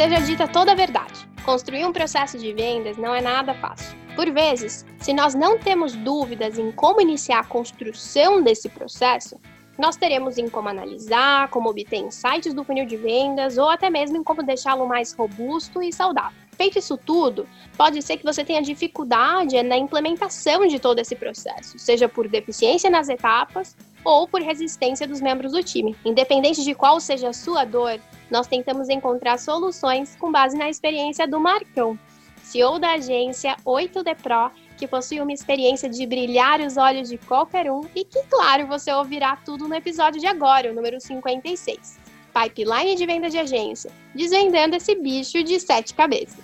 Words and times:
seja 0.00 0.18
dita 0.18 0.48
toda 0.48 0.72
a 0.72 0.74
verdade. 0.74 1.28
Construir 1.44 1.84
um 1.84 1.92
processo 1.92 2.38
de 2.38 2.54
vendas 2.54 2.96
não 2.96 3.14
é 3.14 3.20
nada 3.20 3.52
fácil. 3.52 3.94
Por 4.16 4.30
vezes, 4.32 4.86
se 4.98 5.12
nós 5.12 5.34
não 5.34 5.58
temos 5.58 5.94
dúvidas 5.94 6.58
em 6.58 6.72
como 6.72 7.02
iniciar 7.02 7.40
a 7.40 7.44
construção 7.44 8.42
desse 8.42 8.70
processo, 8.70 9.38
nós 9.76 9.96
teremos 9.96 10.38
em 10.38 10.48
como 10.48 10.70
analisar, 10.70 11.48
como 11.48 11.68
obter 11.68 11.98
insights 11.98 12.54
do 12.54 12.64
funil 12.64 12.86
de 12.86 12.96
vendas 12.96 13.58
ou 13.58 13.68
até 13.68 13.90
mesmo 13.90 14.16
em 14.16 14.24
como 14.24 14.42
deixá-lo 14.42 14.88
mais 14.88 15.12
robusto 15.12 15.82
e 15.82 15.92
saudável. 15.92 16.38
Feito 16.56 16.78
isso 16.78 16.96
tudo, 16.96 17.46
pode 17.76 18.00
ser 18.00 18.16
que 18.16 18.24
você 18.24 18.42
tenha 18.42 18.62
dificuldade 18.62 19.62
na 19.62 19.76
implementação 19.76 20.66
de 20.66 20.78
todo 20.78 20.98
esse 20.98 21.14
processo, 21.14 21.78
seja 21.78 22.08
por 22.08 22.26
deficiência 22.26 22.88
nas 22.88 23.10
etapas 23.10 23.76
ou 24.04 24.26
por 24.26 24.40
resistência 24.40 25.06
dos 25.06 25.20
membros 25.20 25.52
do 25.52 25.62
time. 25.62 25.96
Independente 26.04 26.64
de 26.64 26.74
qual 26.74 27.00
seja 27.00 27.28
a 27.28 27.32
sua 27.32 27.64
dor, 27.64 28.00
nós 28.30 28.46
tentamos 28.46 28.88
encontrar 28.88 29.38
soluções 29.38 30.16
com 30.16 30.30
base 30.30 30.56
na 30.56 30.68
experiência 30.68 31.26
do 31.26 31.40
Marcão, 31.40 31.98
CEO 32.42 32.78
da 32.78 32.94
agência 32.94 33.56
8D 33.64 34.16
Pro 34.16 34.50
que 34.80 34.88
possui 34.88 35.20
uma 35.20 35.32
experiência 35.32 35.90
de 35.90 36.06
brilhar 36.06 36.58
os 36.60 36.78
olhos 36.78 37.10
de 37.10 37.18
qualquer 37.18 37.70
um 37.70 37.82
e 37.94 38.02
que, 38.02 38.22
claro, 38.30 38.66
você 38.66 38.90
ouvirá 38.90 39.36
tudo 39.36 39.68
no 39.68 39.74
episódio 39.74 40.18
de 40.18 40.26
agora, 40.26 40.72
o 40.72 40.74
número 40.74 40.98
56. 40.98 41.98
Pipeline 42.32 42.96
de 42.96 43.04
venda 43.04 43.28
de 43.28 43.36
agência, 43.36 43.90
desvendando 44.14 44.76
esse 44.76 44.94
bicho 44.94 45.42
de 45.44 45.60
sete 45.60 45.92
cabeças. 45.92 46.42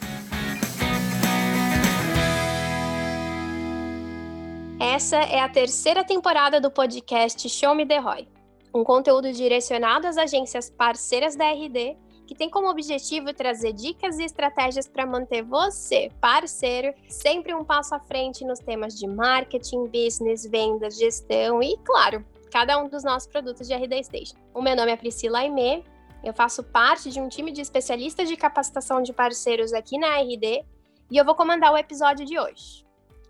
Essa 4.78 5.16
é 5.16 5.40
a 5.40 5.48
terceira 5.48 6.04
temporada 6.04 6.60
do 6.60 6.70
podcast 6.70 7.48
Show 7.48 7.74
Me 7.74 7.86
The 7.86 7.96
Roy, 7.96 8.28
um 8.74 8.84
conteúdo 8.84 9.32
direcionado 9.32 10.06
às 10.06 10.18
agências 10.18 10.68
parceiras 10.68 11.34
da 11.34 11.50
RD 11.50 11.96
que 12.26 12.34
tem 12.34 12.50
como 12.50 12.68
objetivo 12.68 13.32
trazer 13.32 13.72
dicas 13.72 14.18
e 14.18 14.24
estratégias 14.24 14.86
para 14.86 15.06
manter 15.06 15.42
você, 15.42 16.10
parceiro, 16.20 16.92
sempre 17.08 17.54
um 17.54 17.64
passo 17.64 17.94
à 17.94 18.00
frente 18.00 18.44
nos 18.44 18.58
temas 18.58 18.98
de 18.98 19.06
marketing, 19.06 19.86
business, 19.86 20.44
vendas, 20.44 20.98
gestão 20.98 21.62
e, 21.62 21.78
claro, 21.78 22.22
cada 22.52 22.78
um 22.78 22.86
dos 22.86 23.02
nossos 23.02 23.28
produtos 23.28 23.66
de 23.66 23.74
RD 23.74 24.04
Station. 24.04 24.36
O 24.52 24.60
meu 24.60 24.76
nome 24.76 24.92
é 24.92 24.96
Priscila 24.96 25.38
Aimee, 25.38 25.84
eu 26.22 26.34
faço 26.34 26.62
parte 26.62 27.10
de 27.10 27.18
um 27.18 27.28
time 27.28 27.50
de 27.50 27.62
especialistas 27.62 28.28
de 28.28 28.36
capacitação 28.36 29.00
de 29.00 29.14
parceiros 29.14 29.72
aqui 29.72 29.96
na 29.96 30.18
RD 30.18 30.66
e 31.10 31.16
eu 31.16 31.24
vou 31.24 31.34
comandar 31.34 31.72
o 31.72 31.78
episódio 31.78 32.26
de 32.26 32.38
hoje. 32.38 32.84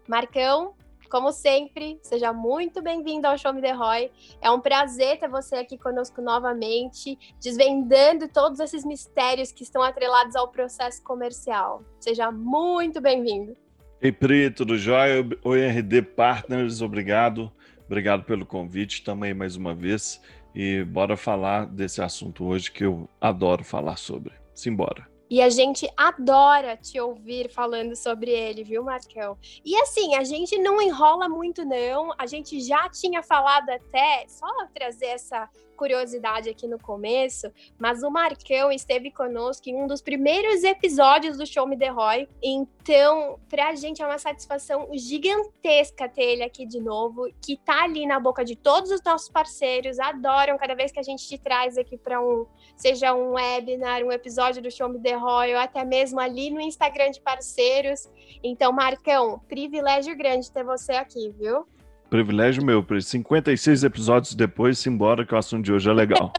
Marcão, 0.08 0.74
como 1.08 1.32
sempre, 1.32 1.98
seja 2.02 2.32
muito 2.32 2.82
bem-vindo 2.82 3.26
ao 3.26 3.38
Show 3.38 3.52
Me 3.52 3.60
The 3.60 3.72
Roy. 3.72 4.10
É 4.40 4.50
um 4.50 4.60
prazer 4.60 5.18
ter 5.18 5.28
você 5.28 5.56
aqui 5.56 5.78
conosco 5.78 6.20
novamente, 6.20 7.18
desvendando 7.40 8.28
todos 8.28 8.60
esses 8.60 8.84
mistérios 8.84 9.52
que 9.52 9.62
estão 9.62 9.82
atrelados 9.82 10.36
ao 10.36 10.48
processo 10.48 11.02
comercial. 11.02 11.82
Seja 12.00 12.30
muito 12.30 13.00
bem-vindo. 13.00 13.56
Ei, 14.00 14.12
Pri, 14.12 14.50
tudo 14.50 14.76
jóia? 14.76 15.26
Oi, 15.42 15.66
RD 15.66 16.02
Partners, 16.02 16.82
obrigado. 16.82 17.50
Obrigado 17.86 18.24
pelo 18.24 18.44
convite 18.44 19.02
também 19.04 19.32
mais 19.32 19.56
uma 19.56 19.74
vez. 19.74 20.20
E 20.54 20.84
bora 20.84 21.16
falar 21.16 21.66
desse 21.66 22.02
assunto 22.02 22.44
hoje 22.44 22.70
que 22.70 22.84
eu 22.84 23.08
adoro 23.20 23.62
falar 23.62 23.96
sobre. 23.96 24.32
Simbora. 24.54 25.15
E 25.28 25.42
a 25.42 25.48
gente 25.48 25.90
adora 25.96 26.76
te 26.76 27.00
ouvir 27.00 27.50
falando 27.50 27.96
sobre 27.96 28.30
ele, 28.30 28.62
viu, 28.62 28.84
Marcão? 28.84 29.36
E 29.64 29.76
assim, 29.76 30.14
a 30.14 30.22
gente 30.22 30.56
não 30.58 30.80
enrola 30.80 31.28
muito, 31.28 31.64
não. 31.64 32.12
A 32.16 32.26
gente 32.26 32.60
já 32.60 32.88
tinha 32.88 33.22
falado 33.22 33.68
até, 33.70 34.24
só 34.28 34.46
trazer 34.72 35.06
essa 35.06 35.48
curiosidade 35.76 36.48
aqui 36.48 36.66
no 36.66 36.78
começo, 36.78 37.52
mas 37.78 38.02
o 38.02 38.10
Marcão 38.10 38.72
esteve 38.72 39.10
conosco 39.10 39.68
em 39.68 39.76
um 39.76 39.86
dos 39.86 40.00
primeiros 40.00 40.64
episódios 40.64 41.36
do 41.36 41.46
Show 41.46 41.66
Me 41.66 41.76
The 41.76 41.88
Roy. 41.88 42.28
Então, 42.42 43.38
pra 43.48 43.74
gente 43.74 44.02
é 44.02 44.06
uma 44.06 44.18
satisfação 44.18 44.88
gigantesca 44.94 46.08
ter 46.08 46.22
ele 46.22 46.42
aqui 46.42 46.66
de 46.66 46.80
novo, 46.80 47.28
que 47.40 47.56
tá 47.56 47.84
ali 47.84 48.06
na 48.06 48.18
boca 48.18 48.44
de 48.44 48.56
todos 48.56 48.90
os 48.90 49.02
nossos 49.02 49.28
parceiros, 49.28 49.98
adoram 49.98 50.58
cada 50.58 50.74
vez 50.74 50.90
que 50.90 50.98
a 50.98 51.02
gente 51.02 51.28
te 51.28 51.38
traz 51.38 51.78
aqui 51.78 51.96
para 51.96 52.20
um, 52.20 52.46
seja 52.74 53.14
um 53.14 53.34
webinar, 53.34 54.02
um 54.02 54.10
episódio 54.10 54.62
do 54.62 54.70
Show 54.70 54.88
Me 54.88 55.00
The 55.00 55.14
Roy, 55.14 55.54
ou 55.54 55.60
até 55.60 55.84
mesmo 55.84 56.18
ali 56.18 56.50
no 56.50 56.60
Instagram 56.60 57.10
de 57.10 57.20
parceiros. 57.20 58.08
Então, 58.42 58.72
Marcão, 58.72 59.38
privilégio 59.46 60.16
grande 60.16 60.50
ter 60.50 60.64
você 60.64 60.92
aqui, 60.92 61.30
viu? 61.38 61.66
Privilégio 62.08 62.64
meu, 62.64 62.84
56 63.00 63.82
episódios 63.82 64.34
depois, 64.34 64.78
simbora 64.78 65.26
que 65.26 65.34
o 65.34 65.38
assunto 65.38 65.64
de 65.64 65.72
hoje 65.72 65.90
é 65.90 65.92
legal. 65.92 66.32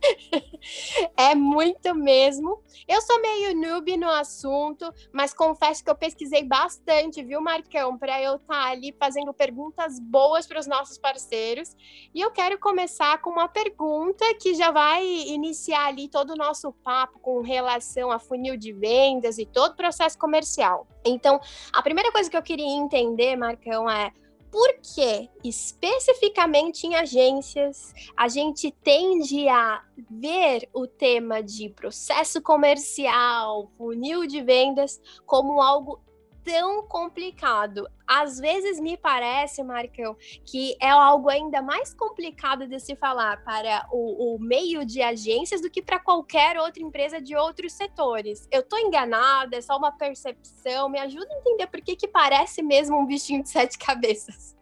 é 1.16 1.34
muito 1.34 1.94
mesmo. 1.94 2.62
Eu 2.86 3.00
sou 3.00 3.20
meio 3.20 3.56
noob 3.56 3.96
no 3.96 4.08
assunto, 4.08 4.92
mas 5.12 5.32
confesso 5.34 5.82
que 5.82 5.90
eu 5.90 5.94
pesquisei 5.96 6.44
bastante, 6.44 7.22
viu, 7.22 7.40
Marcão, 7.40 7.96
para 7.98 8.22
eu 8.22 8.36
estar 8.36 8.54
tá 8.54 8.70
ali 8.70 8.94
fazendo 8.98 9.32
perguntas 9.32 9.98
boas 9.98 10.46
para 10.46 10.60
os 10.60 10.66
nossos 10.66 10.98
parceiros. 10.98 11.74
E 12.14 12.20
eu 12.20 12.30
quero 12.30 12.58
começar 12.58 13.20
com 13.20 13.30
uma 13.30 13.48
pergunta 13.48 14.24
que 14.40 14.54
já 14.54 14.70
vai 14.70 15.04
iniciar 15.04 15.86
ali 15.86 16.08
todo 16.08 16.30
o 16.30 16.36
nosso 16.36 16.72
papo 16.72 17.18
com 17.20 17.40
relação 17.40 18.12
a 18.12 18.18
funil 18.18 18.56
de 18.56 18.72
vendas 18.72 19.38
e 19.38 19.46
todo 19.46 19.72
o 19.72 19.76
processo 19.76 20.18
comercial. 20.18 20.86
Então, 21.04 21.40
a 21.72 21.82
primeira 21.82 22.12
coisa 22.12 22.30
que 22.30 22.36
eu 22.36 22.42
queria 22.42 22.76
entender, 22.76 23.34
Marcão, 23.34 23.88
é 23.88 24.12
porque, 24.50 25.28
especificamente 25.44 26.86
em 26.86 26.94
agências, 26.94 27.92
a 28.16 28.28
gente 28.28 28.70
tende 28.70 29.48
a 29.48 29.82
ver 30.10 30.68
o 30.72 30.86
tema 30.86 31.42
de 31.42 31.68
processo 31.68 32.40
comercial, 32.40 33.70
funil 33.76 34.26
de 34.26 34.42
vendas, 34.42 35.00
como 35.24 35.60
algo 35.60 36.00
tão 36.46 36.84
complicado. 36.84 37.88
Às 38.06 38.38
vezes 38.38 38.78
me 38.78 38.96
parece, 38.96 39.64
Marcão, 39.64 40.16
que 40.44 40.76
é 40.80 40.88
algo 40.88 41.28
ainda 41.28 41.60
mais 41.60 41.92
complicado 41.92 42.68
de 42.68 42.78
se 42.78 42.94
falar 42.94 43.42
para 43.42 43.84
o, 43.90 44.36
o 44.36 44.38
meio 44.38 44.86
de 44.86 45.02
agências 45.02 45.60
do 45.60 45.68
que 45.68 45.82
para 45.82 45.98
qualquer 45.98 46.56
outra 46.56 46.80
empresa 46.80 47.20
de 47.20 47.34
outros 47.34 47.72
setores. 47.72 48.46
Eu 48.52 48.62
tô 48.62 48.78
enganada, 48.78 49.56
é 49.56 49.60
só 49.60 49.76
uma 49.76 49.90
percepção. 49.90 50.88
Me 50.88 51.00
ajuda 51.00 51.26
a 51.28 51.38
entender 51.38 51.66
por 51.66 51.80
que, 51.80 51.96
que 51.96 52.06
parece 52.06 52.62
mesmo 52.62 52.96
um 52.96 53.04
bichinho 53.04 53.42
de 53.42 53.48
sete 53.48 53.76
cabeças. 53.76 54.54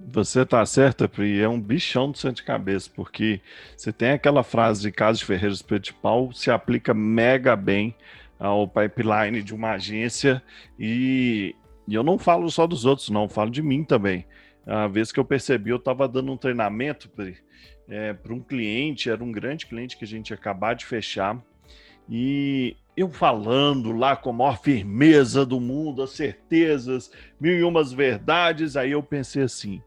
Você 0.00 0.46
tá 0.46 0.64
certa, 0.64 1.08
Pri, 1.08 1.42
é 1.42 1.48
um 1.48 1.60
bichão 1.60 2.10
de 2.10 2.20
sete 2.20 2.42
cabeças, 2.42 2.88
porque 2.88 3.40
você 3.76 3.92
tem 3.92 4.12
aquela 4.12 4.42
frase 4.42 4.80
de 4.80 4.92
Carlos 4.92 5.20
Ferreira 5.20 5.52
Espeto 5.52 5.86
de 5.86 5.92
Pau, 5.92 6.32
se 6.32 6.50
aplica 6.50 6.94
mega 6.94 7.54
bem 7.56 7.94
ao 8.38 8.68
pipeline 8.68 9.42
de 9.42 9.54
uma 9.54 9.72
agência 9.72 10.42
e, 10.78 11.54
e 11.86 11.94
eu 11.94 12.02
não 12.02 12.18
falo 12.18 12.50
só 12.50 12.66
dos 12.66 12.84
outros, 12.84 13.10
não, 13.10 13.28
falo 13.28 13.50
de 13.50 13.62
mim 13.62 13.84
também. 13.84 14.26
A 14.66 14.86
vez 14.86 15.10
que 15.10 15.18
eu 15.18 15.24
percebi, 15.24 15.70
eu 15.70 15.76
estava 15.76 16.06
dando 16.06 16.30
um 16.30 16.36
treinamento 16.36 17.10
é, 17.88 18.12
para 18.12 18.34
um 18.34 18.40
cliente, 18.40 19.10
era 19.10 19.24
um 19.24 19.32
grande 19.32 19.66
cliente 19.66 19.96
que 19.96 20.04
a 20.04 20.08
gente 20.08 20.30
ia 20.30 20.36
acabar 20.36 20.74
de 20.74 20.84
fechar, 20.84 21.42
e 22.08 22.76
eu 22.96 23.10
falando 23.10 23.92
lá 23.92 24.16
com 24.16 24.30
a 24.30 24.32
maior 24.32 24.60
firmeza 24.60 25.44
do 25.44 25.60
mundo, 25.60 26.02
as 26.02 26.10
certezas, 26.10 27.10
mil 27.40 27.58
e 27.58 27.62
umas 27.62 27.92
verdades, 27.92 28.76
aí 28.76 28.92
eu 28.92 29.02
pensei 29.02 29.42
assim, 29.42 29.82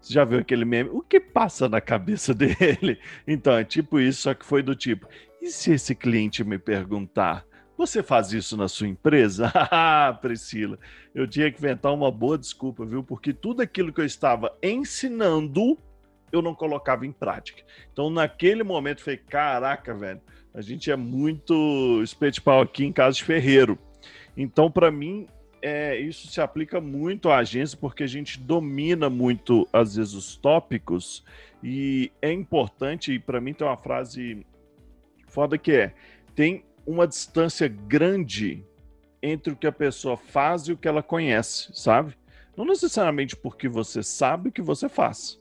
você 0.00 0.14
já 0.14 0.24
viu 0.24 0.38
aquele 0.38 0.64
meme? 0.64 0.90
O 0.90 1.00
que 1.00 1.20
passa 1.20 1.68
na 1.68 1.80
cabeça 1.80 2.32
dele? 2.34 2.98
Então, 3.26 3.54
é 3.54 3.64
tipo 3.64 4.00
isso, 4.00 4.22
só 4.22 4.34
que 4.34 4.44
foi 4.44 4.62
do 4.62 4.74
tipo, 4.74 5.06
e 5.40 5.48
se 5.48 5.72
esse 5.72 5.94
cliente 5.94 6.44
me 6.44 6.58
perguntar, 6.58 7.44
você 7.76 8.02
faz 8.02 8.32
isso 8.32 8.56
na 8.56 8.68
sua 8.68 8.88
empresa? 8.88 9.50
Ah, 9.54 10.16
Priscila, 10.20 10.78
eu 11.14 11.26
tinha 11.26 11.50
que 11.50 11.58
inventar 11.58 11.92
uma 11.92 12.10
boa 12.10 12.38
desculpa, 12.38 12.84
viu? 12.84 13.02
Porque 13.02 13.32
tudo 13.32 13.62
aquilo 13.62 13.92
que 13.92 14.00
eu 14.00 14.04
estava 14.04 14.56
ensinando, 14.62 15.78
eu 16.30 16.42
não 16.42 16.54
colocava 16.54 17.06
em 17.06 17.12
prática. 17.12 17.62
Então, 17.92 18.10
naquele 18.10 18.62
momento, 18.62 18.98
eu 18.98 19.04
falei: 19.04 19.18
caraca, 19.18 19.94
velho, 19.94 20.20
a 20.54 20.60
gente 20.60 20.90
é 20.90 20.96
muito 20.96 22.00
espete 22.02 22.40
pau 22.40 22.60
aqui 22.60 22.84
em 22.84 22.92
casa 22.92 23.16
de 23.16 23.24
ferreiro. 23.24 23.78
Então, 24.36 24.70
para 24.70 24.90
mim, 24.90 25.26
é, 25.60 25.98
isso 25.98 26.28
se 26.28 26.40
aplica 26.40 26.80
muito 26.80 27.30
à 27.30 27.38
agência, 27.38 27.78
porque 27.80 28.02
a 28.02 28.08
gente 28.08 28.38
domina 28.38 29.08
muito, 29.08 29.68
às 29.72 29.96
vezes, 29.96 30.12
os 30.12 30.36
tópicos, 30.36 31.24
e 31.62 32.10
é 32.20 32.32
importante, 32.32 33.12
e 33.12 33.18
para 33.18 33.40
mim 33.40 33.54
tem 33.54 33.66
uma 33.66 33.76
frase 33.76 34.44
foda 35.28 35.56
que 35.56 35.72
é: 35.72 35.94
tem 36.34 36.64
uma 36.86 37.06
distância 37.06 37.68
grande 37.68 38.64
entre 39.22 39.52
o 39.52 39.56
que 39.56 39.66
a 39.66 39.72
pessoa 39.72 40.16
faz 40.16 40.62
e 40.62 40.72
o 40.72 40.76
que 40.76 40.88
ela 40.88 41.02
conhece, 41.02 41.70
sabe? 41.74 42.16
Não 42.56 42.64
necessariamente 42.64 43.36
porque 43.36 43.68
você 43.68 44.02
sabe 44.02 44.48
o 44.48 44.52
que 44.52 44.60
você 44.60 44.88
faz, 44.88 45.40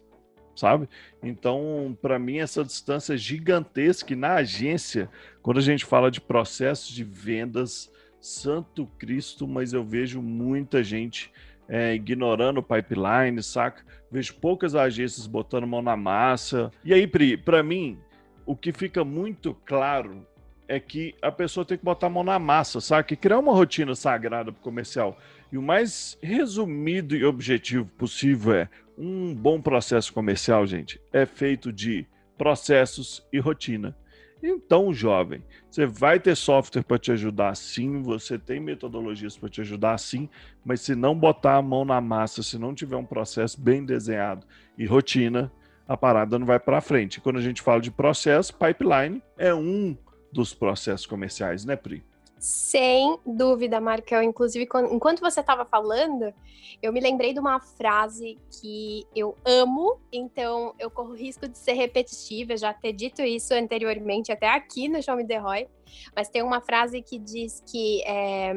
sabe? 0.56 0.88
Então, 1.22 1.98
para 2.02 2.20
mim, 2.20 2.38
essa 2.38 2.64
distância 2.64 3.16
é 3.16 3.18
gigantesca. 3.18 4.14
E 4.14 4.16
na 4.16 4.36
agência, 4.36 5.10
quando 5.42 5.58
a 5.58 5.64
gente 5.64 5.84
fala 5.84 6.12
de 6.12 6.22
processos 6.22 6.90
de 6.90 7.04
vendas, 7.04 7.92
santo 8.20 8.86
Cristo, 8.98 9.48
mas 9.48 9.74
eu 9.74 9.84
vejo 9.84 10.22
muita 10.22 10.84
gente 10.84 11.32
é, 11.68 11.96
ignorando 11.96 12.60
o 12.60 12.64
pipeline, 12.64 13.42
saca? 13.42 13.84
Vejo 14.12 14.36
poucas 14.36 14.76
agências 14.76 15.26
botando 15.26 15.66
mão 15.66 15.82
na 15.82 15.98
massa. 15.98 16.72
E 16.84 16.94
aí, 16.94 17.08
Pri, 17.08 17.36
para 17.36 17.64
mim, 17.64 17.98
o 18.46 18.56
que 18.56 18.72
fica 18.72 19.04
muito 19.04 19.54
claro 19.66 20.26
é 20.72 20.80
que 20.80 21.14
a 21.22 21.30
pessoa 21.30 21.66
tem 21.66 21.78
que 21.78 21.84
botar 21.84 22.08
a 22.08 22.10
mão 22.10 22.24
na 22.24 22.40
massa, 22.40 22.80
sabe? 22.80 23.18
Criar 23.18 23.40
uma 23.40 23.52
rotina 23.52 23.94
sagrada 23.94 24.54
para 24.54 24.62
comercial. 24.62 25.18
E 25.52 25.58
o 25.58 25.62
mais 25.62 26.18
resumido 26.24 27.14
e 27.14 27.26
objetivo 27.26 27.86
possível 27.98 28.54
é 28.54 28.70
um 28.98 29.36
bom 29.36 29.62
processo 29.62 30.14
comercial, 30.14 30.66
gente, 30.66 31.02
é 31.12 31.26
feito 31.26 31.74
de 31.74 32.08
processos 32.38 33.22
e 33.34 33.40
rotina. 33.40 33.98
Então, 34.42 34.94
jovem, 34.94 35.44
você 35.70 35.86
vai 35.86 36.22
ter 36.22 36.36
software 36.36 36.84
para 36.84 36.98
te 36.98 37.12
ajudar 37.12 37.54
sim, 37.54 38.02
você 38.02 38.40
tem 38.40 38.62
metodologias 38.62 39.38
para 39.38 39.50
te 39.50 39.60
ajudar 39.60 39.98
sim, 39.98 40.30
mas 40.64 40.80
se 40.80 40.96
não 40.96 41.14
botar 41.14 41.58
a 41.58 41.62
mão 41.62 41.84
na 41.84 42.00
massa, 42.00 42.42
se 42.42 42.58
não 42.58 42.74
tiver 42.74 42.96
um 42.96 43.06
processo 43.06 43.60
bem 43.60 43.84
desenhado 43.84 44.48
e 44.78 44.86
rotina, 44.86 45.52
a 45.86 45.98
parada 45.98 46.40
não 46.40 46.46
vai 46.46 46.60
para 46.60 46.80
frente. 46.80 47.20
Quando 47.20 47.40
a 47.40 47.42
gente 47.42 47.62
fala 47.62 47.82
de 47.82 47.92
processo, 47.92 48.56
pipeline 48.56 49.22
é 49.38 49.54
um 49.54 49.98
dos 50.32 50.54
processos 50.54 51.06
comerciais, 51.06 51.66
né, 51.66 51.76
Pri? 51.76 52.04
Sem 52.42 53.20
dúvida, 53.24 53.80
Marcão. 53.80 54.24
Inclusive, 54.24 54.68
enquanto 54.92 55.20
você 55.20 55.42
estava 55.42 55.64
falando, 55.64 56.34
eu 56.82 56.92
me 56.92 57.00
lembrei 57.00 57.34
de 57.34 57.40
uma 57.40 57.60
frase 57.60 58.36
que 58.60 59.06
eu 59.16 59.38
amo, 59.46 60.00
então 60.12 60.74
eu 60.80 60.90
corro 60.90 61.14
risco 61.14 61.48
de 61.48 61.56
ser 61.56 61.74
repetitiva, 61.74 62.58
já 62.58 62.74
ter 62.74 62.94
dito 62.94 63.22
isso 63.22 63.54
anteriormente, 63.54 64.32
até 64.32 64.50
aqui 64.50 64.90
no 64.90 65.04
Show 65.04 65.16
Me 65.16 65.28
The 65.28 65.38
Roy, 65.38 65.68
mas 66.16 66.30
tem 66.30 66.42
uma 66.42 66.62
frase 66.62 67.04
que 67.04 67.20
diz 67.20 67.62
que 67.70 68.02
é, 68.08 68.54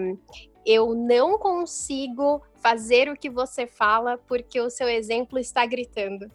eu 0.64 0.94
não 0.94 1.38
consigo 1.38 2.40
fazer 2.62 3.10
o 3.10 3.16
que 3.16 3.28
você 3.28 3.66
fala 3.66 4.16
porque 4.16 4.58
o 4.58 4.70
seu 4.70 4.88
exemplo 4.88 5.38
está 5.38 5.66
gritando. 5.66 6.26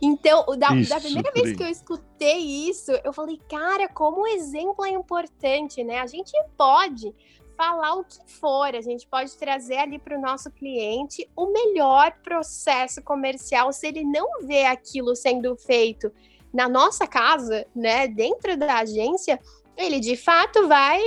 Então, 0.00 0.44
da, 0.58 0.74
isso, 0.74 0.90
da 0.90 1.00
primeira 1.00 1.30
vez 1.32 1.56
que 1.56 1.62
eu 1.62 1.68
escutei 1.68 2.38
isso, 2.38 2.92
eu 3.04 3.12
falei, 3.12 3.40
cara, 3.48 3.88
como 3.88 4.22
o 4.22 4.26
exemplo 4.26 4.84
é 4.84 4.90
importante, 4.90 5.82
né? 5.82 6.00
A 6.00 6.06
gente 6.06 6.32
pode 6.56 7.14
falar 7.56 7.94
o 7.94 8.04
que 8.04 8.18
for, 8.26 8.74
a 8.74 8.80
gente 8.80 9.06
pode 9.06 9.36
trazer 9.36 9.76
ali 9.76 9.98
para 9.98 10.18
o 10.18 10.20
nosso 10.20 10.50
cliente 10.50 11.28
o 11.36 11.46
melhor 11.46 12.12
processo 12.22 13.02
comercial 13.02 13.72
se 13.72 13.86
ele 13.86 14.04
não 14.04 14.40
vê 14.42 14.64
aquilo 14.64 15.14
sendo 15.14 15.56
feito 15.56 16.10
na 16.52 16.68
nossa 16.68 17.06
casa, 17.06 17.66
né, 17.74 18.06
dentro 18.06 18.56
da 18.56 18.78
agência, 18.78 19.40
ele 19.76 20.00
de 20.00 20.16
fato 20.16 20.68
vai 20.68 21.00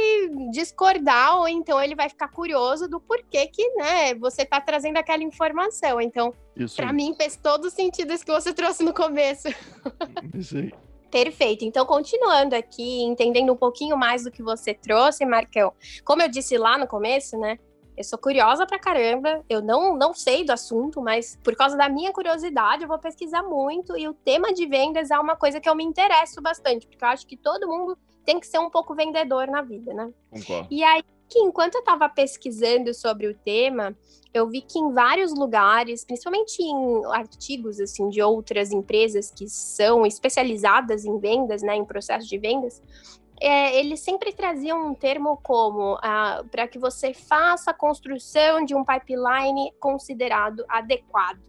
discordar 0.51 1.37
ou 1.37 1.47
então 1.47 1.81
ele 1.81 1.95
vai 1.95 2.09
ficar 2.09 2.27
curioso 2.27 2.87
do 2.87 2.99
porquê 2.99 3.47
que, 3.47 3.67
né, 3.75 4.13
você 4.15 4.41
está 4.41 4.59
trazendo 4.59 4.97
aquela 4.97 5.23
informação. 5.23 6.01
Então, 6.01 6.33
para 6.75 6.91
mim 6.91 7.15
fez 7.15 7.35
todo 7.35 7.69
sentido 7.69 8.13
isso 8.13 8.25
que 8.25 8.31
você 8.31 8.53
trouxe 8.53 8.83
no 8.83 8.93
começo. 8.93 9.47
Isso 10.33 10.57
aí. 10.57 10.71
Perfeito. 11.09 11.63
Então, 11.63 11.85
continuando 11.85 12.53
aqui, 12.53 13.01
entendendo 13.03 13.53
um 13.53 13.55
pouquinho 13.55 13.95
mais 13.95 14.25
do 14.25 14.31
que 14.31 14.43
você 14.43 14.73
trouxe, 14.73 15.25
Marcão. 15.25 15.73
Como 16.03 16.21
eu 16.21 16.27
disse 16.27 16.57
lá 16.57 16.77
no 16.77 16.85
começo, 16.85 17.37
né? 17.37 17.57
Eu 17.95 18.03
sou 18.03 18.19
curiosa 18.19 18.63
pra 18.67 18.77
caramba, 18.77 19.43
eu 19.49 19.59
não, 19.59 19.97
não 19.97 20.13
sei 20.13 20.43
do 20.43 20.51
assunto, 20.51 21.01
mas 21.01 21.39
por 21.43 21.55
causa 21.55 21.75
da 21.75 21.89
minha 21.89 22.13
curiosidade, 22.13 22.83
eu 22.83 22.87
vou 22.87 22.99
pesquisar 22.99 23.41
muito. 23.41 23.97
E 23.97 24.07
o 24.07 24.13
tema 24.13 24.53
de 24.53 24.67
vendas 24.67 25.09
é 25.09 25.17
uma 25.17 25.35
coisa 25.35 25.59
que 25.59 25.67
eu 25.67 25.73
me 25.73 25.83
interesso 25.83 26.39
bastante, 26.39 26.85
porque 26.85 27.03
eu 27.03 27.09
acho 27.09 27.25
que 27.25 27.35
todo 27.35 27.67
mundo 27.67 27.97
tem 28.27 28.41
que 28.41 28.45
ser 28.45 28.59
um 28.59 28.69
pouco 28.69 28.93
vendedor 28.93 29.47
na 29.47 29.61
vida, 29.61 29.93
né? 29.93 30.11
Concordo. 30.29 30.67
E 30.69 30.83
aí, 30.83 31.01
que 31.29 31.39
enquanto 31.39 31.75
eu 31.75 31.79
estava 31.79 32.09
pesquisando 32.09 32.93
sobre 32.93 33.25
o 33.25 33.33
tema, 33.33 33.95
eu 34.33 34.49
vi 34.49 34.61
que 34.61 34.77
em 34.77 34.91
vários 34.91 35.33
lugares, 35.33 36.03
principalmente 36.03 36.61
em 36.61 37.05
artigos 37.05 37.79
assim 37.79 38.09
de 38.09 38.21
outras 38.21 38.73
empresas 38.73 39.31
que 39.31 39.47
são 39.47 40.05
especializadas 40.05 41.05
em 41.05 41.17
vendas, 41.17 41.63
né, 41.63 41.77
em 41.77 41.85
processo 41.85 42.27
de 42.27 42.37
vendas, 42.37 42.81
é, 43.39 43.79
eles 43.79 44.01
sempre 44.01 44.33
traziam 44.33 44.89
um 44.89 44.93
termo 44.93 45.39
como 45.41 45.97
ah, 46.01 46.43
para 46.51 46.67
que 46.67 46.77
você 46.77 47.13
faça 47.13 47.71
a 47.71 47.73
construção 47.73 48.65
de 48.65 48.75
um 48.75 48.83
pipeline 48.83 49.71
considerado 49.79 50.65
adequado. 50.67 51.39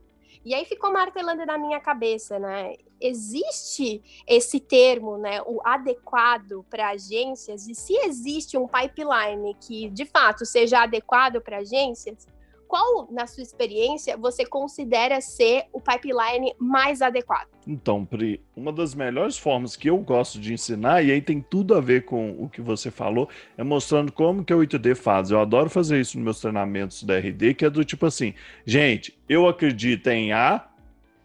E 0.45 0.55
aí 0.55 0.65
ficou 0.65 0.93
martelando 0.93 1.45
na 1.45 1.59
minha 1.59 1.81
cabeça, 1.81 2.39
né? 2.39 2.77
Existe 3.01 4.03
esse 4.27 4.61
termo, 4.61 5.17
né, 5.19 5.41
o 5.43 5.61
adequado 5.65 6.65
para 6.69 6.91
agências, 6.91 7.67
e 7.69 7.75
se 7.75 7.95
existe 8.07 8.57
um 8.57 8.67
pipeline 8.67 9.55
que 9.61 9.89
de 9.91 10.05
fato 10.05 10.45
seja 10.45 10.83
adequado 10.83 11.41
para 11.41 11.59
agências, 11.59 12.27
qual, 12.69 13.09
na 13.11 13.27
sua 13.27 13.43
experiência, 13.43 14.17
você 14.17 14.45
considera 14.45 15.23
ser 15.23 15.65
o 15.73 15.81
pipeline 15.81 16.55
mais 16.59 17.01
adequado? 17.01 17.49
Então, 17.67 18.05
Pri, 18.05 18.43
uma 18.55 18.71
das 18.71 18.95
melhores 18.95 19.39
formas 19.39 19.75
que 19.75 19.89
eu 19.89 19.97
gosto 19.99 20.39
de 20.39 20.53
ensinar, 20.53 21.03
e 21.03 21.11
aí 21.11 21.23
tem 21.23 21.41
tudo 21.41 21.75
a 21.75 21.81
ver 21.81 22.05
com 22.05 22.31
o 22.39 22.49
que 22.49 22.61
você 22.61 22.91
falou, 22.91 23.29
é 23.57 23.65
mostrando 23.65 24.13
como 24.13 24.45
que 24.45 24.53
a 24.53 24.57
8D 24.57 24.95
faz. 24.95 25.31
Eu 25.31 25.41
adoro 25.41 25.71
fazer 25.71 25.99
isso 25.99 26.19
nos 26.19 26.25
meus 26.25 26.41
treinamentos 26.41 27.03
da 27.03 27.19
RD, 27.19 27.55
que 27.55 27.65
é 27.65 27.71
do 27.71 27.83
tipo 27.85 28.05
assim, 28.05 28.35
gente, 28.67 29.19
eu 29.27 29.49
acredito 29.49 30.07
em 30.09 30.33
A 30.33 30.69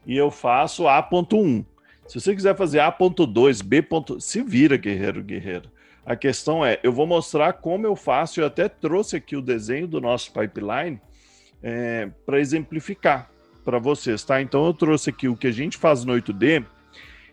e 0.05 0.17
eu 0.17 0.29
faço 0.29 0.87
A.1. 0.87 1.65
Se 2.07 2.19
você 2.19 2.35
quiser 2.35 2.55
fazer 2.55 2.79
A.2, 2.79 3.63
B. 3.63 3.85
Se 4.19 4.41
vira, 4.41 4.77
guerreiro, 4.77 5.23
guerreiro. 5.23 5.69
A 6.05 6.15
questão 6.15 6.65
é, 6.65 6.79
eu 6.83 6.91
vou 6.91 7.07
mostrar 7.07 7.53
como 7.53 7.87
eu 7.87 7.95
faço, 7.95 8.41
eu 8.41 8.45
até 8.45 8.67
trouxe 8.67 9.15
aqui 9.15 9.37
o 9.37 9.41
desenho 9.41 9.87
do 9.87 10.01
nosso 10.01 10.33
pipeline, 10.33 10.99
é, 11.61 12.09
para 12.25 12.39
exemplificar 12.39 13.29
para 13.63 13.79
vocês, 13.79 14.21
tá? 14.23 14.41
Então 14.41 14.65
eu 14.65 14.73
trouxe 14.73 15.09
aqui 15.09 15.29
o 15.29 15.37
que 15.37 15.47
a 15.47 15.51
gente 15.51 15.77
faz 15.77 16.03
no 16.03 16.13
8D 16.13 16.65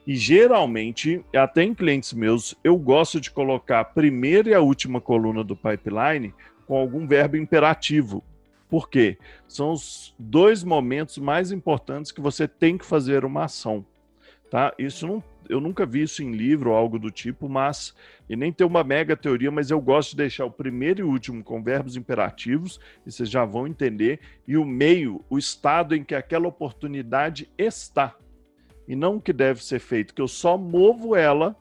e 0.06 0.16
geralmente, 0.16 1.24
até 1.34 1.62
em 1.62 1.74
clientes 1.74 2.12
meus, 2.12 2.54
eu 2.64 2.76
gosto 2.76 3.20
de 3.20 3.30
colocar 3.30 3.80
a 3.80 3.84
primeira 3.84 4.50
e 4.50 4.54
a 4.54 4.60
última 4.60 5.00
coluna 5.00 5.44
do 5.44 5.56
pipeline 5.56 6.32
com 6.66 6.76
algum 6.76 7.06
verbo 7.06 7.36
imperativo. 7.36 8.22
Por 8.70 8.88
quê? 8.88 9.18
São 9.48 9.72
os 9.72 10.14
dois 10.18 10.62
momentos 10.62 11.18
mais 11.18 11.50
importantes 11.50 12.12
que 12.12 12.20
você 12.20 12.46
tem 12.46 12.78
que 12.78 12.86
fazer 12.86 13.24
uma 13.24 13.44
ação. 13.44 13.84
Tá? 14.48 14.72
Isso 14.78 15.06
não 15.06 15.22
eu 15.50 15.60
nunca 15.60 15.84
vi 15.84 16.02
isso 16.02 16.22
em 16.22 16.30
livro 16.30 16.70
ou 16.70 16.76
algo 16.76 16.98
do 16.98 17.10
tipo, 17.10 17.48
mas 17.48 17.92
e 18.28 18.36
nem 18.36 18.52
ter 18.52 18.64
uma 18.64 18.84
mega 18.84 19.16
teoria, 19.16 19.50
mas 19.50 19.70
eu 19.70 19.80
gosto 19.80 20.10
de 20.10 20.18
deixar 20.18 20.44
o 20.44 20.50
primeiro 20.50 21.00
e 21.00 21.02
último 21.02 21.42
com 21.42 21.60
verbos 21.60 21.96
imperativos, 21.96 22.78
e 23.04 23.10
vocês 23.10 23.28
já 23.28 23.44
vão 23.44 23.66
entender, 23.66 24.20
e 24.46 24.56
o 24.56 24.64
meio, 24.64 25.24
o 25.28 25.36
estado 25.36 25.96
em 25.96 26.04
que 26.04 26.14
aquela 26.14 26.46
oportunidade 26.46 27.50
está. 27.58 28.14
E 28.86 28.94
não 28.94 29.16
o 29.16 29.20
que 29.20 29.32
deve 29.32 29.62
ser 29.64 29.80
feito, 29.80 30.14
que 30.14 30.22
eu 30.22 30.28
só 30.28 30.56
movo 30.56 31.16
ela, 31.16 31.56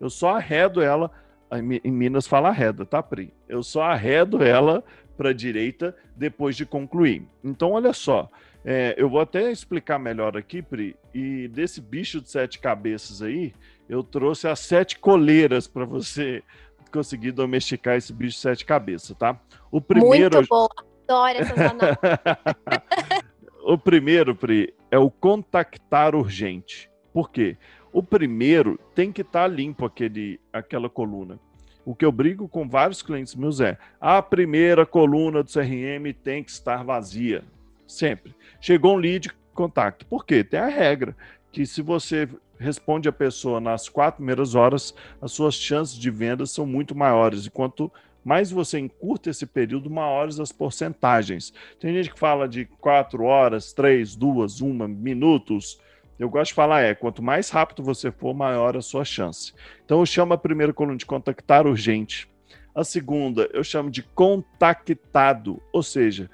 eu 0.00 0.08
só 0.08 0.36
arredo 0.36 0.80
ela, 0.80 1.10
em 1.52 1.90
Minas 1.90 2.26
fala 2.26 2.48
arreda, 2.48 2.86
tá, 2.86 3.02
Pri? 3.02 3.32
Eu 3.48 3.62
só 3.62 3.82
arredo 3.82 4.42
ela 4.42 4.84
para 5.16 5.30
a 5.30 5.32
direita 5.32 5.96
depois 6.16 6.56
de 6.56 6.66
concluir. 6.66 7.26
Então, 7.42 7.72
olha 7.72 7.92
só, 7.92 8.30
é, 8.64 8.94
eu 8.96 9.08
vou 9.08 9.20
até 9.20 9.50
explicar 9.50 9.98
melhor 9.98 10.36
aqui, 10.36 10.62
Pri, 10.62 10.96
e 11.12 11.48
desse 11.48 11.80
bicho 11.80 12.20
de 12.20 12.30
sete 12.30 12.58
cabeças 12.58 13.22
aí, 13.22 13.52
eu 13.88 14.02
trouxe 14.02 14.48
as 14.48 14.60
sete 14.60 14.98
coleiras 14.98 15.66
para 15.66 15.84
você 15.84 16.42
conseguir 16.90 17.32
domesticar 17.32 17.96
esse 17.96 18.12
bicho 18.12 18.36
de 18.36 18.40
sete 18.40 18.64
cabeças, 18.64 19.16
tá? 19.16 19.38
O 19.70 19.80
primeiro. 19.80 20.36
Muito 20.36 20.48
bom, 20.48 20.66
adoro 21.08 21.38
essas 21.38 21.56
O 23.66 23.78
primeiro, 23.78 24.34
Pri, 24.36 24.74
é 24.90 24.98
o 24.98 25.10
contactar 25.10 26.14
urgente. 26.14 26.90
Por 27.12 27.30
quê? 27.30 27.56
O 27.92 28.02
primeiro 28.02 28.78
tem 28.94 29.10
que 29.10 29.22
estar 29.22 29.42
tá 29.42 29.48
limpo 29.48 29.86
aquele, 29.86 30.38
aquela 30.52 30.88
coluna. 30.90 31.38
O 31.84 31.94
que 31.94 32.04
eu 32.04 32.12
brigo 32.12 32.48
com 32.48 32.68
vários 32.68 33.02
clientes 33.02 33.34
meus 33.34 33.60
é: 33.60 33.78
a 34.00 34.22
primeira 34.22 34.86
coluna 34.86 35.42
do 35.42 35.50
CRM 35.50 36.12
tem 36.22 36.42
que 36.42 36.50
estar 36.50 36.82
vazia. 36.82 37.44
Sempre. 37.86 38.34
Chegou 38.60 38.94
um 38.94 38.98
lead, 38.98 39.30
contacto. 39.52 40.06
Por 40.06 40.24
quê? 40.24 40.42
Tem 40.42 40.58
a 40.58 40.68
regra 40.68 41.14
que 41.52 41.66
se 41.66 41.82
você 41.82 42.28
responde 42.58 43.08
a 43.08 43.12
pessoa 43.12 43.60
nas 43.60 43.88
quatro 43.88 44.16
primeiras 44.16 44.54
horas, 44.54 44.94
as 45.20 45.32
suas 45.32 45.54
chances 45.54 45.96
de 45.96 46.10
venda 46.10 46.46
são 46.46 46.66
muito 46.66 46.94
maiores. 46.94 47.46
E 47.46 47.50
quanto 47.50 47.92
mais 48.24 48.50
você 48.50 48.78
encurta 48.78 49.30
esse 49.30 49.44
período, 49.44 49.90
maiores 49.90 50.40
as 50.40 50.50
porcentagens. 50.50 51.52
Tem 51.78 51.92
gente 51.92 52.10
que 52.12 52.18
fala 52.18 52.48
de 52.48 52.64
quatro 52.64 53.24
horas, 53.24 53.72
três, 53.72 54.16
duas, 54.16 54.60
uma, 54.60 54.88
minutos. 54.88 55.78
Eu 56.18 56.28
gosto 56.28 56.50
de 56.50 56.54
falar 56.54 56.82
é, 56.82 56.94
quanto 56.94 57.22
mais 57.22 57.50
rápido 57.50 57.82
você 57.82 58.10
for, 58.10 58.34
maior 58.34 58.76
a 58.76 58.82
sua 58.82 59.04
chance. 59.04 59.52
Então 59.84 60.00
eu 60.00 60.06
chamo 60.06 60.32
a 60.32 60.38
primeira 60.38 60.72
coluna 60.72 60.96
de 60.96 61.06
contactar 61.06 61.66
urgente. 61.66 62.28
A 62.74 62.84
segunda 62.84 63.48
eu 63.52 63.64
chamo 63.64 63.90
de 63.90 64.02
contactado, 64.02 65.62
ou 65.72 65.82
seja, 65.82 66.30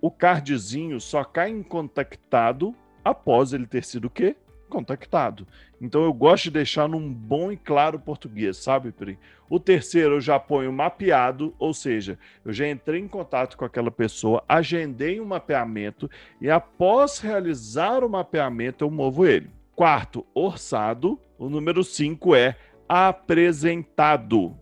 o 0.00 0.10
cardzinho 0.10 1.00
só 1.00 1.24
cai 1.24 1.50
em 1.50 1.62
contactado 1.62 2.74
após 3.04 3.52
ele 3.52 3.66
ter 3.66 3.84
sido 3.84 4.06
o 4.06 4.10
quê? 4.10 4.36
Contactado. 4.68 5.46
Então 5.80 6.04
eu 6.04 6.12
gosto 6.12 6.44
de 6.44 6.50
deixar 6.50 6.88
num 6.88 7.12
bom 7.12 7.50
e 7.50 7.56
claro 7.56 7.98
português, 7.98 8.56
sabe, 8.56 8.92
Pri? 8.92 9.18
O 9.48 9.58
terceiro 9.58 10.16
eu 10.16 10.20
já 10.20 10.38
ponho 10.38 10.72
mapeado, 10.72 11.54
ou 11.58 11.72
seja, 11.72 12.18
eu 12.44 12.52
já 12.52 12.68
entrei 12.68 13.00
em 13.00 13.08
contato 13.08 13.56
com 13.56 13.64
aquela 13.64 13.90
pessoa, 13.90 14.44
agendei 14.48 15.20
um 15.20 15.24
mapeamento 15.24 16.10
e 16.40 16.50
após 16.50 17.18
realizar 17.18 18.04
o 18.04 18.10
mapeamento 18.10 18.84
eu 18.84 18.90
movo 18.90 19.26
ele. 19.26 19.50
Quarto, 19.74 20.26
orçado. 20.34 21.18
O 21.38 21.48
número 21.48 21.84
cinco 21.84 22.34
é 22.34 22.56
apresentado. 22.88 24.56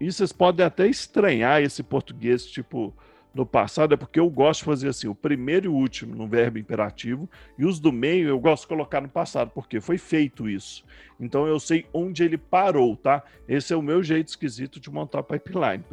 E 0.00 0.10
vocês 0.10 0.32
podem 0.32 0.64
até 0.64 0.86
estranhar 0.86 1.62
esse 1.62 1.82
português, 1.82 2.46
tipo, 2.46 2.94
no 3.34 3.44
passado, 3.44 3.94
é 3.94 3.96
porque 3.96 4.20
eu 4.20 4.30
gosto 4.30 4.60
de 4.60 4.66
fazer 4.66 4.88
assim, 4.88 5.08
o 5.08 5.14
primeiro 5.14 5.66
e 5.66 5.68
o 5.68 5.74
último 5.74 6.14
no 6.14 6.28
verbo 6.28 6.56
imperativo, 6.56 7.28
e 7.58 7.64
os 7.66 7.80
do 7.80 7.90
meio 7.90 8.28
eu 8.28 8.38
gosto 8.38 8.62
de 8.62 8.68
colocar 8.68 9.00
no 9.00 9.08
passado, 9.08 9.50
porque 9.52 9.80
foi 9.80 9.98
feito 9.98 10.48
isso. 10.48 10.84
Então 11.18 11.46
eu 11.46 11.58
sei 11.58 11.86
onde 11.92 12.22
ele 12.22 12.38
parou, 12.38 12.96
tá? 12.96 13.24
Esse 13.48 13.72
é 13.72 13.76
o 13.76 13.82
meu 13.82 14.02
jeito 14.02 14.28
esquisito 14.28 14.78
de 14.78 14.88
montar 14.88 15.24
pipeline. 15.24 15.84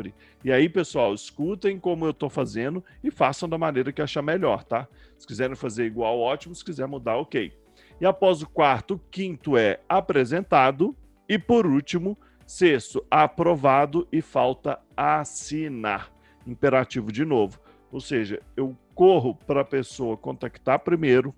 E 0.43 0.51
aí, 0.51 0.69
pessoal, 0.69 1.13
escutem 1.13 1.79
como 1.79 2.05
eu 2.05 2.11
estou 2.11 2.29
fazendo 2.29 2.83
e 3.03 3.09
façam 3.09 3.49
da 3.49 3.57
maneira 3.57 3.91
que 3.91 4.01
achar 4.01 4.21
melhor, 4.21 4.63
tá? 4.63 4.87
Se 5.17 5.25
quiserem 5.25 5.55
fazer 5.55 5.85
igual, 5.85 6.19
ótimo. 6.19 6.53
Se 6.53 6.63
quiser 6.63 6.87
mudar, 6.87 7.17
ok. 7.17 7.51
E 7.99 8.05
após 8.05 8.41
o 8.41 8.49
quarto, 8.49 8.99
quinto 9.09 9.57
é 9.57 9.79
apresentado. 9.87 10.95
E 11.29 11.37
por 11.37 11.65
último, 11.65 12.17
sexto, 12.45 13.05
aprovado 13.09 14.07
e 14.11 14.21
falta 14.21 14.79
assinar 14.97 16.11
imperativo 16.45 17.11
de 17.11 17.25
novo. 17.25 17.59
Ou 17.91 17.99
seja, 17.99 18.41
eu 18.55 18.75
corro 18.95 19.35
para 19.35 19.61
a 19.61 19.65
pessoa 19.65 20.15
contactar 20.17 20.79
primeiro, 20.79 21.35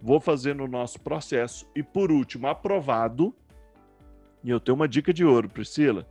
vou 0.00 0.20
fazendo 0.20 0.64
o 0.64 0.68
nosso 0.68 1.00
processo 1.00 1.68
e, 1.74 1.82
por 1.82 2.10
último, 2.10 2.46
aprovado. 2.46 3.34
E 4.42 4.50
eu 4.50 4.58
tenho 4.58 4.76
uma 4.76 4.88
dica 4.88 5.12
de 5.12 5.24
ouro, 5.24 5.48
Priscila. 5.48 6.06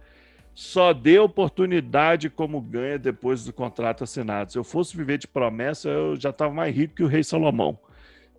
Só 0.54 0.94
dê 0.94 1.18
oportunidade 1.18 2.30
como 2.30 2.62
ganha 2.62 3.00
depois 3.00 3.44
do 3.44 3.54
contrato 3.54 4.04
assinado. 4.04 4.52
Se 4.52 4.58
eu 4.58 4.64
fosse 4.64 4.96
viver 4.96 5.18
de 5.18 5.28
promessa, 5.28 5.90
eu 5.90 6.16
já 6.16 6.30
estava 6.30 6.54
mais 6.54 6.76
rico 6.76 6.96
que 6.96 7.04
o 7.04 7.08
rei 7.08 7.24
Salomão. 7.24 7.80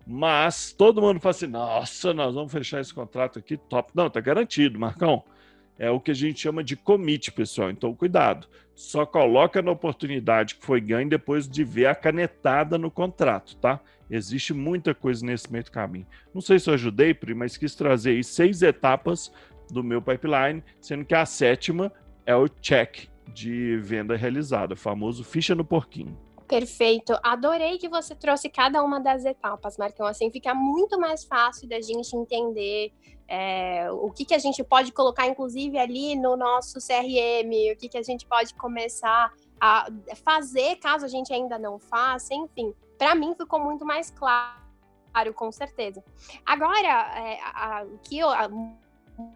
Mas 0.05 0.71
todo 0.71 1.01
mundo 1.01 1.19
fala 1.19 1.31
assim: 1.31 1.47
nossa, 1.47 2.13
nós 2.13 2.33
vamos 2.33 2.51
fechar 2.51 2.79
esse 2.79 2.93
contrato 2.93 3.39
aqui, 3.39 3.57
top. 3.57 3.91
Não, 3.95 4.09
tá 4.09 4.21
garantido, 4.21 4.79
Marcão 4.79 5.23
é 5.81 5.89
o 5.89 5.99
que 5.99 6.11
a 6.11 6.13
gente 6.13 6.39
chama 6.39 6.63
de 6.63 6.75
commit, 6.75 7.31
pessoal. 7.31 7.71
Então, 7.71 7.95
cuidado. 7.95 8.47
Só 8.81 9.05
coloca 9.05 9.61
na 9.61 9.71
oportunidade 9.71 10.55
que 10.55 10.65
foi 10.65 10.81
ganho 10.81 11.07
depois 11.07 11.47
de 11.47 11.63
ver 11.63 11.85
a 11.85 11.93
canetada 11.93 12.79
no 12.79 12.89
contrato, 12.89 13.55
tá? 13.57 13.79
Existe 14.09 14.55
muita 14.55 14.95
coisa 14.95 15.23
nesse 15.23 15.51
meio 15.51 15.63
do 15.63 15.71
caminho. 15.71 16.05
Não 16.33 16.41
sei 16.41 16.57
se 16.57 16.67
eu 16.67 16.73
ajudei, 16.73 17.13
Pri, 17.13 17.35
mas 17.35 17.55
quis 17.55 17.75
trazer 17.75 18.09
aí 18.09 18.23
seis 18.23 18.63
etapas 18.63 19.31
do 19.69 19.83
meu 19.83 20.01
pipeline, 20.01 20.63
sendo 20.81 21.05
que 21.05 21.13
a 21.13 21.27
sétima 21.27 21.93
é 22.25 22.35
o 22.35 22.49
check 22.49 23.07
de 23.31 23.77
venda 23.77 24.15
realizada, 24.17 24.75
famoso 24.75 25.23
ficha 25.23 25.53
no 25.53 25.63
porquinho. 25.63 26.17
Perfeito. 26.51 27.17
Adorei 27.23 27.77
que 27.77 27.87
você 27.87 28.13
trouxe 28.13 28.49
cada 28.49 28.83
uma 28.83 28.99
das 28.99 29.23
etapas, 29.23 29.77
Marcão. 29.77 30.05
Assim 30.05 30.29
fica 30.29 30.53
muito 30.53 30.99
mais 30.99 31.23
fácil 31.23 31.65
da 31.65 31.79
gente 31.79 32.13
entender 32.13 32.91
é, 33.25 33.89
o 33.89 34.11
que, 34.11 34.25
que 34.25 34.33
a 34.33 34.37
gente 34.37 34.61
pode 34.61 34.91
colocar, 34.91 35.25
inclusive, 35.27 35.79
ali 35.79 36.13
no 36.13 36.35
nosso 36.35 36.79
CRM, 36.85 37.71
o 37.71 37.77
que, 37.77 37.87
que 37.87 37.97
a 37.97 38.03
gente 38.03 38.25
pode 38.25 38.53
começar 38.55 39.31
a 39.61 39.87
fazer 40.25 40.75
caso 40.75 41.05
a 41.05 41.07
gente 41.07 41.31
ainda 41.33 41.57
não 41.57 41.79
faça, 41.79 42.33
enfim. 42.33 42.73
Para 42.97 43.15
mim 43.15 43.33
ficou 43.33 43.57
muito 43.57 43.85
mais 43.85 44.11
claro, 44.11 45.33
com 45.33 45.53
certeza. 45.53 46.03
Agora, 46.45 47.17
é, 47.17 47.85
o 47.85 47.97
que 47.99 48.19
eu, 48.19 48.29
a, 48.29 48.49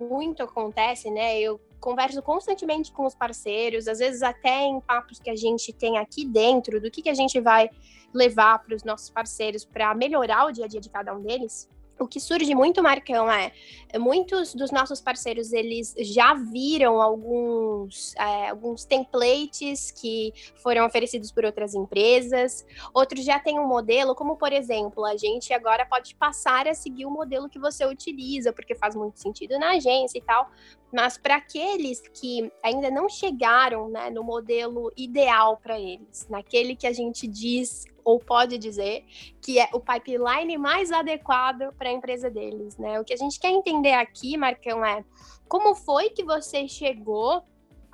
muito 0.02 0.44
acontece, 0.44 1.10
né? 1.10 1.40
Eu 1.40 1.62
converso 1.86 2.20
constantemente 2.24 2.92
com 2.92 3.06
os 3.06 3.14
parceiros, 3.14 3.88
às 3.88 4.00
vezes 4.00 4.24
até 4.24 4.64
em 4.64 4.82
papos 4.82 5.20
que 5.20 5.30
a 5.30 5.36
gente 5.36 5.72
tem 5.72 6.00
aqui 6.00 6.26
dentro, 6.26 6.82
do 6.82 6.90
que, 6.90 7.04
que 7.04 7.10
a 7.10 7.14
gente 7.14 7.40
vai 7.40 7.70
levar 8.12 8.58
para 8.58 8.76
os 8.76 8.84
nossos 8.84 9.12
parceiros 9.12 9.64
para 9.64 9.94
melhorar 9.94 10.48
o 10.48 10.52
dia 10.52 10.66
a 10.66 10.68
dia 10.68 10.82
de 10.82 10.90
cada 10.90 11.16
um 11.16 11.22
deles 11.22 11.70
o 12.00 12.08
que 12.08 12.20
surge 12.20 12.54
muito, 12.54 12.84
Marcão, 12.84 13.30
é 13.32 13.52
muitos 13.98 14.54
dos 14.54 14.72
nossos 14.72 15.00
parceiros 15.00 15.54
eles 15.54 15.94
já 16.00 16.34
viram 16.34 17.02
alguns, 17.02 18.14
é, 18.16 18.50
alguns 18.50 18.84
templates 18.84 19.92
que 19.92 20.34
foram 20.56 20.86
oferecidos 20.86 21.32
por 21.32 21.46
outras 21.46 21.74
empresas, 21.74 22.66
outros 22.94 23.24
já 23.24 23.40
têm 23.40 23.60
um 23.60 23.68
modelo, 23.68 24.16
como 24.16 24.36
por 24.36 24.52
exemplo, 24.52 25.06
a 25.06 25.16
gente 25.16 25.54
agora 25.54 25.86
pode 25.86 26.16
passar 26.16 26.68
a 26.68 26.74
seguir 26.74 27.06
o 27.06 27.12
modelo 27.12 27.50
que 27.50 27.60
você 27.60 27.86
utiliza, 27.86 28.52
porque 28.52 28.76
faz 28.76 28.96
muito 28.96 29.20
sentido 29.20 29.58
na 29.58 29.72
agência 29.72 30.18
e 30.18 30.22
tal. 30.22 30.50
Mas 30.94 31.18
para 31.18 31.38
aqueles 31.38 32.02
que 32.14 32.52
ainda 32.64 32.90
não 32.90 33.10
chegaram 33.10 33.90
né, 33.90 34.10
no 34.10 34.24
modelo 34.24 34.92
ideal 34.96 35.58
para 35.58 35.80
eles, 35.80 36.28
naquele 36.30 36.76
que 36.76 36.88
a 36.88 36.94
gente 36.94 37.28
diz 37.28 37.86
ou 38.06 38.20
pode 38.20 38.58
dizer 38.58 39.04
que 39.42 39.60
é 39.60 39.68
o 39.74 39.80
pipeline 39.80 40.58
mais 40.58 40.92
adequado 40.92 41.74
para 41.78 41.90
a 41.90 41.92
empresa 41.92 42.30
deles, 42.30 42.78
né? 42.78 43.00
O 43.00 43.04
que 43.04 43.14
a 43.14 43.18
gente 43.18 43.40
quer 43.40 43.50
entender 43.50 43.94
aqui, 43.94 44.38
Marcão, 44.38 44.86
é 44.86 45.04
como 45.48 45.76
foi 45.76 46.12
que 46.12 46.24
você 46.24 46.68
chegou 46.68 47.44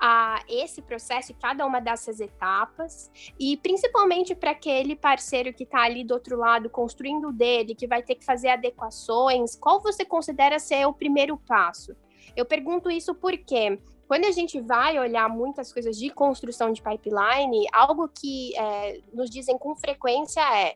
a 0.04 0.42
esse 0.48 0.82
processo 0.82 1.30
e 1.30 1.34
cada 1.34 1.64
uma 1.64 1.80
dessas 1.80 2.18
etapas, 2.18 3.08
e 3.38 3.56
principalmente 3.56 4.34
para 4.34 4.50
aquele 4.50 4.96
parceiro 4.96 5.54
que 5.54 5.62
está 5.62 5.82
ali 5.82 6.02
do 6.02 6.12
outro 6.12 6.36
lado 6.36 6.68
construindo 6.68 7.28
o 7.28 7.32
dele, 7.32 7.72
que 7.72 7.86
vai 7.86 8.02
ter 8.02 8.16
que 8.16 8.24
fazer 8.24 8.48
adequações, 8.48 9.54
qual 9.54 9.80
você 9.80 10.04
considera 10.04 10.58
ser 10.58 10.84
o 10.86 10.92
primeiro 10.92 11.38
passo? 11.38 11.94
Eu 12.34 12.44
pergunto 12.44 12.90
isso 12.90 13.14
porque 13.14 13.78
quando 14.06 14.24
a 14.24 14.30
gente 14.30 14.60
vai 14.60 14.98
olhar 14.98 15.28
muitas 15.28 15.72
coisas 15.72 15.96
de 15.96 16.10
construção 16.10 16.72
de 16.72 16.82
pipeline, 16.82 17.66
algo 17.72 18.08
que 18.08 18.56
é, 18.56 19.00
nos 19.12 19.30
dizem 19.30 19.56
com 19.58 19.74
frequência 19.74 20.40
é 20.40 20.74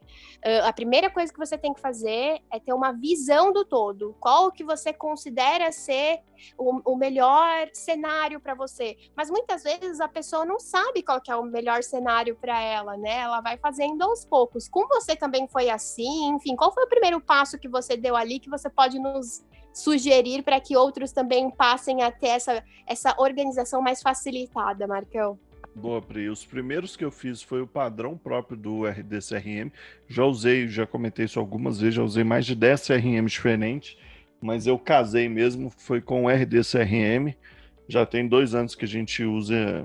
a 0.65 0.73
primeira 0.73 1.11
coisa 1.11 1.33
que 1.33 1.39
você 1.39 1.59
tem 1.59 1.75
que 1.75 1.81
fazer 1.81 2.41
é 2.51 2.61
ter 2.61 2.73
uma 2.73 2.93
visão 2.93 3.53
do 3.53 3.65
todo. 3.65 4.15
Qual 4.21 4.53
que 4.53 4.63
você 4.63 4.93
considera 4.93 5.73
ser 5.73 6.21
o, 6.57 6.93
o 6.93 6.97
melhor 6.97 7.69
cenário 7.73 8.41
para 8.41 8.55
você? 8.55 8.97
Mas 9.17 9.29
muitas 9.29 9.65
vezes 9.65 10.01
a 10.01 10.09
pessoa 10.09 10.45
não 10.45 10.61
sabe 10.61 11.03
qual 11.03 11.21
que 11.21 11.31
é 11.31 11.37
o 11.37 11.43
melhor 11.43 11.83
cenário 11.83 12.37
para 12.37 12.61
ela, 12.61 12.97
né? 12.97 13.19
Ela 13.19 13.41
vai 13.41 13.57
fazendo 13.59 14.03
aos 14.03 14.25
poucos. 14.25 14.69
Com 14.69 14.87
você 14.87 15.17
também 15.17 15.49
foi 15.49 15.69
assim? 15.69 16.29
Enfim, 16.29 16.55
qual 16.55 16.73
foi 16.73 16.85
o 16.85 16.89
primeiro 16.89 17.21
passo 17.21 17.59
que 17.59 17.69
você 17.69 17.97
deu 17.97 18.15
ali 18.15 18.39
que 18.39 18.51
você 18.51 18.71
pode 18.71 18.99
nos 18.99 19.45
sugerir 19.77 20.43
para 20.43 20.59
que 20.59 20.75
outros 20.75 21.13
também 21.13 21.51
passem 21.51 22.03
a 22.03 22.11
ter 22.11 22.29
essa, 22.29 22.65
essa 22.87 23.15
organização 23.19 23.83
mais 23.83 24.01
facilitada, 24.01 24.87
Marcão? 24.87 25.39
Boa, 25.75 26.01
Pri. 26.01 26.31
Os 26.31 26.47
primeiros 26.47 26.97
que 26.97 27.05
eu 27.05 27.11
fiz 27.11 27.43
foi 27.43 27.61
o 27.61 27.67
padrão 27.67 28.17
próprio 28.17 28.57
do 28.57 28.87
RDCRM. 28.87 29.71
Já 30.09 30.25
usei, 30.25 30.67
já 30.67 30.87
comentei 30.87 31.27
isso 31.27 31.39
algumas 31.39 31.79
vezes, 31.79 31.97
já 31.97 32.03
usei 32.03 32.25
mais 32.25 32.47
de 32.47 32.55
10 32.55 32.87
CRM 32.87 33.27
diferentes, 33.27 33.99
mas 34.41 34.67
eu 34.67 34.79
casei 34.79 35.29
mesmo, 35.29 35.69
foi 35.69 36.01
com 36.01 36.25
o 36.25 36.29
RDCRM. 36.31 37.35
Já 37.87 38.07
tem 38.07 38.27
dois 38.27 38.55
anos 38.55 38.75
que 38.75 38.87
a 38.87 38.89
gente 38.89 39.23
usa 39.25 39.85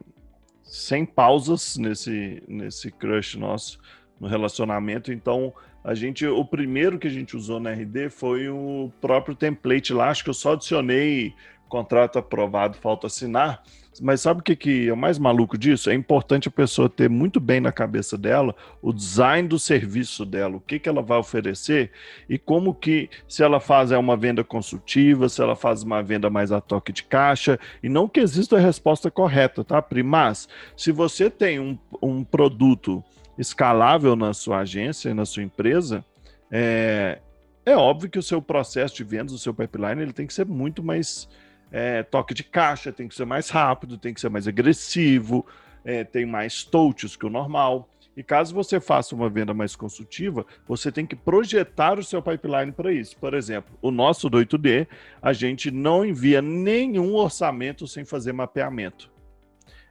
sem 0.64 1.06
pausas 1.06 1.76
nesse, 1.76 2.42
nesse 2.48 2.90
crush 2.92 3.38
nosso 3.38 3.78
no 4.18 4.28
relacionamento, 4.30 5.12
então 5.12 5.54
a 5.84 5.94
gente, 5.96 6.26
o 6.26 6.46
primeiro 6.46 7.00
que 7.00 7.08
a 7.08 7.12
gente 7.12 7.36
usou 7.36 7.60
na 7.60 7.72
RD 7.72 8.10
foi 8.10 8.50
o 8.50 8.92
próprio 9.02 9.36
template 9.36 9.94
lá, 9.94 10.10
acho 10.10 10.24
que 10.24 10.30
eu 10.30 10.34
só 10.34 10.54
adicionei 10.54 11.34
contrato 11.72 12.20
aprovado, 12.20 12.78
falta 12.78 13.08
assinar. 13.08 13.64
Mas 14.02 14.22
sabe 14.22 14.40
o 14.40 14.44
que, 14.44 14.56
que 14.56 14.88
é 14.88 14.94
o 14.94 14.98
mais 14.98 15.18
maluco 15.20 15.58
disso? 15.58 15.90
É 15.90 15.94
importante 15.94 16.48
a 16.48 16.52
pessoa 16.52 16.90
ter 16.90 17.10
muito 17.10 17.40
bem 17.40 17.60
na 17.60 17.72
cabeça 17.72 18.18
dela 18.18 18.56
o 18.82 18.94
design 18.94 19.48
do 19.48 19.60
serviço 19.60 20.26
dela, 20.26 20.58
o 20.58 20.62
que, 20.62 20.80
que 20.80 20.88
ela 20.88 21.02
vai 21.02 21.18
oferecer 21.18 21.92
e 22.30 22.38
como 22.38 22.74
que, 22.74 23.10
se 23.28 23.44
ela 23.44 23.60
faz 23.60 23.92
é 23.92 23.98
uma 23.98 24.16
venda 24.16 24.44
consultiva, 24.44 25.28
se 25.28 25.42
ela 25.42 25.56
faz 25.56 25.84
uma 25.84 26.02
venda 26.02 26.30
mais 26.30 26.52
a 26.52 26.62
toque 26.62 26.94
de 26.94 27.04
caixa, 27.04 27.60
e 27.84 27.90
não 27.90 28.08
que 28.08 28.20
exista 28.22 28.58
a 28.58 28.62
resposta 28.62 29.12
correta, 29.12 29.64
tá, 29.64 29.82
Pri? 29.82 30.04
Mas, 30.04 30.48
se 30.76 30.92
você 30.92 31.30
tem 31.30 31.60
um, 31.60 31.78
um 32.02 32.24
produto 32.24 33.04
escalável 33.42 34.16
na 34.16 34.34
sua 34.34 34.60
agência, 34.60 35.14
na 35.16 35.26
sua 35.26 35.42
empresa, 35.42 36.06
é, 36.52 37.20
é 37.66 37.76
óbvio 37.76 38.10
que 38.10 38.20
o 38.20 38.24
seu 38.24 38.42
processo 38.42 38.96
de 38.96 39.04
vendas, 39.04 39.34
o 39.34 39.40
seu 39.40 39.54
pipeline, 39.54 40.02
ele 40.02 40.14
tem 40.14 40.28
que 40.28 40.34
ser 40.34 40.46
muito 40.46 40.84
mais 40.84 41.28
é, 41.72 42.04
toque 42.04 42.34
de 42.34 42.44
caixa, 42.44 42.92
tem 42.92 43.08
que 43.08 43.16
ser 43.16 43.26
mais 43.26 43.50
rápido, 43.50 43.98
tem 43.98 44.14
que 44.14 44.22
ser 44.22 44.30
mais 44.30 44.48
agressivo, 44.48 45.46
é, 45.84 46.04
tem 46.04 46.26
mais 46.26 46.64
touches 46.64 47.16
que 47.16 47.26
o 47.26 47.30
normal. 47.30 47.90
E 48.16 48.22
caso 48.22 48.54
você 48.54 48.80
faça 48.80 49.16
uma 49.16 49.30
venda 49.30 49.54
mais 49.54 49.76
consultiva, 49.76 50.46
você 50.68 50.92
tem 50.92 51.06
que 51.06 51.16
projetar 51.16 51.98
o 51.98 52.04
seu 52.04 52.22
pipeline 52.22 52.72
para 52.72 52.92
isso. 52.92 53.18
Por 53.18 53.34
exemplo, 53.34 53.76
o 53.82 53.90
nosso 53.90 54.30
do 54.30 54.38
8D, 54.38 54.86
a 55.22 55.34
gente 55.34 55.72
não 55.72 56.06
envia 56.06 56.42
nenhum 56.42 57.16
orçamento 57.16 57.88
sem 57.88 58.06
fazer 58.06 58.34
mapeamento. 58.34 59.11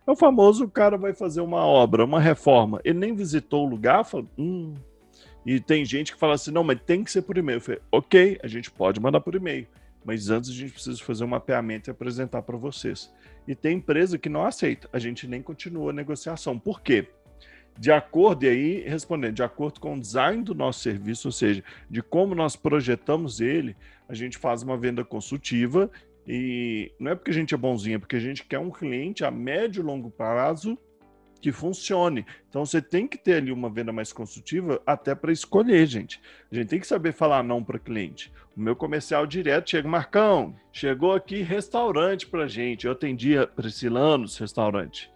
É 0.07 0.11
o 0.11 0.17
famoso 0.17 0.65
o 0.65 0.71
cara 0.71 0.97
vai 0.97 1.13
fazer 1.13 1.41
uma 1.41 1.65
obra, 1.65 2.05
uma 2.05 2.21
reforma. 2.21 2.81
Ele 2.85 2.99
nem 2.99 3.15
visitou 3.15 3.67
o 3.67 3.69
lugar, 3.69 4.05
fala, 4.05 4.27
hum. 4.39 4.75
E 5.45 5.59
tem 5.59 5.85
gente 5.85 6.13
que 6.13 6.19
fala 6.19 6.35
assim: 6.35 6.51
não, 6.51 6.65
mas 6.65 6.81
tem 6.85 7.03
que 7.03 7.11
ser 7.11 7.23
por 7.23 7.39
e-mail. 7.39 7.57
Eu 7.57 7.61
falei, 7.61 7.81
ok, 7.91 8.39
a 8.43 8.47
gente 8.47 8.71
pode 8.71 9.01
mandar 9.01 9.21
por 9.21 9.35
e-mail. 9.35 9.67
Mas 10.05 10.31
antes 10.31 10.51
a 10.51 10.53
gente 10.53 10.73
precisa 10.73 11.03
fazer 11.03 11.25
um 11.25 11.29
mapeamento 11.29 11.89
e 11.89 11.93
apresentar 11.93 12.43
para 12.43 12.57
vocês. 12.57 13.13
E 13.47 13.55
tem 13.55 13.77
empresa 13.77 14.19
que 14.19 14.29
não 14.29 14.45
aceita. 14.45 14.89
A 14.93 14.99
gente 14.99 15.27
nem 15.27 15.43
continua 15.43 15.91
a 15.91 15.95
negociação. 15.95 16.59
Por 16.59 16.81
quê? 16.81 17.09
De 17.79 17.93
acordo, 17.93 18.45
e 18.45 18.49
aí 18.49 18.89
respondendo, 18.89 19.35
de 19.35 19.43
acordo 19.43 19.81
com 19.81 19.95
o 19.95 20.01
design 20.01 20.43
do 20.43 20.55
nosso 20.55 20.81
serviço, 20.81 21.29
ou 21.29 21.33
seja, 21.33 21.63
de 21.89 22.03
como 22.03 22.35
nós 22.35 22.57
projetamos 22.57 23.41
ele, 23.41 23.77
a 24.09 24.15
gente 24.15 24.37
faz 24.37 24.63
uma 24.63 24.77
venda 24.77 25.05
consultiva 25.05 25.91
E 26.27 26.93
não 26.99 27.13
é 27.13 27.15
porque 27.15 27.31
a 27.31 27.35
gente 27.35 27.55
é 27.55 27.57
bonzinho, 27.57 27.97
é 27.97 27.99
porque 27.99 28.17
a 28.17 28.21
gente 28.21 28.45
quer 28.45 28.59
um 28.59 28.71
cliente 28.71 29.25
a 29.25 29.31
médio 29.31 29.83
e 29.83 29.85
longo 29.85 30.11
prazo 30.11 30.79
que 31.41 31.51
funcione. 31.51 32.27
Então 32.49 32.65
você 32.65 32.83
tem 32.83 33.09
que 33.09 33.17
ter 33.17 33.37
ali 33.37 33.51
uma 33.51 33.71
venda 33.71 33.93
mais 33.93 34.13
construtiva 34.13 34.81
até 34.87 35.15
para 35.15 35.33
escolher, 35.33 35.87
gente. 35.87 36.21
A 36.53 36.55
gente 36.55 36.69
tem 36.69 36.81
que 36.81 36.87
saber 36.87 37.13
falar 37.13 37.43
não 37.43 37.65
para 37.65 37.79
cliente. 37.79 38.33
O 38.57 38.61
meu 38.61 38.77
comercial 38.77 39.27
direto 39.27 39.71
chega, 39.71 39.89
Marcão, 39.89 40.55
chegou 40.73 41.15
aqui 41.15 41.41
restaurante 41.41 42.27
para 42.27 42.47
gente. 42.47 42.87
Eu 42.87 42.93
atendia 42.93 43.47
Priscilanos 43.47 44.37
restaurante. 44.37 45.11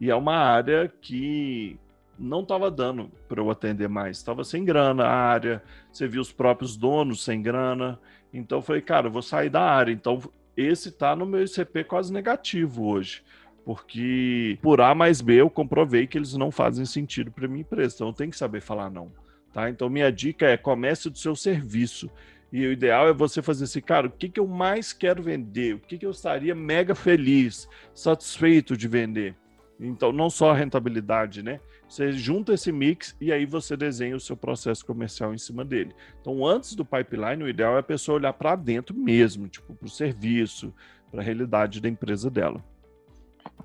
E 0.00 0.10
é 0.10 0.14
uma 0.14 0.36
área 0.36 0.92
que 1.00 1.78
não 2.18 2.40
estava 2.40 2.70
dando 2.70 3.10
para 3.28 3.40
eu 3.40 3.50
atender 3.50 3.88
mais. 3.88 4.16
Estava 4.16 4.42
sem 4.42 4.64
grana 4.64 5.04
a 5.04 5.14
área. 5.14 5.62
Você 5.92 6.08
viu 6.08 6.20
os 6.20 6.32
próprios 6.32 6.76
donos 6.76 7.24
sem 7.24 7.40
grana. 7.40 8.00
Então 8.32 8.58
eu 8.58 8.62
falei, 8.62 8.82
cara, 8.82 9.06
eu 9.06 9.12
vou 9.12 9.22
sair 9.22 9.48
da 9.48 9.62
área. 9.62 9.92
Então 9.92 10.20
esse 10.60 10.88
está 10.88 11.14
no 11.14 11.24
meu 11.24 11.44
ICP 11.44 11.84
quase 11.84 12.12
negativo 12.12 12.86
hoje 12.86 13.22
porque 13.68 14.58
por 14.62 14.80
A 14.80 14.94
mais 14.94 15.20
B 15.20 15.42
eu 15.42 15.50
comprovei 15.50 16.06
que 16.06 16.16
eles 16.16 16.32
não 16.32 16.50
fazem 16.50 16.86
sentido 16.86 17.30
para 17.30 17.46
minha 17.46 17.60
empresa. 17.60 17.96
Então 17.96 18.14
tenho 18.14 18.30
que 18.30 18.36
saber 18.38 18.62
falar 18.62 18.88
não. 18.88 19.12
Tá? 19.52 19.68
Então 19.68 19.90
minha 19.90 20.10
dica 20.10 20.46
é 20.46 20.56
comece 20.56 21.10
do 21.10 21.18
seu 21.18 21.36
serviço. 21.36 22.10
E 22.50 22.66
o 22.66 22.72
ideal 22.72 23.06
é 23.06 23.12
você 23.12 23.42
fazer 23.42 23.64
assim, 23.64 23.82
cara, 23.82 24.06
o 24.06 24.10
que, 24.10 24.30
que 24.30 24.40
eu 24.40 24.46
mais 24.46 24.94
quero 24.94 25.22
vender? 25.22 25.74
O 25.74 25.80
que, 25.80 25.98
que 25.98 26.06
eu 26.06 26.10
estaria 26.10 26.54
mega 26.54 26.94
feliz, 26.94 27.68
satisfeito 27.94 28.74
de 28.74 28.88
vender? 28.88 29.36
Então, 29.80 30.12
não 30.12 30.28
só 30.28 30.50
a 30.50 30.54
rentabilidade, 30.54 31.42
né? 31.42 31.60
Você 31.88 32.12
junta 32.12 32.52
esse 32.52 32.72
mix 32.72 33.16
e 33.20 33.32
aí 33.32 33.46
você 33.46 33.76
desenha 33.76 34.16
o 34.16 34.20
seu 34.20 34.36
processo 34.36 34.84
comercial 34.84 35.32
em 35.32 35.38
cima 35.38 35.64
dele. 35.64 35.94
Então, 36.20 36.44
antes 36.44 36.74
do 36.74 36.84
pipeline, 36.84 37.42
o 37.42 37.48
ideal 37.48 37.76
é 37.76 37.80
a 37.80 37.82
pessoa 37.82 38.16
olhar 38.16 38.32
para 38.32 38.56
dentro 38.56 38.96
mesmo, 38.96 39.48
tipo, 39.48 39.74
para 39.74 39.86
o 39.86 39.90
serviço, 39.90 40.74
para 41.10 41.20
a 41.20 41.24
realidade 41.24 41.80
da 41.80 41.88
empresa 41.88 42.28
dela. 42.28 42.62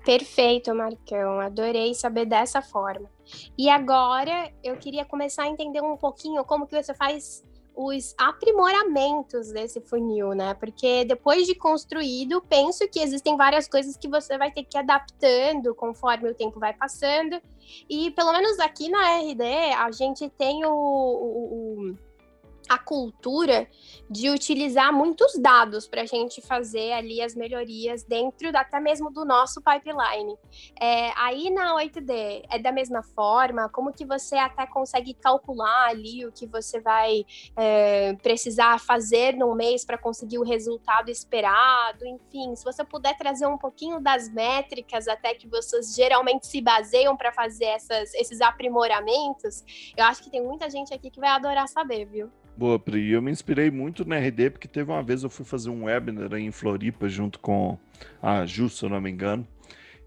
Perfeito, 0.04 0.74
Marcão. 0.74 1.40
Adorei 1.40 1.94
saber 1.94 2.26
dessa 2.26 2.62
forma. 2.62 3.10
E 3.58 3.68
agora 3.68 4.52
eu 4.62 4.76
queria 4.76 5.04
começar 5.04 5.44
a 5.44 5.48
entender 5.48 5.80
um 5.82 5.96
pouquinho 5.96 6.44
como 6.44 6.66
que 6.66 6.80
você 6.80 6.94
faz 6.94 7.44
os 7.74 8.14
aprimoramentos 8.16 9.50
desse 9.50 9.80
funil, 9.80 10.32
né? 10.32 10.54
Porque 10.54 11.04
depois 11.04 11.46
de 11.46 11.54
construído, 11.54 12.40
penso 12.42 12.88
que 12.88 13.00
existem 13.00 13.36
várias 13.36 13.66
coisas 13.66 13.96
que 13.96 14.08
você 14.08 14.38
vai 14.38 14.50
ter 14.50 14.62
que 14.64 14.76
ir 14.76 14.80
adaptando 14.80 15.74
conforme 15.74 16.30
o 16.30 16.34
tempo 16.34 16.60
vai 16.60 16.72
passando. 16.72 17.40
E 17.88 18.10
pelo 18.12 18.32
menos 18.32 18.58
aqui 18.60 18.88
na 18.88 19.18
RD, 19.18 19.42
a 19.76 19.90
gente 19.90 20.28
tem 20.30 20.64
o, 20.64 20.70
o, 20.70 21.90
o 21.90 21.98
a 22.68 22.78
cultura 22.78 23.68
de 24.08 24.30
utilizar 24.30 24.92
muitos 24.92 25.38
dados 25.38 25.86
para 25.86 26.02
a 26.02 26.06
gente 26.06 26.40
fazer 26.40 26.92
ali 26.92 27.20
as 27.20 27.34
melhorias 27.34 28.04
dentro 28.04 28.50
até 28.56 28.80
mesmo 28.80 29.10
do 29.10 29.24
nosso 29.24 29.60
pipeline. 29.62 30.36
É, 30.80 31.10
aí 31.16 31.50
na 31.50 31.74
8D 31.76 32.44
é 32.50 32.58
da 32.58 32.72
mesma 32.72 33.02
forma, 33.02 33.68
como 33.68 33.92
que 33.92 34.04
você 34.04 34.36
até 34.36 34.66
consegue 34.66 35.14
calcular 35.14 35.88
ali 35.88 36.26
o 36.26 36.32
que 36.32 36.46
você 36.46 36.80
vai 36.80 37.24
é, 37.56 38.14
precisar 38.14 38.80
fazer 38.80 39.34
no 39.36 39.54
mês 39.54 39.84
para 39.84 39.98
conseguir 39.98 40.38
o 40.38 40.44
resultado 40.44 41.10
esperado, 41.10 42.06
enfim, 42.06 42.54
se 42.56 42.64
você 42.64 42.84
puder 42.84 43.16
trazer 43.16 43.46
um 43.46 43.58
pouquinho 43.58 44.00
das 44.00 44.28
métricas 44.28 45.08
até 45.08 45.34
que 45.34 45.48
vocês 45.48 45.94
geralmente 45.94 46.46
se 46.46 46.60
baseiam 46.60 47.16
para 47.16 47.32
fazer 47.32 47.66
essas, 47.66 48.14
esses 48.14 48.40
aprimoramentos, 48.40 49.64
eu 49.96 50.04
acho 50.04 50.22
que 50.22 50.30
tem 50.30 50.42
muita 50.42 50.68
gente 50.70 50.92
aqui 50.92 51.10
que 51.10 51.20
vai 51.20 51.30
adorar 51.30 51.68
saber, 51.68 52.04
viu? 52.06 52.30
Boa, 52.56 52.78
Pri. 52.78 53.10
Eu 53.10 53.20
me 53.20 53.32
inspirei 53.32 53.68
muito 53.68 54.04
na 54.04 54.16
RD, 54.16 54.50
porque 54.50 54.68
teve 54.68 54.88
uma 54.88 55.02
vez 55.02 55.24
eu 55.24 55.30
fui 55.30 55.44
fazer 55.44 55.70
um 55.70 55.84
webinar 55.84 56.32
em 56.34 56.52
Floripa 56.52 57.08
junto 57.08 57.40
com 57.40 57.76
a 58.22 58.46
Ju, 58.46 58.68
se 58.68 58.84
eu 58.84 58.88
não 58.88 59.00
me 59.00 59.10
engano. 59.10 59.46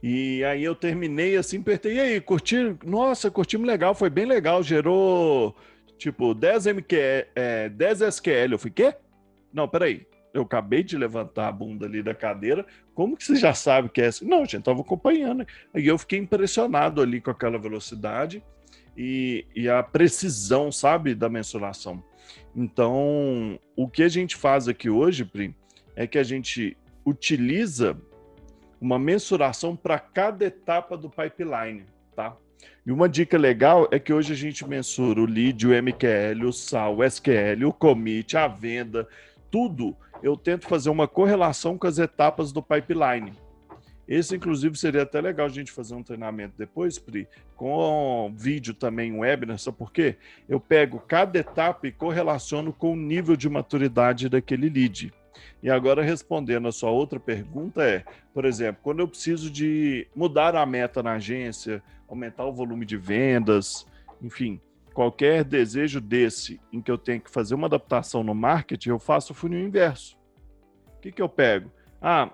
E 0.01 0.41
aí 0.45 0.63
eu 0.63 0.73
terminei 0.73 1.35
assim, 1.35 1.59
apertei, 1.59 1.95
e 1.95 1.99
aí, 1.99 2.21
curti? 2.21 2.77
Nossa, 2.85 3.29
curtimos 3.29 3.67
legal, 3.67 3.93
foi 3.93 4.09
bem 4.09 4.25
legal, 4.25 4.63
gerou 4.63 5.53
tipo 5.97 6.33
10 6.33 6.67
MQ, 6.67 7.27
é, 7.35 7.67
10 7.67 8.01
SQL. 8.01 8.53
Eu 8.53 8.59
fiquei, 8.59 8.91
quê? 8.91 8.97
Não, 9.51 9.67
peraí. 9.67 10.07
Eu 10.33 10.43
acabei 10.43 10.83
de 10.83 10.97
levantar 10.97 11.47
a 11.47 11.51
bunda 11.51 11.85
ali 11.85 12.01
da 12.01 12.13
cadeira. 12.13 12.65
Como 12.93 13.17
que 13.17 13.25
você 13.25 13.35
já 13.35 13.53
sabe 13.53 13.89
que 13.89 14.01
é 14.01 14.07
assim? 14.07 14.25
Não, 14.25 14.45
gente, 14.45 14.63
tava 14.63 14.79
acompanhando. 14.79 15.45
Aí 15.73 15.85
eu 15.85 15.97
fiquei 15.97 16.19
impressionado 16.19 17.01
ali 17.01 17.19
com 17.19 17.31
aquela 17.31 17.57
velocidade 17.57 18.41
e, 18.95 19.45
e 19.55 19.67
a 19.67 19.83
precisão, 19.83 20.71
sabe, 20.71 21.13
da 21.13 21.27
mensuração. 21.27 22.03
Então, 22.55 23.59
o 23.75 23.87
que 23.87 24.03
a 24.03 24.09
gente 24.09 24.35
faz 24.35 24.67
aqui 24.67 24.89
hoje, 24.89 25.23
Pri, 25.23 25.55
é 25.95 26.07
que 26.07 26.17
a 26.17 26.23
gente 26.23 26.77
utiliza 27.05 27.97
uma 28.79 28.99
mensuração 28.99 29.75
para 29.75 29.99
cada 29.99 30.45
etapa 30.45 30.97
do 30.97 31.09
pipeline, 31.09 31.85
tá? 32.15 32.35
E 32.85 32.91
uma 32.91 33.09
dica 33.09 33.37
legal 33.37 33.87
é 33.91 33.99
que 33.99 34.13
hoje 34.13 34.33
a 34.33 34.35
gente 34.35 34.67
mensura 34.67 35.19
o 35.21 35.25
lead, 35.25 35.67
o 35.67 35.71
MQL, 35.71 36.47
o 36.47 36.53
SAL, 36.53 36.97
o 36.97 37.03
SQL, 37.03 37.65
o 37.65 37.73
commit, 37.73 38.37
a 38.37 38.47
venda, 38.47 39.07
tudo. 39.51 39.95
Eu 40.23 40.35
tento 40.35 40.67
fazer 40.67 40.89
uma 40.89 41.07
correlação 41.07 41.77
com 41.77 41.85
as 41.85 41.97
etapas 41.97 42.51
do 42.51 42.61
pipeline. 42.61 43.33
Esse, 44.07 44.37
inclusive, 44.37 44.77
seria 44.77 45.01
até 45.01 45.19
legal 45.19 45.47
a 45.47 45.49
gente 45.49 45.71
fazer 45.71 45.93
um 45.93 46.01
treinamento 46.01 46.53
depois, 46.57 46.97
Pri, 46.97 47.27
com 47.55 48.33
vídeo 48.35 48.73
também, 48.73 49.11
um 49.11 49.19
webinar, 49.19 49.59
sabe 49.59 49.77
por 49.77 49.91
quê? 49.91 50.15
Eu 50.47 50.59
pego 50.59 50.99
cada 50.99 51.39
etapa 51.39 51.87
e 51.87 51.91
correlaciono 51.91 52.71
com 52.71 52.93
o 52.93 52.95
nível 52.95 53.35
de 53.35 53.49
maturidade 53.49 54.29
daquele 54.29 54.69
lead. 54.69 55.13
E 55.61 55.69
agora, 55.69 56.03
respondendo 56.03 56.67
a 56.67 56.71
sua 56.71 56.89
outra 56.89 57.19
pergunta, 57.19 57.83
é, 57.83 58.05
por 58.33 58.45
exemplo, 58.45 58.79
quando 58.81 58.99
eu 58.99 59.07
preciso 59.07 59.49
de 59.49 60.07
mudar 60.15 60.55
a 60.55 60.65
meta 60.65 61.03
na 61.03 61.13
agência, 61.13 61.83
aumentar 62.07 62.45
o 62.45 62.53
volume 62.53 62.85
de 62.85 62.95
vendas, 62.95 63.85
enfim, 64.21 64.61
qualquer 64.93 65.43
desejo 65.43 65.99
desse 65.99 66.59
em 66.71 66.81
que 66.81 66.89
eu 66.89 66.97
tenho 66.97 67.21
que 67.21 67.29
fazer 67.29 67.55
uma 67.55 67.67
adaptação 67.67 68.23
no 68.23 68.33
marketing, 68.33 68.89
eu 68.89 68.99
faço 68.99 69.33
o 69.33 69.35
funil 69.35 69.59
inverso. 69.59 70.17
O 70.95 70.99
que, 71.01 71.11
que 71.11 71.21
eu 71.21 71.29
pego? 71.29 71.71
Ah, 72.01 72.31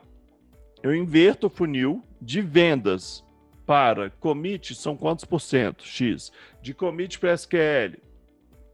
eu 0.83 0.93
inverto 0.93 1.47
o 1.47 1.49
funil 1.49 2.03
de 2.21 2.41
vendas 2.41 3.23
para 3.65 4.09
commit 4.09 4.75
são 4.75 4.97
quantos 4.97 5.23
por 5.23 5.39
cento? 5.39 5.85
X. 5.85 6.29
De 6.61 6.73
commit 6.73 7.17
para 7.17 7.33
SQL, 7.33 7.97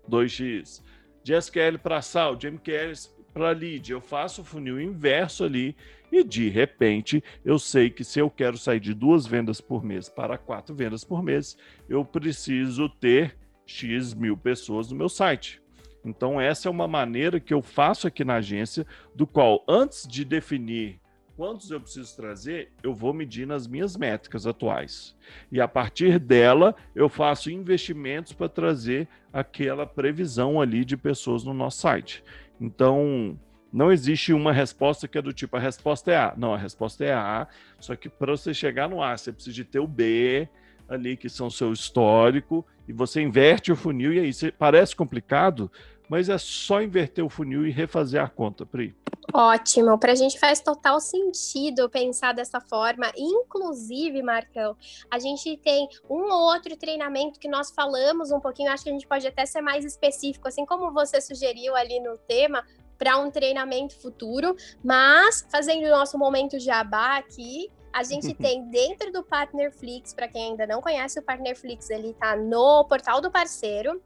2x. 0.10 0.82
De 1.24 1.36
SQL 1.36 1.78
para 1.78 2.02
sal, 2.02 2.36
de 2.36 2.50
MQL 2.50 2.94
para 3.32 3.52
lead, 3.52 3.92
eu 3.92 4.02
faço 4.02 4.42
o 4.42 4.44
funil 4.44 4.82
inverso 4.82 5.44
ali 5.44 5.76
e 6.12 6.24
de 6.24 6.50
repente 6.50 7.24
eu 7.46 7.60
sei 7.60 7.92
que 7.92 8.04
se 8.04 8.20
eu 8.20 8.28
quero 8.28 8.58
sair 8.58 8.80
de 8.80 8.96
duas 8.96 9.28
vendas 9.28 9.62
por 9.62 9.84
mês 9.84 10.10
para 10.10 10.36
quatro 10.36 10.74
vendas 10.74 11.04
por 11.04 11.22
mês, 11.22 11.56
eu 11.88 12.04
preciso 12.04 12.90
ter 12.90 13.38
X 13.68 14.16
mil 14.16 14.36
pessoas 14.36 14.90
no 14.90 14.98
meu 14.98 15.10
site. 15.10 15.62
Então, 16.04 16.42
essa 16.42 16.68
é 16.68 16.72
uma 16.72 16.88
maneira 16.88 17.40
que 17.40 17.54
eu 17.54 17.62
faço 17.62 18.08
aqui 18.08 18.24
na 18.24 18.36
agência, 18.36 18.88
do 19.14 19.28
qual, 19.28 19.64
antes 19.68 20.08
de 20.08 20.24
definir 20.24 21.00
quantos 21.40 21.72
eu 21.72 21.80
preciso 21.80 22.14
trazer, 22.18 22.70
eu 22.84 22.94
vou 22.94 23.14
medir 23.14 23.48
nas 23.48 23.66
minhas 23.66 23.96
métricas 23.96 24.46
atuais. 24.46 25.16
E 25.50 25.62
a 25.62 25.70
partir 25.70 26.20
dela, 26.20 26.76
eu 26.94 27.08
faço 27.08 27.50
investimentos 27.50 28.34
para 28.34 28.50
trazer 28.50 29.08
aquela 29.32 29.88
previsão 29.88 30.60
ali 30.60 30.84
de 30.84 30.98
pessoas 30.98 31.46
no 31.46 31.54
nosso 31.54 31.80
site. 31.80 32.22
Então, 32.60 33.40
não 33.72 33.90
existe 33.90 34.34
uma 34.34 34.52
resposta 34.52 35.08
que 35.08 35.18
é 35.18 35.22
do 35.22 35.32
tipo, 35.32 35.56
a 35.56 35.62
resposta 35.62 36.12
é 36.12 36.18
A. 36.18 36.34
Não, 36.36 36.54
a 36.54 36.58
resposta 36.58 37.06
é 37.06 37.14
A, 37.14 37.48
só 37.80 37.96
que 37.96 38.10
para 38.10 38.34
você 38.34 38.54
chegar 38.54 38.90
no 38.90 39.02
A, 39.02 39.16
você 39.16 39.32
precisa 39.32 39.56
de 39.56 39.64
ter 39.64 39.80
o 39.80 39.88
B 39.88 40.46
ali, 40.90 41.16
que 41.16 41.30
são 41.30 41.50
seu 41.50 41.72
histórico, 41.72 42.66
e 42.86 42.92
você 42.92 43.22
inverte 43.22 43.72
o 43.72 43.78
funil, 43.78 44.12
e 44.12 44.20
aí 44.20 44.32
parece 44.58 44.94
complicado, 44.94 45.72
mas 46.10 46.28
é 46.28 46.38
só 46.38 46.82
inverter 46.82 47.24
o 47.24 47.30
funil 47.30 47.66
e 47.68 47.72
refazer 47.72 48.22
a 48.22 48.28
conta, 48.28 48.66
Pri. 48.66 48.96
Ótimo, 49.32 49.98
para 50.00 50.14
a 50.14 50.16
gente 50.16 50.40
faz 50.40 50.60
total 50.60 51.00
sentido 51.00 51.88
pensar 51.88 52.34
dessa 52.34 52.60
forma. 52.60 53.12
Inclusive, 53.16 54.24
Marcão, 54.24 54.76
a 55.12 55.20
gente 55.20 55.56
tem 55.58 55.88
um 56.10 56.24
ou 56.24 56.52
outro 56.52 56.76
treinamento 56.76 57.40
que 57.40 57.48
nós 57.48 57.70
falamos 57.70 58.32
um 58.32 58.40
pouquinho, 58.40 58.72
acho 58.72 58.84
que 58.84 58.90
a 58.90 58.94
gente 58.94 59.08
pode 59.08 59.28
até 59.28 59.46
ser 59.46 59.62
mais 59.62 59.86
específico, 59.86 60.48
assim 60.48 60.66
como 60.66 60.92
você 60.92 61.22
sugeriu 61.22 61.76
ali 61.76 62.00
no 62.00 62.18
tema, 62.18 62.66
para 62.98 63.18
um 63.18 63.32
treinamento 63.32 63.96
futuro, 63.96 64.56
mas 64.84 65.48
fazendo 65.50 65.86
o 65.86 65.90
nosso 65.90 66.18
momento 66.18 66.60
jabá 66.60 67.18
aqui, 67.18 67.72
a 67.94 68.04
gente 68.04 68.34
tem 68.36 68.70
dentro 68.70 69.12
do 69.12 69.24
Partnerflix, 69.24 70.14
para 70.14 70.28
quem 70.28 70.52
ainda 70.52 70.68
não 70.68 70.82
conhece 70.82 71.20
o 71.20 71.24
Partnerflix, 71.24 71.90
ele 71.90 72.10
está 72.10 72.36
no 72.36 72.84
portal 72.86 73.22
do 73.22 73.32
parceiro. 73.32 74.02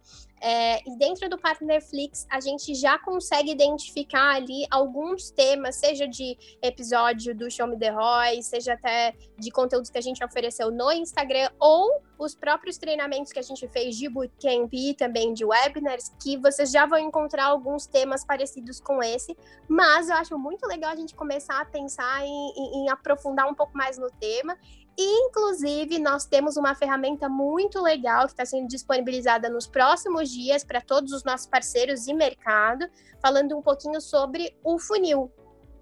É, 0.45 0.81
e 0.85 0.97
dentro 0.97 1.29
do 1.29 1.37
Partnerflix, 1.37 2.27
a 2.29 2.41
gente 2.41 2.75
já 2.75 2.99
consegue 2.99 3.49
identificar 3.49 4.35
ali 4.35 4.65
alguns 4.69 5.31
temas, 5.31 5.77
seja 5.77 6.05
de 6.05 6.37
episódio 6.61 7.33
do 7.33 7.49
Show 7.49 7.65
Me 7.65 7.79
The 7.79 7.91
Roy, 7.91 8.43
seja 8.43 8.73
até 8.73 9.15
de 9.39 9.49
conteúdos 9.51 9.89
que 9.89 9.97
a 9.97 10.01
gente 10.01 10.21
ofereceu 10.21 10.69
no 10.69 10.91
Instagram, 10.91 11.49
ou 11.57 12.03
os 12.19 12.35
próprios 12.35 12.77
treinamentos 12.77 13.31
que 13.31 13.39
a 13.39 13.41
gente 13.41 13.65
fez 13.69 13.95
de 13.95 14.09
bootcamp 14.09 14.73
e 14.73 14.93
também 14.93 15.33
de 15.33 15.45
webinars, 15.45 16.11
que 16.21 16.35
vocês 16.35 16.71
já 16.71 16.85
vão 16.85 16.99
encontrar 16.99 17.45
alguns 17.45 17.85
temas 17.85 18.25
parecidos 18.25 18.81
com 18.81 19.01
esse, 19.01 19.37
mas 19.65 20.09
eu 20.09 20.15
acho 20.15 20.37
muito 20.37 20.67
legal 20.67 20.91
a 20.91 20.95
gente 20.97 21.15
começar 21.15 21.61
a 21.61 21.65
pensar 21.65 22.25
em, 22.25 22.53
em, 22.57 22.83
em 22.83 22.89
aprofundar 22.89 23.49
um 23.49 23.55
pouco 23.55 23.77
mais 23.77 23.97
no 23.97 24.11
tema 24.11 24.57
Inclusive, 24.97 25.97
nós 25.97 26.25
temos 26.25 26.55
uma 26.55 26.75
ferramenta 26.75 27.27
muito 27.27 27.81
legal 27.81 28.25
que 28.25 28.33
está 28.33 28.45
sendo 28.45 28.67
disponibilizada 28.67 29.49
nos 29.49 29.65
próximos 29.65 30.29
dias 30.29 30.63
para 30.63 30.81
todos 30.81 31.11
os 31.11 31.23
nossos 31.23 31.47
parceiros 31.47 32.07
e 32.07 32.13
mercado, 32.13 32.87
falando 33.19 33.57
um 33.57 33.61
pouquinho 33.61 33.99
sobre 33.99 34.55
o 34.63 34.77
funil. 34.77 35.31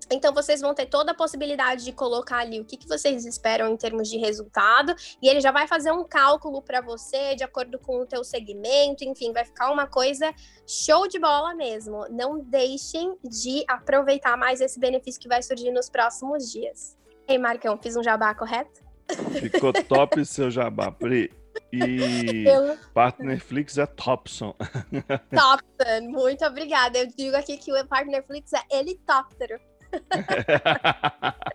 Então, 0.09 0.33
vocês 0.33 0.59
vão 0.59 0.73
ter 0.73 0.87
toda 0.87 1.11
a 1.11 1.15
possibilidade 1.15 1.85
de 1.85 1.93
colocar 1.93 2.39
ali 2.39 2.59
o 2.59 2.65
que, 2.65 2.75
que 2.75 2.87
vocês 2.87 3.25
esperam 3.25 3.69
em 3.69 3.77
termos 3.77 4.09
de 4.09 4.17
resultado, 4.17 4.93
e 5.21 5.29
ele 5.29 5.39
já 5.39 5.51
vai 5.51 5.67
fazer 5.67 5.91
um 5.91 6.03
cálculo 6.03 6.61
para 6.61 6.81
você 6.81 7.33
de 7.35 7.43
acordo 7.43 7.79
com 7.79 8.01
o 8.01 8.05
teu 8.05 8.23
segmento, 8.23 9.05
enfim, 9.05 9.31
vai 9.31 9.45
ficar 9.45 9.71
uma 9.71 9.87
coisa 9.87 10.33
show 10.67 11.07
de 11.07 11.17
bola 11.17 11.53
mesmo. 11.55 12.05
Não 12.09 12.39
deixem 12.39 13.17
de 13.23 13.63
aproveitar 13.67 14.37
mais 14.37 14.59
esse 14.59 14.79
benefício 14.79 15.21
que 15.21 15.29
vai 15.29 15.41
surgir 15.41 15.71
nos 15.71 15.89
próximos 15.89 16.51
dias. 16.51 16.97
Ei, 17.25 17.37
Marcão, 17.37 17.77
fiz 17.81 17.95
um 17.95 18.03
jabá 18.03 18.35
correto? 18.35 18.90
Ficou 19.39 19.73
top 19.73 20.25
seu 20.25 20.49
jabá, 20.51 20.91
Pri. 20.91 21.31
E 21.71 22.45
eu... 22.47 22.77
Partnerflix 22.93 23.77
é 23.77 23.85
Topson. 23.85 24.55
Topson, 25.31 26.01
muito 26.09 26.45
obrigada. 26.45 26.97
Eu 26.97 27.07
digo 27.07 27.35
aqui 27.35 27.57
que 27.57 27.71
o 27.71 27.87
Partnerflix 27.87 28.51
é 28.53 28.79
helicóptero. 28.79 29.59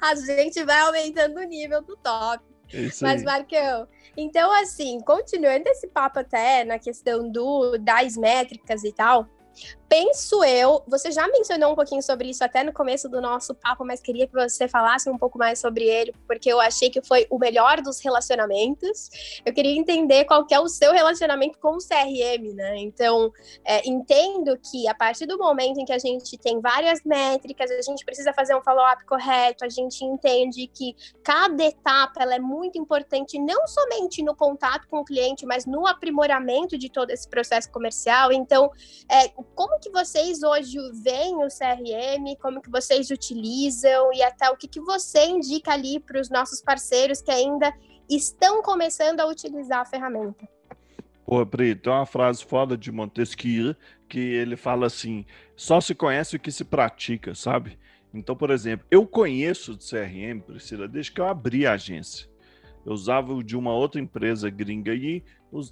A 0.00 0.14
gente 0.14 0.62
vai 0.64 0.80
aumentando 0.80 1.40
o 1.40 1.44
nível 1.44 1.82
do 1.82 1.96
top. 1.96 2.44
Isso 2.72 3.04
Mas, 3.04 3.22
Marcão, 3.22 3.86
então 4.16 4.50
assim, 4.60 5.00
continuando 5.00 5.68
esse 5.68 5.86
papo 5.88 6.18
até 6.20 6.64
na 6.64 6.78
questão 6.78 7.30
do 7.30 7.78
das 7.78 8.16
métricas 8.16 8.82
e 8.84 8.92
tal, 8.92 9.28
Penso 9.88 10.42
eu, 10.42 10.82
você 10.86 11.12
já 11.12 11.26
mencionou 11.28 11.72
um 11.72 11.74
pouquinho 11.74 12.02
sobre 12.02 12.28
isso 12.30 12.42
até 12.42 12.64
no 12.64 12.72
começo 12.72 13.08
do 13.08 13.20
nosso 13.20 13.54
papo, 13.54 13.84
mas 13.84 14.00
queria 14.00 14.26
que 14.26 14.32
você 14.32 14.66
falasse 14.66 15.08
um 15.08 15.18
pouco 15.18 15.38
mais 15.38 15.58
sobre 15.58 15.84
ele, 15.84 16.14
porque 16.26 16.50
eu 16.50 16.60
achei 16.60 16.90
que 16.90 17.02
foi 17.02 17.26
o 17.30 17.38
melhor 17.38 17.80
dos 17.80 18.00
relacionamentos. 18.00 19.40
Eu 19.44 19.52
queria 19.52 19.76
entender 19.78 20.24
qual 20.24 20.46
que 20.46 20.54
é 20.54 20.60
o 20.60 20.68
seu 20.68 20.92
relacionamento 20.92 21.58
com 21.58 21.76
o 21.76 21.78
CRM, 21.78 22.54
né? 22.54 22.78
Então, 22.78 23.32
é, 23.64 23.86
entendo 23.88 24.58
que 24.58 24.88
a 24.88 24.94
partir 24.94 25.26
do 25.26 25.38
momento 25.38 25.78
em 25.78 25.84
que 25.84 25.92
a 25.92 25.98
gente 25.98 26.36
tem 26.38 26.60
várias 26.60 27.02
métricas, 27.04 27.70
a 27.70 27.82
gente 27.82 28.04
precisa 28.04 28.32
fazer 28.32 28.56
um 28.56 28.62
follow-up 28.62 29.04
correto, 29.04 29.64
a 29.64 29.68
gente 29.68 30.04
entende 30.04 30.66
que 30.66 30.96
cada 31.22 31.62
etapa 31.62 32.22
ela 32.22 32.34
é 32.34 32.40
muito 32.40 32.78
importante, 32.78 33.38
não 33.38 33.66
somente 33.66 34.22
no 34.22 34.34
contato 34.34 34.88
com 34.88 35.00
o 35.00 35.04
cliente, 35.04 35.46
mas 35.46 35.66
no 35.66 35.86
aprimoramento 35.86 36.78
de 36.78 36.88
todo 36.88 37.10
esse 37.10 37.28
processo 37.28 37.70
comercial. 37.70 38.32
Então, 38.32 38.70
é, 39.08 39.28
como 39.54 39.73
que 39.78 39.90
vocês 39.90 40.42
hoje 40.42 40.78
veem 41.02 41.36
o 41.36 41.48
CRM, 41.48 42.36
como 42.40 42.60
que 42.60 42.70
vocês 42.70 43.10
utilizam 43.10 44.12
e 44.12 44.22
até 44.22 44.50
o 44.50 44.56
que, 44.56 44.68
que 44.68 44.80
você 44.80 45.26
indica 45.26 45.72
ali 45.72 46.00
para 46.00 46.20
os 46.20 46.30
nossos 46.30 46.60
parceiros 46.60 47.20
que 47.20 47.30
ainda 47.30 47.72
estão 48.08 48.62
começando 48.62 49.20
a 49.20 49.26
utilizar 49.26 49.80
a 49.80 49.84
ferramenta? 49.84 50.48
Pô, 51.26 51.44
Pri, 51.46 51.74
tem 51.74 51.92
uma 51.92 52.04
frase 52.04 52.44
foda 52.44 52.76
de 52.76 52.92
Montesquieu 52.92 53.74
que 54.08 54.18
ele 54.18 54.56
fala 54.56 54.86
assim: 54.86 55.24
só 55.56 55.80
se 55.80 55.94
conhece 55.94 56.36
o 56.36 56.40
que 56.40 56.52
se 56.52 56.64
pratica, 56.64 57.34
sabe? 57.34 57.78
Então, 58.12 58.36
por 58.36 58.50
exemplo, 58.50 58.86
eu 58.90 59.06
conheço 59.06 59.72
o 59.72 59.78
CRM, 59.78 60.40
Priscila, 60.40 60.86
desde 60.86 61.10
que 61.10 61.20
eu 61.20 61.26
abri 61.26 61.66
a 61.66 61.72
agência. 61.72 62.28
Eu 62.84 62.92
usava 62.92 63.32
o 63.32 63.42
de 63.42 63.56
uma 63.56 63.72
outra 63.72 64.00
empresa 64.00 64.50
gringa 64.50 64.92
aí, 64.92 65.22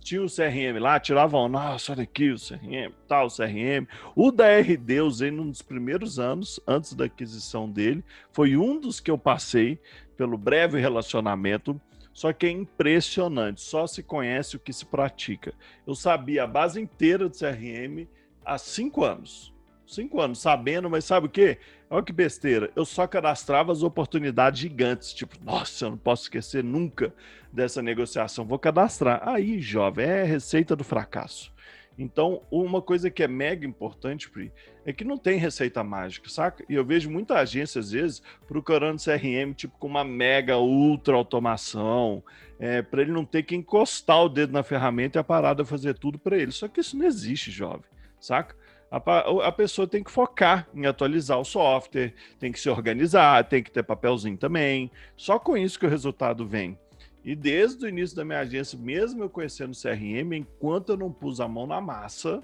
tinha 0.01 0.22
o 0.22 0.27
CRM 0.27 0.79
lá, 0.79 1.01
tiravam, 1.01 1.48
nossa, 1.48 1.92
olha 1.92 2.05
aqui 2.05 2.31
o 2.31 2.37
CRM, 2.37 2.92
tal, 3.09 3.27
tá, 3.29 3.35
o 3.35 3.37
CRM. 3.37 3.87
O 4.14 4.31
da 4.31 4.46
RD 4.46 4.94
eu 4.94 5.07
usei 5.07 5.31
num 5.31 5.51
dos 5.51 5.62
primeiros 5.62 6.18
anos, 6.18 6.61
antes 6.66 6.94
da 6.94 7.07
aquisição 7.07 7.68
dele. 7.68 8.05
Foi 8.31 8.57
um 8.57 8.79
dos 8.79 9.01
que 9.01 9.11
eu 9.11 9.18
passei 9.18 9.81
pelo 10.16 10.38
breve 10.38 10.79
relacionamento. 10.79 11.81
Só 12.12 12.31
que 12.33 12.44
é 12.44 12.51
impressionante, 12.51 13.62
só 13.62 13.87
se 13.87 14.03
conhece 14.03 14.55
o 14.55 14.59
que 14.59 14.72
se 14.72 14.85
pratica. 14.85 15.55
Eu 15.87 15.94
sabia 15.94 16.44
a 16.44 16.46
base 16.46 16.79
inteira 16.79 17.27
do 17.27 17.37
CRM 17.37 18.07
há 18.44 18.59
cinco 18.59 19.03
anos. 19.03 19.53
Cinco 19.87 20.20
anos 20.20 20.38
sabendo, 20.38 20.90
mas 20.90 21.07
sabe 21.07 21.27
o 21.27 21.31
quê? 21.31 21.59
Olha 21.92 22.02
que 22.02 22.11
besteira. 22.11 22.70
Eu 22.74 22.87
só 22.87 23.07
cadastrava 23.07 23.70
as 23.70 23.83
oportunidades 23.83 24.59
gigantes. 24.59 25.12
Tipo, 25.12 25.37
nossa, 25.44 25.85
eu 25.85 25.90
não 25.90 25.98
posso 25.98 26.22
esquecer 26.22 26.64
nunca 26.64 27.12
dessa 27.52 27.83
negociação. 27.83 28.46
Vou 28.46 28.59
cadastrar. 28.59 29.20
Aí, 29.28 29.61
jovem, 29.61 30.07
é 30.07 30.24
receita 30.24 30.74
do 30.74 30.83
fracasso. 30.83 31.52
Então, 31.98 32.40
uma 32.50 32.81
coisa 32.81 33.11
que 33.11 33.22
é 33.22 33.28
mega 33.28 33.66
importante, 33.66 34.31
Pri, 34.31 34.50
é 34.87 34.92
que 34.94 35.05
não 35.05 35.18
tem 35.18 35.37
receita 35.37 35.85
mágica, 35.85 36.31
saca? 36.31 36.64
E 36.66 36.72
eu 36.72 36.83
vejo 36.83 37.11
muita 37.11 37.38
agência, 37.38 37.78
às 37.78 37.90
vezes, 37.90 38.22
procurando 38.48 38.98
CRM, 38.98 39.52
tipo, 39.55 39.76
com 39.78 39.87
uma 39.87 40.02
mega 40.02 40.57
ultra 40.57 41.14
automação, 41.14 42.24
é, 42.59 42.81
para 42.81 43.02
ele 43.02 43.12
não 43.12 43.26
ter 43.26 43.42
que 43.42 43.55
encostar 43.55 44.24
o 44.24 44.31
dedo 44.31 44.55
na 44.55 44.62
ferramenta 44.62 45.18
e 45.18 45.20
a 45.20 45.24
parada 45.24 45.62
fazer 45.62 45.98
tudo 45.98 46.18
para 46.18 46.38
ele. 46.38 46.52
Só 46.52 46.68
que 46.68 46.81
isso 46.81 46.96
não 46.96 47.05
existe, 47.05 47.50
jovem, 47.50 47.85
saca? 48.18 48.62
A, 48.92 49.48
a 49.48 49.52
pessoa 49.52 49.88
tem 49.88 50.05
que 50.05 50.11
focar 50.11 50.68
em 50.74 50.85
atualizar 50.85 51.40
o 51.40 51.44
software, 51.46 52.12
tem 52.38 52.52
que 52.52 52.61
se 52.61 52.68
organizar, 52.68 53.42
tem 53.48 53.62
que 53.62 53.70
ter 53.70 53.83
papelzinho 53.83 54.37
também. 54.37 54.90
Só 55.16 55.38
com 55.38 55.57
isso 55.57 55.78
que 55.78 55.87
o 55.87 55.88
resultado 55.88 56.46
vem. 56.46 56.78
E 57.24 57.35
desde 57.35 57.87
o 57.87 57.88
início 57.88 58.14
da 58.14 58.22
minha 58.22 58.40
agência, 58.40 58.78
mesmo 58.78 59.22
eu 59.22 59.31
conhecendo 59.31 59.74
CRM, 59.74 60.35
enquanto 60.35 60.90
eu 60.90 60.98
não 60.98 61.11
pus 61.11 61.40
a 61.40 61.48
mão 61.48 61.66
na 61.66 61.81
massa, 61.81 62.42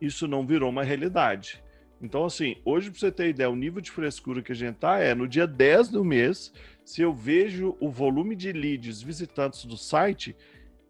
isso 0.00 0.26
não 0.26 0.44
virou 0.44 0.70
uma 0.70 0.82
realidade. 0.82 1.62
Então, 2.02 2.24
assim, 2.24 2.56
hoje, 2.64 2.90
para 2.90 2.98
você 2.98 3.12
ter 3.12 3.28
ideia, 3.28 3.48
o 3.48 3.54
nível 3.54 3.80
de 3.80 3.92
frescura 3.92 4.42
que 4.42 4.50
a 4.50 4.56
gente 4.56 4.76
tá 4.76 4.98
é 4.98 5.14
no 5.14 5.28
dia 5.28 5.46
10 5.46 5.88
do 5.90 6.04
mês, 6.04 6.52
se 6.84 7.00
eu 7.00 7.12
vejo 7.12 7.76
o 7.78 7.88
volume 7.88 8.34
de 8.34 8.50
leads 8.50 9.00
visitantes 9.00 9.64
do 9.64 9.76
site, 9.76 10.34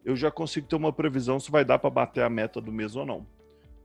eu 0.02 0.16
já 0.16 0.30
consigo 0.30 0.66
ter 0.66 0.76
uma 0.76 0.92
previsão 0.92 1.38
se 1.38 1.50
vai 1.50 1.66
dar 1.66 1.78
para 1.78 1.90
bater 1.90 2.24
a 2.24 2.30
meta 2.30 2.62
do 2.62 2.72
mês 2.72 2.96
ou 2.96 3.04
não 3.04 3.33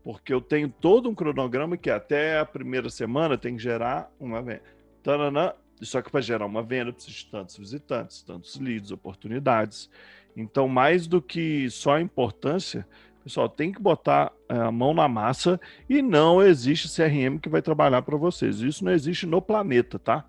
porque 0.04 0.34
eu 0.34 0.42
tenho 0.42 0.70
todo 0.70 1.10
um 1.10 1.16
cronograma 1.16 1.78
que 1.78 1.90
até 1.90 2.40
a 2.40 2.46
primeira 2.46 2.90
semana 2.90 3.38
tem 3.38 3.56
que 3.56 3.64
gerar 3.64 4.12
uma 4.20 4.42
venda. 4.42 4.62
Tanana, 5.04 5.56
só 5.82 6.02
que 6.02 6.12
para 6.12 6.22
gerar 6.22 6.46
uma 6.46 6.64
venda 6.64 6.92
precisa 6.92 7.18
de 7.18 7.26
tantos 7.26 7.58
visitantes, 7.58 8.22
tantos 8.22 8.60
leads, 8.60 8.92
oportunidades. 8.92 9.90
Então, 10.36 10.68
mais 10.68 11.08
do 11.08 11.22
que 11.22 11.70
só 11.70 11.96
a 11.96 12.02
importância, 12.02 12.88
pessoal, 13.24 13.50
tem 13.50 13.72
que 13.72 13.82
botar 13.82 14.32
eh, 14.48 14.58
a 14.58 14.72
mão 14.72 14.94
na 14.94 15.08
massa 15.08 15.60
e 15.90 16.02
não 16.02 16.42
existe 16.42 16.88
CRM 16.88 17.38
que 17.38 17.50
vai 17.50 17.62
trabalhar 17.62 18.02
para 18.02 18.18
vocês. 18.18 18.62
Isso 18.62 18.84
não 18.84 18.92
existe 18.92 19.26
no 19.26 19.42
planeta, 19.42 20.00
tá? 20.00 20.26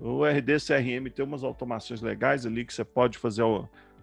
O 0.00 0.24
RD 0.24 0.58
CRM 0.60 1.10
tem 1.12 1.24
umas 1.24 1.42
automações 1.42 2.00
legais 2.00 2.46
ali 2.46 2.64
que 2.64 2.72
você 2.72 2.84
pode 2.84 3.18
fazer. 3.18 3.42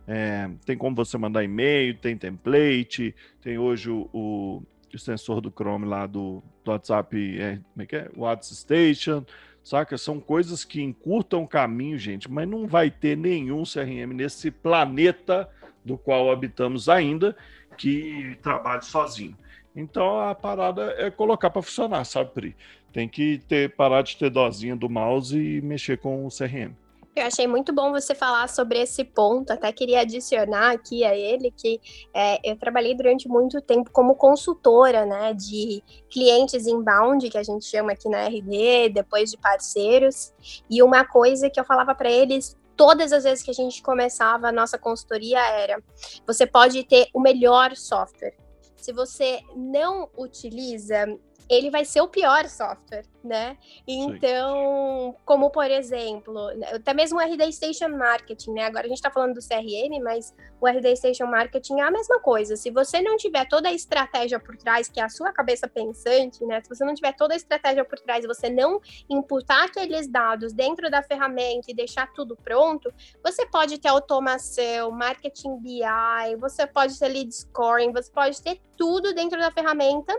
É, 0.08 0.50
tem 0.66 0.78
como 0.78 0.96
você 0.96 1.18
mandar 1.18 1.44
e-mail, 1.44 1.98
tem 1.98 2.18
template, 2.18 3.16
tem 3.42 3.58
hoje 3.58 3.90
o, 3.90 4.10
o 4.14 4.64
o 4.96 5.00
sensor 5.00 5.42
do 5.42 5.52
Chrome 5.52 5.86
lá 5.86 6.06
do, 6.06 6.44
do 6.64 6.72
WhatsApp, 6.72 7.40
é, 7.40 7.60
como 7.74 7.84
é 7.84 7.86
que 7.86 7.96
é? 7.96 8.10
WhatsApp 8.16 8.56
Station, 8.56 9.26
saca? 9.64 9.98
São 9.98 10.20
coisas 10.20 10.64
que 10.64 10.82
encurtam 10.82 11.44
o 11.44 11.48
caminho, 11.48 11.98
gente, 11.98 12.30
mas 12.32 12.48
não 12.48 12.68
vai 12.68 12.90
ter 12.90 13.18
nenhum 13.18 13.64
CRM 13.64 14.14
nesse 14.14 14.52
planeta 14.52 15.50
do 15.84 15.98
qual 15.98 16.32
habitamos 16.32 16.90
ainda 16.90 17.36
que 17.78 18.38
trabalhe 18.42 18.84
sozinho. 18.84 19.38
Então 19.76 20.20
a 20.20 20.34
parada 20.34 20.96
é 20.98 21.12
colocar 21.12 21.50
para 21.50 21.62
funcionar, 21.62 22.06
sabe, 22.06 22.32
Pri? 22.32 22.56
Tem 22.94 23.10
que 23.10 23.40
ter 23.48 23.76
parar 23.76 24.02
de 24.02 24.16
ter 24.16 24.30
dozinha 24.30 24.76
do 24.76 24.90
mouse 24.90 25.38
e 25.38 25.62
mexer 25.62 25.98
com 25.98 26.26
o 26.26 26.30
CRM. 26.30 26.74
Eu 27.16 27.28
achei 27.28 27.48
muito 27.48 27.72
bom 27.72 27.92
você 27.92 28.14
falar 28.14 28.50
sobre 28.50 28.78
esse 28.78 29.06
ponto. 29.06 29.52
Até 29.52 29.72
queria 29.72 30.02
adicionar 30.02 30.72
aqui 30.72 31.06
a 31.06 31.16
ele 31.16 31.50
que 31.50 31.80
é, 32.14 32.40
eu 32.44 32.58
trabalhei 32.58 32.94
durante 32.94 33.30
muito 33.30 33.62
tempo 33.62 33.90
como 33.90 34.16
consultora, 34.16 35.06
né, 35.06 35.34
de 35.34 35.82
clientes 36.10 36.68
inbound, 36.68 37.30
que 37.30 37.38
a 37.38 37.44
gente 37.44 37.66
chama 37.66 37.94
aqui 37.94 38.10
na 38.10 38.28
RD, 38.28 38.90
depois 38.90 39.32
de 39.32 39.38
parceiros. 39.38 40.34
E 40.70 40.84
uma 40.84 41.06
coisa 41.06 41.50
que 41.50 41.58
eu 41.58 41.64
falava 41.64 41.96
para 41.96 42.12
eles 42.12 42.58
todas 42.76 43.14
as 43.14 43.24
vezes 43.24 43.42
que 43.42 43.52
a 43.52 43.54
gente 43.54 43.82
começava 43.82 44.50
a 44.50 44.52
nossa 44.52 44.78
consultoria 44.78 45.40
era: 45.40 45.82
você 46.28 46.46
pode 46.46 46.84
ter 46.84 47.08
o 47.14 47.22
melhor 47.22 47.78
software. 47.78 48.36
Se 48.76 48.92
você 48.92 49.40
não 49.56 50.10
utiliza 50.18 51.08
ele 51.50 51.70
vai 51.70 51.86
ser 51.86 52.02
o 52.02 52.08
pior 52.08 52.48
software, 52.48 53.06
né? 53.24 53.58
Então, 53.88 55.12
Sim. 55.12 55.22
como 55.26 55.50
por 55.50 55.70
exemplo, 55.70 56.50
até 56.74 56.94
mesmo 56.94 57.20
o 57.20 57.22
RD 57.22 57.52
Station 57.52 57.90
Marketing, 57.90 58.52
né? 58.52 58.66
Agora 58.66 58.86
a 58.86 58.88
gente 58.90 58.98
está 58.98 59.12
falando 59.12 59.36
do 59.36 59.42
CRM, 59.42 60.02
mas 60.04 60.34
o 60.60 60.68
RD 60.68 60.96
Station 60.96 61.28
Marketing 61.28 61.80
é 61.80 61.84
a 61.84 61.92
mesma 61.92 62.20
coisa. 62.20 62.56
Se 62.56 62.72
você 62.72 63.02
não 63.02 63.18
tiver 63.18 63.48
toda 63.48 63.70
a 63.70 63.74
estratégia 63.74 64.40
por 64.40 64.58
trás, 64.58 64.90
que 64.90 65.00
é 65.00 65.04
a 65.04 65.10
sua 65.10 65.32
cabeça 65.32 65.68
pensante, 65.68 66.44
né? 66.46 66.62
Se 66.62 66.70
você 66.70 66.84
não 66.84 66.94
tiver 66.94 67.14
toda 67.14 67.34
a 67.34 67.38
estratégia 67.38 67.86
por 67.86 68.00
trás 68.00 68.24
e 68.24 68.28
você 68.28 68.50
não 68.50 68.80
imputar 69.10 69.66
aqueles 69.66 70.08
dados 70.08 70.54
dentro 70.54 70.90
da 70.90 71.04
ferramenta 71.04 71.70
e 71.70 71.76
deixar 71.76 72.12
tudo 72.14 72.36
pronto, 72.36 72.92
você 73.24 73.46
pode 73.46 73.78
ter 73.78 73.90
automação, 73.90 74.92
marketing 74.92 75.58
BI, 75.60 76.36
você 76.40 76.66
pode 76.66 76.98
ter 76.98 77.10
lead 77.10 77.32
scoring, 77.32 77.92
você 77.92 78.12
pode 78.12 78.42
ter 78.42 78.60
tudo 78.76 79.14
dentro 79.14 79.40
da 79.40 79.52
ferramenta 79.52 80.16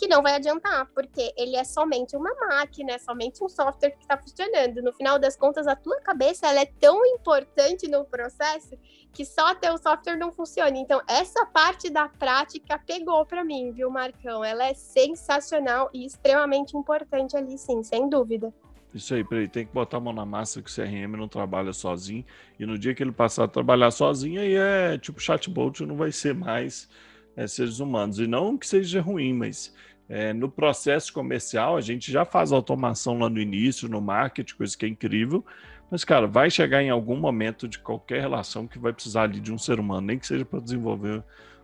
que 0.00 0.08
não 0.08 0.22
vai 0.22 0.36
adiantar, 0.36 0.88
porque 0.94 1.30
ele 1.36 1.54
é 1.54 1.62
somente 1.62 2.16
uma 2.16 2.34
máquina, 2.34 2.92
é 2.92 2.98
somente 2.98 3.44
um 3.44 3.50
software 3.50 3.90
que 3.90 4.00
está 4.00 4.16
funcionando. 4.16 4.80
No 4.80 4.94
final 4.94 5.18
das 5.18 5.36
contas, 5.36 5.66
a 5.66 5.76
tua 5.76 6.00
cabeça 6.00 6.46
ela 6.46 6.60
é 6.60 6.64
tão 6.80 7.04
importante 7.04 7.86
no 7.86 8.02
processo 8.06 8.78
que 9.12 9.26
só 9.26 9.54
ter 9.54 9.70
o 9.70 9.76
software 9.76 10.16
não 10.16 10.32
funciona. 10.32 10.78
Então, 10.78 11.02
essa 11.06 11.44
parte 11.44 11.90
da 11.90 12.08
prática 12.08 12.78
pegou 12.78 13.26
para 13.26 13.44
mim, 13.44 13.72
viu, 13.72 13.90
Marcão? 13.90 14.42
Ela 14.42 14.68
é 14.68 14.72
sensacional 14.72 15.90
e 15.92 16.06
extremamente 16.06 16.74
importante 16.74 17.36
ali, 17.36 17.58
sim, 17.58 17.82
sem 17.82 18.08
dúvida. 18.08 18.54
Isso 18.94 19.12
aí, 19.12 19.22
peraí, 19.22 19.48
tem 19.48 19.66
que 19.66 19.74
botar 19.74 19.98
a 19.98 20.00
mão 20.00 20.14
na 20.14 20.24
massa 20.24 20.62
que 20.62 20.70
o 20.70 20.74
CRM 20.74 21.14
não 21.14 21.28
trabalha 21.28 21.74
sozinho. 21.74 22.24
E 22.58 22.64
no 22.64 22.78
dia 22.78 22.94
que 22.94 23.02
ele 23.02 23.12
passar 23.12 23.44
a 23.44 23.48
trabalhar 23.48 23.90
sozinho, 23.90 24.40
aí 24.40 24.54
é 24.54 24.96
tipo 24.96 25.20
chatbot, 25.20 25.84
não 25.84 25.96
vai 25.96 26.10
ser 26.10 26.34
mais 26.34 26.88
é, 27.36 27.46
seres 27.46 27.80
humanos. 27.80 28.18
E 28.18 28.26
não 28.26 28.56
que 28.56 28.66
seja 28.66 29.00
ruim, 29.00 29.32
mas 29.32 29.74
é, 30.10 30.32
no 30.32 30.50
processo 30.50 31.12
comercial, 31.12 31.76
a 31.76 31.80
gente 31.80 32.10
já 32.10 32.24
faz 32.24 32.50
automação 32.50 33.16
lá 33.16 33.30
no 33.30 33.38
início, 33.40 33.88
no 33.88 34.00
marketing, 34.00 34.56
coisa 34.56 34.76
que 34.76 34.84
é 34.84 34.88
incrível. 34.88 35.46
Mas, 35.88 36.04
cara, 36.04 36.26
vai 36.26 36.50
chegar 36.50 36.82
em 36.82 36.90
algum 36.90 37.16
momento 37.16 37.68
de 37.68 37.78
qualquer 37.78 38.20
relação 38.20 38.66
que 38.66 38.76
vai 38.76 38.92
precisar 38.92 39.22
ali 39.22 39.38
de 39.38 39.52
um 39.52 39.58
ser 39.58 39.78
humano, 39.78 40.08
nem 40.08 40.18
que 40.18 40.26
seja 40.26 40.44
para 40.44 40.58
desenvolver 40.58 41.22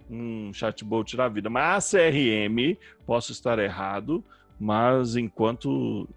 um 0.09 0.53
chatbot 0.53 1.17
da 1.17 1.29
vida. 1.29 1.51
Mas 1.51 1.93
a 1.93 1.99
CRM, 1.99 2.77
posso 3.05 3.33
estar 3.33 3.59
errado, 3.59 4.25
mas 4.61 5.17
enquanto 5.17 6.09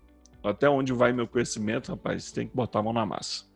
até 0.43 0.69
onde 0.69 0.93
vai 0.93 1.11
meu 1.11 1.27
conhecimento, 1.27 1.89
rapaz, 1.89 2.31
tem 2.31 2.47
que 2.47 2.55
botar 2.55 2.79
a 2.79 2.83
mão 2.83 2.93
na 2.93 3.07
massa. 3.07 3.48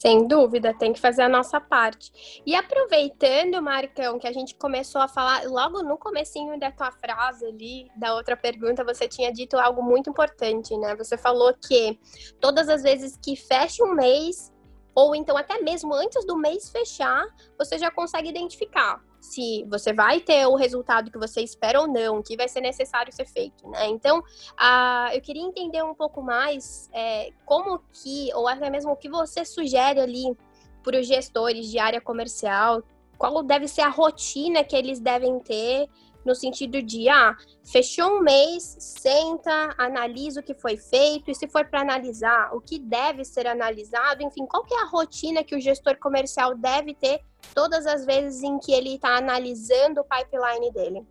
Sem 0.00 0.26
dúvida, 0.26 0.72
tem 0.72 0.94
que 0.94 1.00
fazer 1.00 1.22
a 1.22 1.28
nossa 1.28 1.60
parte. 1.60 2.42
E 2.46 2.54
aproveitando, 2.54 3.60
Marcão, 3.60 4.18
que 4.18 4.26
a 4.26 4.32
gente 4.32 4.54
começou 4.54 5.00
a 5.02 5.08
falar 5.08 5.44
logo 5.44 5.82
no 5.82 5.98
comecinho 5.98 6.58
da 6.58 6.72
tua 6.72 6.90
frase 6.90 7.44
ali, 7.44 7.86
da 7.94 8.14
outra 8.14 8.34
pergunta, 8.34 8.82
você 8.82 9.06
tinha 9.06 9.30
dito 9.30 9.58
algo 9.58 9.82
muito 9.82 10.08
importante, 10.08 10.74
né? 10.78 10.96
Você 10.96 11.18
falou 11.18 11.52
que 11.52 11.98
todas 12.40 12.70
as 12.70 12.82
vezes 12.82 13.18
que 13.22 13.36
fecha 13.36 13.84
um 13.84 13.94
mês, 13.94 14.50
ou 14.94 15.14
então 15.14 15.36
até 15.36 15.60
mesmo 15.60 15.94
antes 15.94 16.24
do 16.26 16.36
mês 16.36 16.70
fechar, 16.70 17.26
você 17.58 17.78
já 17.78 17.90
consegue 17.90 18.28
identificar 18.28 19.02
se 19.20 19.64
você 19.68 19.92
vai 19.92 20.18
ter 20.18 20.46
o 20.46 20.56
resultado 20.56 21.10
que 21.10 21.18
você 21.18 21.42
espera 21.42 21.80
ou 21.80 21.86
não, 21.86 22.22
que 22.22 22.36
vai 22.36 22.48
ser 22.48 22.62
necessário 22.62 23.12
ser 23.12 23.26
feito, 23.26 23.68
né? 23.68 23.86
Então, 23.88 24.20
uh, 24.20 25.12
eu 25.12 25.20
queria 25.20 25.42
entender 25.42 25.82
um 25.82 25.94
pouco 25.94 26.22
mais 26.22 26.88
é, 26.92 27.30
como 27.44 27.80
que, 27.92 28.30
ou 28.34 28.48
até 28.48 28.70
mesmo 28.70 28.92
o 28.92 28.96
que 28.96 29.10
você 29.10 29.44
sugere 29.44 30.00
ali 30.00 30.36
para 30.82 30.98
os 30.98 31.06
gestores 31.06 31.70
de 31.70 31.78
área 31.78 32.00
comercial, 32.00 32.82
qual 33.18 33.42
deve 33.42 33.68
ser 33.68 33.82
a 33.82 33.90
rotina 33.90 34.64
que 34.64 34.74
eles 34.74 34.98
devem 34.98 35.38
ter 35.40 35.86
no 36.24 36.34
sentido 36.34 36.82
de, 36.82 37.08
ah, 37.08 37.36
fechou 37.64 38.18
um 38.18 38.22
mês, 38.22 38.76
senta, 38.78 39.74
analisa 39.78 40.40
o 40.40 40.42
que 40.42 40.54
foi 40.54 40.76
feito, 40.76 41.30
e 41.30 41.34
se 41.34 41.48
for 41.48 41.64
para 41.64 41.80
analisar, 41.80 42.54
o 42.54 42.60
que 42.60 42.78
deve 42.78 43.24
ser 43.24 43.46
analisado, 43.46 44.22
enfim, 44.22 44.46
qual 44.46 44.64
que 44.64 44.74
é 44.74 44.82
a 44.82 44.86
rotina 44.86 45.42
que 45.44 45.56
o 45.56 45.60
gestor 45.60 45.96
comercial 45.98 46.54
deve 46.54 46.94
ter 46.94 47.20
todas 47.54 47.86
as 47.86 48.04
vezes 48.04 48.42
em 48.42 48.58
que 48.58 48.72
ele 48.72 48.94
está 48.94 49.16
analisando 49.16 50.00
o 50.00 50.04
pipeline 50.04 50.72
dele? 50.72 51.06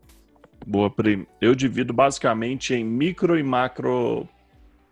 Boa, 0.65 0.89
Pri. 0.89 1.27
Eu 1.41 1.55
divido 1.55 1.93
basicamente 1.93 2.73
em 2.73 2.83
micro 2.83 3.37
e 3.37 3.43
macro 3.43 4.27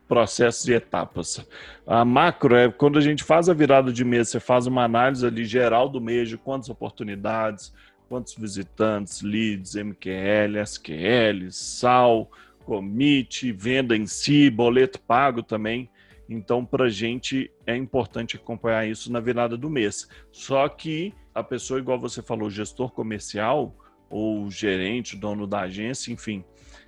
processos 0.07 0.67
e 0.67 0.73
etapas. 0.73 1.45
A 1.85 2.05
macro 2.05 2.55
é 2.55 2.71
quando 2.71 2.97
a 2.97 3.01
gente 3.01 3.23
faz 3.23 3.49
a 3.49 3.53
virada 3.53 3.91
de 3.91 4.03
mês, 4.05 4.29
você 4.29 4.39
faz 4.39 4.65
uma 4.65 4.83
análise 4.83 5.25
ali 5.25 5.45
geral 5.45 5.89
do 5.89 5.99
mês, 5.99 6.29
de 6.29 6.37
quantas 6.37 6.69
oportunidades, 6.69 7.73
quantos 8.07 8.35
visitantes, 8.35 9.21
leads, 9.21 9.75
MQL, 9.75 10.57
SQL, 10.63 11.51
SAL, 11.51 12.29
commit, 12.65 13.51
venda 13.51 13.95
em 13.95 14.05
si, 14.05 14.49
boleto 14.49 14.99
pago 14.99 15.43
também. 15.43 15.89
Então, 16.29 16.65
para 16.65 16.85
a 16.85 16.89
gente 16.89 17.49
é 17.65 17.75
importante 17.75 18.35
acompanhar 18.35 18.87
isso 18.87 19.11
na 19.11 19.19
virada 19.19 19.55
do 19.55 19.69
mês. 19.69 20.07
Só 20.31 20.67
que 20.67 21.13
a 21.33 21.41
pessoa, 21.41 21.79
igual 21.79 21.99
você 21.99 22.21
falou, 22.21 22.49
gestor 22.49 22.91
comercial 22.91 23.73
ou 24.09 24.49
gerente, 24.49 25.15
dono 25.15 25.47
da 25.47 25.61
agência, 25.61 26.11
enfim, 26.11 26.43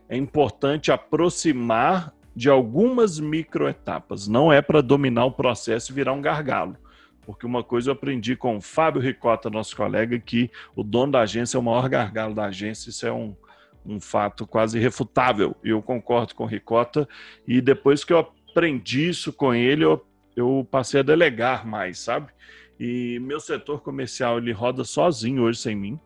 é 0.09 0.17
importante 0.17 0.91
aproximar 0.91 2.13
de 2.35 2.49
algumas 2.49 3.19
microetapas. 3.19 4.27
Não 4.27 4.51
é 4.51 4.61
para 4.61 4.81
dominar 4.81 5.25
o 5.25 5.31
processo 5.31 5.91
e 5.91 5.95
virar 5.95 6.13
um 6.13 6.21
gargalo 6.21 6.77
porque 7.29 7.45
uma 7.45 7.63
coisa 7.63 7.91
eu 7.91 7.93
aprendi 7.93 8.35
com 8.35 8.57
o 8.57 8.61
Fábio 8.61 8.99
Ricota, 8.99 9.51
nosso 9.51 9.75
colega, 9.75 10.17
que 10.17 10.49
o 10.75 10.81
dono 10.81 11.11
da 11.11 11.21
agência 11.21 11.57
é 11.57 11.59
o 11.59 11.63
maior 11.63 11.87
gargalo 11.87 12.33
da 12.33 12.45
agência, 12.45 12.89
isso 12.89 13.05
é 13.05 13.13
um, 13.13 13.35
um 13.85 14.01
fato 14.01 14.47
quase 14.47 14.79
irrefutável, 14.79 15.55
e 15.63 15.69
eu 15.69 15.79
concordo 15.79 16.33
com 16.33 16.43
o 16.43 16.47
Ricota, 16.47 17.07
e 17.47 17.61
depois 17.61 18.03
que 18.03 18.11
eu 18.11 18.17
aprendi 18.17 19.09
isso 19.09 19.31
com 19.31 19.53
ele, 19.53 19.85
eu, 19.85 20.03
eu 20.35 20.67
passei 20.71 21.01
a 21.01 21.03
delegar 21.03 21.67
mais, 21.67 21.99
sabe? 21.99 22.31
E 22.79 23.19
meu 23.19 23.39
setor 23.39 23.81
comercial, 23.81 24.39
ele 24.39 24.51
roda 24.51 24.83
sozinho 24.83 25.43
hoje 25.43 25.59
sem 25.59 25.75
mim, 25.75 25.99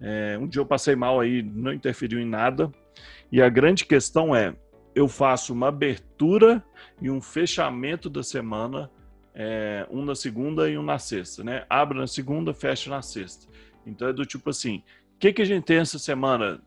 é, 0.00 0.38
um 0.40 0.46
dia 0.46 0.60
eu 0.60 0.66
passei 0.66 0.94
mal 0.94 1.18
aí, 1.18 1.42
não 1.42 1.72
interferiu 1.72 2.20
em 2.20 2.26
nada, 2.26 2.70
e 3.32 3.42
a 3.42 3.48
grande 3.48 3.84
questão 3.84 4.36
é, 4.36 4.54
eu 4.94 5.08
faço 5.08 5.52
uma 5.52 5.66
abertura 5.66 6.64
e 7.02 7.10
um 7.10 7.20
fechamento 7.20 8.08
da 8.08 8.22
semana 8.22 8.88
é, 9.34 9.86
um 9.90 10.04
na 10.04 10.14
segunda 10.14 10.70
e 10.70 10.78
um 10.78 10.82
na 10.82 10.98
sexta, 10.98 11.42
né? 11.42 11.66
Abre 11.68 11.98
na 11.98 12.06
segunda, 12.06 12.54
fecha 12.54 12.88
na 12.88 13.02
sexta. 13.02 13.48
Então 13.84 14.08
é 14.08 14.12
do 14.12 14.24
tipo 14.24 14.50
assim, 14.50 14.82
o 15.16 15.18
que, 15.18 15.32
que 15.32 15.42
a 15.42 15.44
gente 15.44 15.64
tem 15.64 15.78
essa 15.78 15.98
semana? 15.98 16.60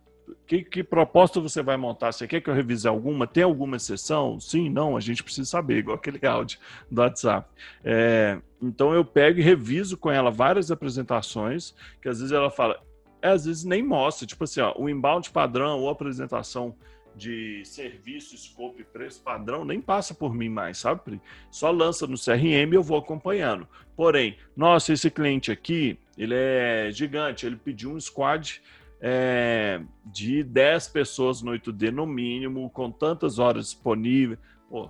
Que, 0.45 0.61
que 0.61 0.83
proposta 0.83 1.39
você 1.39 1.63
vai 1.63 1.77
montar? 1.77 2.11
Você 2.11 2.27
quer 2.27 2.41
que 2.41 2.49
eu 2.49 2.53
revise 2.53 2.85
alguma? 2.85 3.25
Tem 3.25 3.43
alguma 3.43 3.77
exceção? 3.77 4.37
Sim, 4.41 4.69
não, 4.69 4.97
a 4.97 4.99
gente 4.99 5.23
precisa 5.23 5.49
saber, 5.49 5.77
igual 5.77 5.95
aquele 5.95 6.19
áudio 6.27 6.59
do 6.91 6.99
WhatsApp. 7.01 7.49
É, 7.83 8.37
então 8.61 8.93
eu 8.93 9.05
pego 9.05 9.39
e 9.39 9.43
reviso 9.43 9.97
com 9.97 10.11
ela 10.11 10.29
várias 10.29 10.69
apresentações, 10.69 11.73
que 12.01 12.09
às 12.09 12.19
vezes 12.19 12.33
ela 12.33 12.51
fala, 12.51 12.77
é, 13.21 13.29
às 13.29 13.45
vezes 13.45 13.63
nem 13.63 13.81
mostra, 13.81 14.27
tipo 14.27 14.43
assim, 14.43 14.59
ó, 14.59 14.73
o 14.77 14.89
inbound 14.89 15.29
padrão 15.31 15.79
ou 15.79 15.89
apresentação 15.89 16.75
de 17.17 17.63
serviço, 17.65 18.37
scope, 18.37 18.83
preço 18.83 19.21
padrão, 19.21 19.65
nem 19.65 19.81
passa 19.81 20.13
por 20.13 20.33
mim 20.33 20.49
mais, 20.49 20.77
sabe? 20.77 21.19
Só 21.49 21.71
lança 21.71 22.05
no 22.05 22.15
CRM 22.15 22.71
e 22.71 22.75
eu 22.75 22.83
vou 22.83 22.97
acompanhando. 22.97 23.67
Porém, 23.95 24.37
nossa, 24.55 24.93
esse 24.93 25.09
cliente 25.09 25.51
aqui, 25.51 25.99
ele 26.17 26.35
é 26.35 26.89
gigante, 26.91 27.45
ele 27.45 27.55
pediu 27.55 27.91
um 27.91 27.99
squad 27.99 28.61
é, 29.01 29.81
de 30.05 30.43
10 30.43 30.89
pessoas 30.89 31.41
no 31.41 31.51
8D 31.51 31.91
no 31.91 32.05
mínimo, 32.05 32.69
com 32.69 32.91
tantas 32.91 33.39
horas 33.39 33.65
disponíveis. 33.65 34.39
Pô, 34.69 34.89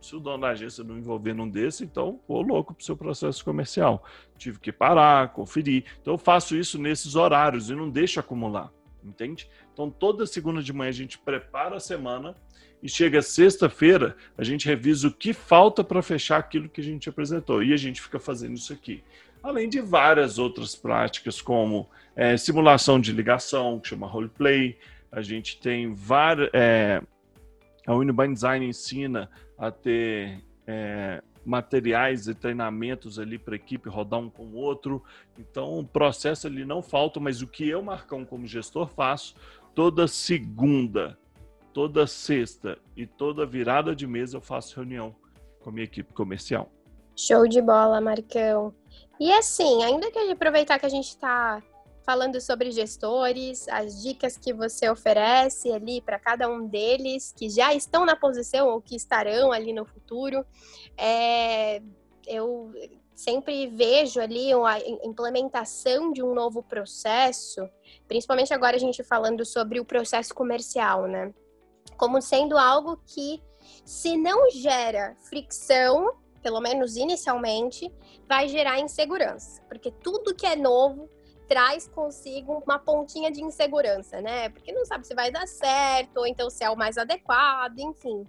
se 0.00 0.14
o 0.14 0.20
dono 0.20 0.42
da 0.42 0.48
agência 0.48 0.84
não 0.84 0.98
envolver 0.98 1.32
num 1.32 1.48
desse, 1.48 1.84
então, 1.84 2.20
pô, 2.26 2.42
louco 2.42 2.74
pro 2.74 2.84
seu 2.84 2.96
processo 2.96 3.42
comercial. 3.42 4.04
Tive 4.36 4.58
que 4.58 4.72
parar, 4.72 5.32
conferir. 5.32 5.84
Então, 6.00 6.14
eu 6.14 6.18
faço 6.18 6.54
isso 6.54 6.78
nesses 6.78 7.14
horários 7.14 7.70
e 7.70 7.74
não 7.74 7.88
deixo 7.88 8.20
acumular 8.20 8.70
entende? 9.04 9.48
Então, 9.72 9.90
toda 9.90 10.26
segunda 10.26 10.62
de 10.62 10.72
manhã 10.72 10.88
a 10.88 10.92
gente 10.92 11.18
prepara 11.18 11.76
a 11.76 11.80
semana 11.80 12.34
e 12.82 12.88
chega 12.88 13.22
sexta-feira, 13.22 14.16
a 14.36 14.42
gente 14.42 14.66
revisa 14.66 15.06
o 15.08 15.12
que 15.12 15.32
falta 15.32 15.84
para 15.84 16.02
fechar 16.02 16.38
aquilo 16.38 16.68
que 16.68 16.80
a 16.80 16.84
gente 16.84 17.08
apresentou. 17.08 17.62
E 17.62 17.72
a 17.72 17.76
gente 17.76 18.00
fica 18.00 18.18
fazendo 18.18 18.56
isso 18.56 18.72
aqui. 18.72 19.04
Além 19.42 19.68
de 19.68 19.80
várias 19.80 20.38
outras 20.38 20.74
práticas, 20.74 21.40
como 21.40 21.88
é, 22.14 22.36
simulação 22.36 23.00
de 23.00 23.12
ligação, 23.12 23.80
que 23.80 23.88
chama 23.88 24.06
roleplay. 24.06 24.78
A 25.10 25.22
gente 25.22 25.60
tem 25.60 25.94
várias. 25.94 26.50
É, 26.52 27.02
a 27.86 27.94
Unibind 27.94 28.34
Design 28.34 28.66
ensina 28.66 29.28
a 29.58 29.70
ter 29.70 30.42
é, 30.66 31.22
materiais 31.44 32.28
e 32.28 32.34
treinamentos 32.34 33.18
ali 33.18 33.38
para 33.38 33.54
a 33.54 33.56
equipe 33.56 33.88
rodar 33.88 34.20
um 34.20 34.30
com 34.30 34.44
o 34.46 34.54
outro. 34.54 35.02
Então, 35.38 35.78
o 35.78 35.86
processo 35.86 36.46
ali 36.46 36.64
não 36.64 36.82
falta, 36.82 37.18
mas 37.18 37.42
o 37.42 37.46
que 37.46 37.68
eu, 37.68 37.82
Marcão, 37.82 38.24
como 38.24 38.46
gestor, 38.46 38.88
faço 38.88 39.34
toda 39.74 40.06
segunda, 40.06 41.18
toda 41.72 42.06
sexta 42.06 42.78
e 42.96 43.06
toda 43.06 43.46
virada 43.46 43.94
de 43.96 44.06
mês 44.06 44.34
eu 44.34 44.40
faço 44.40 44.76
reunião 44.76 45.14
com 45.60 45.70
a 45.70 45.72
minha 45.72 45.84
equipe 45.84 46.12
comercial. 46.12 46.70
Show 47.16 47.46
de 47.46 47.60
bola, 47.60 48.00
Marcão. 48.00 48.74
E 49.20 49.32
assim, 49.32 49.82
ainda 49.82 50.10
que 50.10 50.18
aproveitar 50.18 50.78
que 50.78 50.86
a 50.86 50.88
gente 50.88 51.08
está 51.08 51.62
falando 52.04 52.40
sobre 52.40 52.70
gestores, 52.70 53.68
as 53.68 54.02
dicas 54.02 54.36
que 54.36 54.52
você 54.52 54.90
oferece 54.90 55.72
ali 55.72 56.00
para 56.00 56.18
cada 56.18 56.48
um 56.48 56.66
deles 56.66 57.32
que 57.36 57.48
já 57.48 57.74
estão 57.74 58.04
na 58.04 58.16
posição 58.16 58.68
ou 58.68 58.80
que 58.80 58.96
estarão 58.96 59.52
ali 59.52 59.72
no 59.72 59.84
futuro. 59.84 60.44
É, 60.96 61.80
eu 62.26 62.72
sempre 63.14 63.68
vejo 63.68 64.20
ali 64.20 64.52
a 64.52 64.78
implementação 65.06 66.12
de 66.12 66.22
um 66.22 66.34
novo 66.34 66.62
processo, 66.62 67.68
principalmente 68.08 68.52
agora 68.52 68.76
a 68.76 68.80
gente 68.80 69.02
falando 69.04 69.44
sobre 69.44 69.78
o 69.78 69.84
processo 69.84 70.34
comercial, 70.34 71.06
né? 71.06 71.32
Como 71.96 72.20
sendo 72.20 72.58
algo 72.58 73.00
que, 73.06 73.40
se 73.84 74.16
não 74.16 74.50
gera 74.50 75.16
fricção, 75.20 76.16
pelo 76.42 76.60
menos 76.60 76.96
inicialmente, 76.96 77.92
vai 78.28 78.48
gerar 78.48 78.80
insegurança, 78.80 79.62
porque 79.68 79.92
tudo 79.92 80.34
que 80.34 80.46
é 80.46 80.56
novo 80.56 81.08
traz 81.52 81.86
consigo 81.86 82.62
uma 82.66 82.78
pontinha 82.78 83.30
de 83.30 83.42
insegurança, 83.44 84.22
né? 84.22 84.48
Porque 84.48 84.72
não 84.72 84.86
sabe 84.86 85.06
se 85.06 85.14
vai 85.14 85.30
dar 85.30 85.46
certo, 85.46 86.16
ou 86.16 86.26
então 86.26 86.48
se 86.48 86.64
é 86.64 86.70
o 86.70 86.76
mais 86.76 86.96
adequado, 86.96 87.78
enfim. 87.78 88.26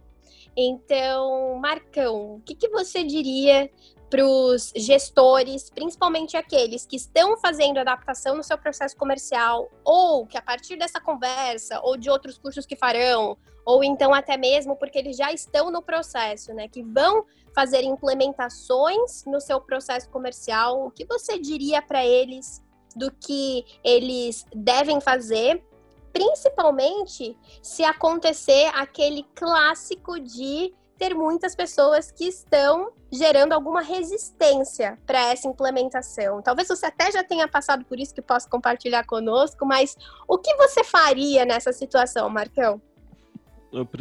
Então, 0.57 1.57
Marcão, 1.57 2.35
o 2.35 2.41
que, 2.41 2.53
que 2.53 2.67
você 2.67 3.01
diria 3.01 3.71
para 4.09 4.25
os 4.25 4.73
gestores, 4.75 5.69
principalmente 5.69 6.35
aqueles 6.35 6.85
que 6.85 6.97
estão 6.97 7.37
fazendo 7.37 7.77
adaptação 7.77 8.35
no 8.35 8.43
seu 8.43 8.57
processo 8.57 8.97
comercial, 8.97 9.71
ou 9.85 10.27
que 10.27 10.37
a 10.37 10.41
partir 10.41 10.75
dessa 10.75 10.99
conversa, 10.99 11.79
ou 11.81 11.95
de 11.95 12.09
outros 12.09 12.37
cursos 12.37 12.65
que 12.65 12.75
farão, 12.75 13.37
ou 13.65 13.85
então 13.85 14.13
até 14.13 14.35
mesmo 14.35 14.75
porque 14.75 14.99
eles 14.99 15.15
já 15.15 15.31
estão 15.31 15.71
no 15.71 15.81
processo, 15.81 16.53
né, 16.53 16.67
que 16.67 16.83
vão 16.83 17.25
fazer 17.55 17.83
implementações 17.83 19.23
no 19.25 19.39
seu 19.39 19.61
processo 19.61 20.09
comercial, 20.09 20.85
o 20.85 20.91
que 20.91 21.05
você 21.05 21.39
diria 21.39 21.81
para 21.81 22.05
eles 22.05 22.61
do 22.95 23.11
que 23.11 23.65
eles 23.83 24.45
devem 24.53 24.99
fazer, 25.01 25.63
principalmente 26.11 27.37
se 27.61 27.83
acontecer 27.83 28.69
aquele 28.75 29.23
clássico 29.35 30.19
de 30.19 30.73
ter 30.97 31.15
muitas 31.15 31.55
pessoas 31.55 32.11
que 32.11 32.25
estão 32.25 32.91
gerando 33.11 33.53
alguma 33.53 33.81
resistência 33.81 34.97
para 35.05 35.31
essa 35.31 35.47
implementação. 35.47 36.41
Talvez 36.41 36.67
você 36.67 36.85
até 36.85 37.11
já 37.11 37.23
tenha 37.23 37.47
passado 37.47 37.83
por 37.85 37.99
isso 37.99 38.13
que 38.13 38.21
possa 38.21 38.47
compartilhar 38.47 39.05
conosco, 39.05 39.65
mas 39.65 39.97
o 40.27 40.37
que 40.37 40.55
você 40.55 40.83
faria 40.83 41.45
nessa 41.45 41.73
situação, 41.73 42.29
Marcão? 42.29 42.81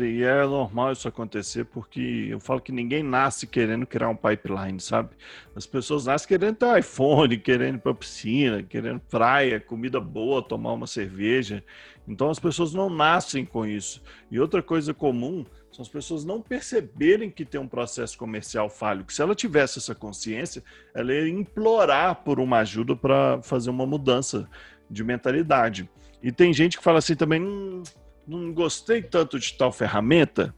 E 0.00 0.22
é 0.22 0.44
normal 0.44 0.92
isso 0.92 1.08
acontecer 1.08 1.64
porque 1.64 2.26
eu 2.28 2.38
falo 2.38 2.60
que 2.60 2.70
ninguém 2.70 3.02
nasce 3.02 3.46
querendo 3.46 3.86
criar 3.86 4.10
um 4.10 4.16
pipeline, 4.16 4.78
sabe? 4.78 5.10
As 5.56 5.64
pessoas 5.64 6.04
nascem 6.04 6.28
querendo 6.28 6.56
ter 6.56 6.78
iPhone, 6.78 7.38
querendo 7.38 7.76
ir 7.76 7.78
para 7.78 7.94
piscina, 7.94 8.62
querendo 8.62 9.00
praia, 9.00 9.58
comida 9.58 9.98
boa, 9.98 10.42
tomar 10.42 10.74
uma 10.74 10.86
cerveja. 10.86 11.64
Então 12.06 12.28
as 12.28 12.38
pessoas 12.38 12.74
não 12.74 12.90
nascem 12.90 13.46
com 13.46 13.64
isso. 13.64 14.02
E 14.30 14.38
outra 14.38 14.62
coisa 14.62 14.92
comum 14.92 15.42
são 15.70 15.82
as 15.82 15.88
pessoas 15.88 16.22
não 16.22 16.42
perceberem 16.42 17.30
que 17.30 17.42
tem 17.42 17.58
um 17.58 17.66
processo 17.66 18.18
comercial 18.18 18.68
falho. 18.68 19.06
Que 19.06 19.14
se 19.14 19.22
ela 19.22 19.34
tivesse 19.34 19.78
essa 19.78 19.94
consciência, 19.94 20.62
ela 20.94 21.14
ia 21.14 21.26
implorar 21.26 22.16
por 22.16 22.38
uma 22.38 22.58
ajuda 22.58 22.94
para 22.94 23.40
fazer 23.42 23.70
uma 23.70 23.86
mudança 23.86 24.46
de 24.90 25.02
mentalidade. 25.02 25.88
E 26.22 26.30
tem 26.30 26.52
gente 26.52 26.76
que 26.76 26.84
fala 26.84 26.98
assim 26.98 27.16
também. 27.16 27.42
Hum, 27.42 27.82
não 28.26 28.52
gostei 28.52 29.02
tanto 29.02 29.38
de 29.38 29.52
tal 29.54 29.72
ferramenta. 29.72 30.54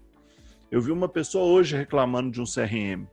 Eu 0.70 0.80
vi 0.80 0.90
uma 0.90 1.08
pessoa 1.08 1.44
hoje 1.44 1.76
reclamando 1.76 2.30
de 2.30 2.40
um 2.40 2.44
CRM. 2.44 3.06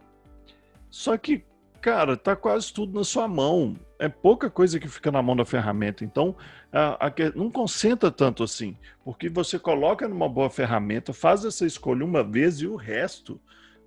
Só 0.90 1.18
que, 1.18 1.44
cara, 1.80 2.18
tá 2.18 2.36
quase 2.36 2.74
tudo 2.74 2.98
na 2.98 3.04
sua 3.04 3.28
mão. 3.28 3.76
É 4.00 4.10
pouca 4.10 4.50
coisa 4.50 4.80
que 4.80 4.88
fica 4.88 5.12
na 5.12 5.22
mão 5.22 5.36
da 5.36 5.46
ferramenta. 5.46 6.04
Então, 6.04 6.36
a, 6.72 7.08
a, 7.08 7.14
não 7.36 7.52
concentra 7.52 8.12
tanto 8.12 8.44
assim. 8.44 8.78
Porque 9.04 9.30
você 9.30 9.60
coloca 9.60 10.08
numa 10.08 10.28
boa 10.28 10.50
ferramenta, 10.50 11.14
faz 11.14 11.46
essa 11.46 11.66
escolha 11.66 12.04
uma 12.04 12.24
vez 12.24 12.60
e 12.62 12.68
o 12.68 12.76
resto 12.76 13.40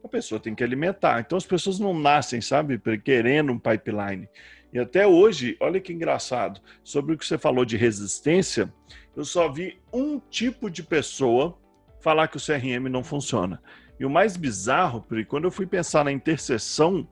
a 0.04 0.08
pessoa 0.08 0.38
tem 0.38 0.54
que 0.54 0.62
alimentar. 0.62 1.20
Então, 1.20 1.36
as 1.38 1.46
pessoas 1.46 1.78
não 1.78 1.98
nascem, 1.98 2.40
sabe, 2.40 2.80
querendo 3.02 3.52
um 3.52 3.58
pipeline. 3.58 4.28
E 4.74 4.78
até 4.80 5.06
hoje, 5.06 5.56
olha 5.60 5.80
que 5.80 5.92
engraçado, 5.92 6.60
sobre 6.82 7.14
o 7.14 7.18
que 7.18 7.24
você 7.24 7.38
falou 7.38 7.64
de 7.64 7.76
resistência, 7.76 8.74
eu 9.16 9.24
só 9.24 9.48
vi 9.48 9.78
um 9.92 10.18
tipo 10.18 10.68
de 10.68 10.82
pessoa 10.82 11.56
falar 12.00 12.26
que 12.26 12.36
o 12.36 12.40
CRM 12.40 12.88
não 12.90 13.04
funciona. 13.04 13.62
E 14.00 14.04
o 14.04 14.10
mais 14.10 14.36
bizarro, 14.36 15.00
porque 15.00 15.24
quando 15.24 15.44
eu 15.44 15.50
fui 15.52 15.64
pensar 15.64 16.04
na 16.04 16.10
interseção 16.10 17.06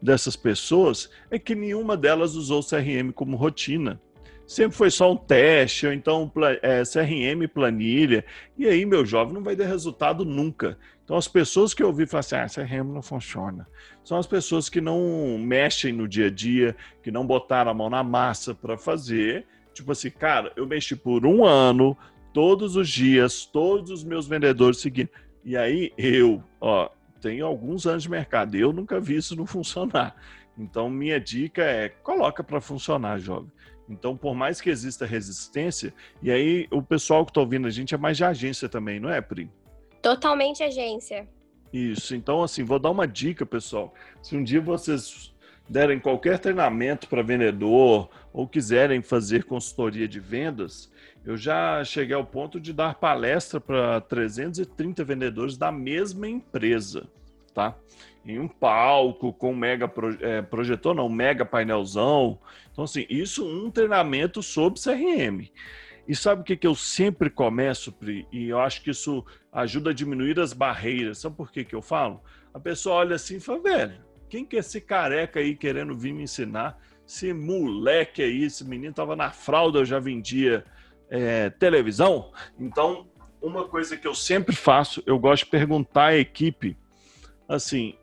dessas 0.00 0.36
pessoas, 0.36 1.10
é 1.30 1.38
que 1.38 1.54
nenhuma 1.54 1.98
delas 1.98 2.34
usou 2.34 2.60
o 2.60 2.66
CRM 2.66 3.12
como 3.14 3.36
rotina. 3.36 4.00
Sempre 4.46 4.76
foi 4.76 4.90
só 4.90 5.12
um 5.12 5.16
teste, 5.16 5.86
ou 5.86 5.92
então 5.92 6.30
é, 6.62 6.82
CRM 6.82 7.46
planilha. 7.52 8.24
E 8.56 8.66
aí, 8.66 8.84
meu 8.84 9.04
jovem, 9.06 9.32
não 9.32 9.42
vai 9.42 9.56
ter 9.56 9.66
resultado 9.66 10.24
nunca. 10.24 10.78
Então, 11.04 11.16
as 11.16 11.28
pessoas 11.28 11.74
que 11.74 11.82
eu 11.82 11.88
ouvi 11.88 12.06
falar 12.06 12.20
assim, 12.20 12.36
ah, 12.36 12.46
CRM 12.46 12.92
não 12.92 13.02
funciona, 13.02 13.66
são 14.04 14.18
as 14.18 14.26
pessoas 14.26 14.68
que 14.68 14.80
não 14.80 15.38
mexem 15.38 15.92
no 15.92 16.06
dia 16.06 16.26
a 16.26 16.30
dia, 16.30 16.76
que 17.02 17.10
não 17.10 17.26
botaram 17.26 17.70
a 17.70 17.74
mão 17.74 17.90
na 17.90 18.02
massa 18.02 18.54
para 18.54 18.78
fazer 18.78 19.46
Tipo 19.72 19.92
assim, 19.92 20.10
cara, 20.10 20.52
eu 20.54 20.66
mexi 20.66 20.94
por 20.94 21.24
um 21.26 21.44
ano, 21.44 21.96
todos 22.32 22.76
os 22.76 22.88
dias, 22.88 23.46
todos 23.46 23.90
os 23.90 24.04
meus 24.04 24.26
vendedores 24.26 24.80
seguindo. 24.80 25.08
E 25.44 25.56
aí 25.56 25.92
eu, 25.96 26.42
ó, 26.60 26.90
tenho 27.20 27.46
alguns 27.46 27.86
anos 27.86 28.02
de 28.02 28.10
mercado, 28.10 28.54
eu 28.54 28.72
nunca 28.72 29.00
vi 29.00 29.16
isso 29.16 29.34
não 29.34 29.46
funcionar. 29.46 30.14
Então, 30.56 30.90
minha 30.90 31.18
dica 31.18 31.62
é: 31.62 31.88
coloca 31.88 32.44
para 32.44 32.60
funcionar, 32.60 33.18
jovem. 33.18 33.50
Então, 33.88 34.16
por 34.16 34.34
mais 34.34 34.60
que 34.60 34.70
exista 34.70 35.04
resistência, 35.04 35.92
e 36.22 36.30
aí 36.30 36.66
o 36.70 36.82
pessoal 36.82 37.24
que 37.24 37.30
está 37.30 37.40
ouvindo 37.40 37.66
a 37.66 37.70
gente 37.70 37.94
é 37.94 37.98
mais 37.98 38.16
de 38.16 38.24
agência 38.24 38.68
também, 38.68 39.00
não 39.00 39.10
é, 39.10 39.20
Pri? 39.20 39.50
Totalmente 40.00 40.62
agência. 40.62 41.28
Isso. 41.72 42.14
Então, 42.14 42.42
assim, 42.42 42.64
vou 42.64 42.78
dar 42.78 42.90
uma 42.90 43.06
dica, 43.06 43.46
pessoal. 43.46 43.94
Se 44.22 44.36
um 44.36 44.44
dia 44.44 44.60
vocês 44.60 45.32
derem 45.68 45.98
qualquer 45.98 46.38
treinamento 46.38 47.08
para 47.08 47.22
vendedor 47.22 48.10
ou 48.32 48.46
quiserem 48.46 49.00
fazer 49.00 49.44
consultoria 49.44 50.06
de 50.06 50.20
vendas, 50.20 50.90
eu 51.24 51.36
já 51.36 51.82
cheguei 51.84 52.14
ao 52.14 52.26
ponto 52.26 52.60
de 52.60 52.72
dar 52.72 52.96
palestra 52.96 53.60
para 53.60 54.00
330 54.00 55.04
vendedores 55.04 55.56
da 55.56 55.70
mesma 55.70 56.28
empresa, 56.28 57.08
tá? 57.52 57.76
Em 58.24 58.38
um 58.38 58.48
palco 58.48 59.32
com 59.32 59.54
mega 59.54 59.90
é, 60.20 60.42
projetor, 60.42 60.94
não, 60.94 61.08
mega 61.08 61.44
painelzão. 61.44 62.38
Então, 62.70 62.84
assim, 62.84 63.06
isso 63.08 63.46
um 63.46 63.70
treinamento 63.70 64.42
sobre 64.42 64.80
CRM. 64.80 65.50
E 66.06 66.16
sabe 66.16 66.42
o 66.42 66.44
que, 66.44 66.56
que 66.56 66.66
eu 66.66 66.74
sempre 66.74 67.30
começo, 67.30 67.92
Pri? 67.92 68.26
E 68.32 68.48
eu 68.48 68.58
acho 68.58 68.82
que 68.82 68.90
isso 68.90 69.24
ajuda 69.52 69.90
a 69.90 69.94
diminuir 69.94 70.38
as 70.40 70.52
barreiras. 70.52 71.18
Sabe 71.18 71.36
por 71.36 71.50
que, 71.50 71.64
que 71.64 71.74
eu 71.74 71.82
falo? 71.82 72.20
A 72.52 72.58
pessoa 72.58 72.96
olha 72.96 73.16
assim 73.16 73.36
e 73.36 73.40
fala, 73.40 73.60
velho, 73.60 73.94
quem 74.28 74.44
que 74.44 74.56
é 74.56 74.58
esse 74.60 74.80
careca 74.80 75.40
aí 75.40 75.54
querendo 75.54 75.96
vir 75.96 76.12
me 76.12 76.24
ensinar? 76.24 76.78
Esse 77.06 77.32
moleque 77.32 78.22
aí, 78.22 78.44
esse 78.44 78.64
menino 78.64 78.94
tava 78.94 79.14
na 79.14 79.30
fralda, 79.30 79.78
eu 79.78 79.84
já 79.84 79.98
vendia 79.98 80.64
é, 81.08 81.50
televisão. 81.50 82.32
Então, 82.58 83.06
uma 83.40 83.68
coisa 83.68 83.96
que 83.96 84.06
eu 84.06 84.14
sempre 84.14 84.54
faço, 84.56 85.02
eu 85.06 85.18
gosto 85.18 85.44
de 85.44 85.50
perguntar 85.50 86.06
à 86.06 86.16
equipe, 86.16 86.76
assim, 87.54 87.94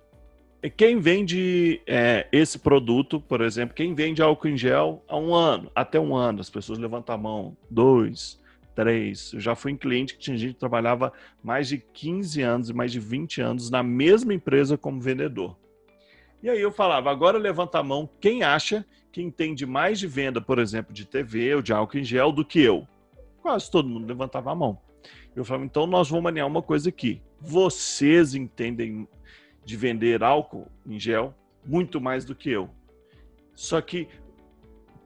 quem 0.75 0.99
vende 0.99 1.81
é, 1.87 2.27
esse 2.31 2.59
produto, 2.59 3.19
por 3.19 3.41
exemplo, 3.41 3.75
quem 3.75 3.93
vende 3.95 4.21
álcool 4.21 4.49
em 4.49 4.57
gel 4.57 5.03
há 5.07 5.17
um 5.17 5.33
ano, 5.33 5.71
até 5.73 5.99
um 5.99 6.15
ano, 6.15 6.41
as 6.41 6.49
pessoas 6.49 6.77
levantam 6.77 7.15
a 7.15 7.17
mão, 7.17 7.57
dois, 7.69 8.39
três. 8.75 9.33
Eu 9.33 9.39
já 9.39 9.55
fui 9.55 9.71
em 9.71 9.77
cliente 9.77 10.13
que 10.13 10.19
tinha 10.19 10.37
gente 10.37 10.53
que 10.53 10.59
trabalhava 10.59 11.11
mais 11.41 11.67
de 11.67 11.77
15 11.77 12.41
anos 12.41 12.69
e 12.69 12.73
mais 12.73 12.91
de 12.91 12.99
20 12.99 13.41
anos 13.41 13.69
na 13.69 13.81
mesma 13.81 14.33
empresa 14.33 14.77
como 14.77 15.01
vendedor. 15.01 15.57
E 16.43 16.49
aí 16.49 16.61
eu 16.61 16.71
falava, 16.71 17.09
agora 17.09 17.37
levanta 17.37 17.79
a 17.79 17.83
mão 17.83 18.09
quem 18.19 18.43
acha 18.43 18.85
que 19.11 19.21
entende 19.21 19.65
mais 19.65 19.97
de 19.97 20.07
venda, 20.07 20.39
por 20.39 20.59
exemplo, 20.59 20.93
de 20.93 21.05
TV 21.05 21.55
ou 21.55 21.61
de 21.61 21.73
álcool 21.73 21.97
em 21.97 22.03
gel 22.03 22.31
do 22.31 22.45
que 22.45 22.61
eu. 22.61 22.87
Quase 23.41 23.71
todo 23.71 23.89
mundo 23.89 24.07
levantava 24.07 24.51
a 24.51 24.55
mão. 24.55 24.77
Eu 25.35 25.45
falava, 25.45 25.65
então 25.65 25.87
nós 25.87 26.09
vamos 26.09 26.25
alinhar 26.27 26.47
uma 26.47 26.61
coisa 26.61 26.89
aqui. 26.89 27.21
Vocês 27.41 28.35
entendem 28.35 29.07
de 29.69 29.77
vender 29.77 30.23
álcool 30.23 30.67
em 30.83 30.99
gel 30.99 31.31
muito 31.63 32.01
mais 32.01 32.25
do 32.25 32.33
que 32.33 32.49
eu. 32.49 32.71
Só 33.53 33.79
que 33.79 34.07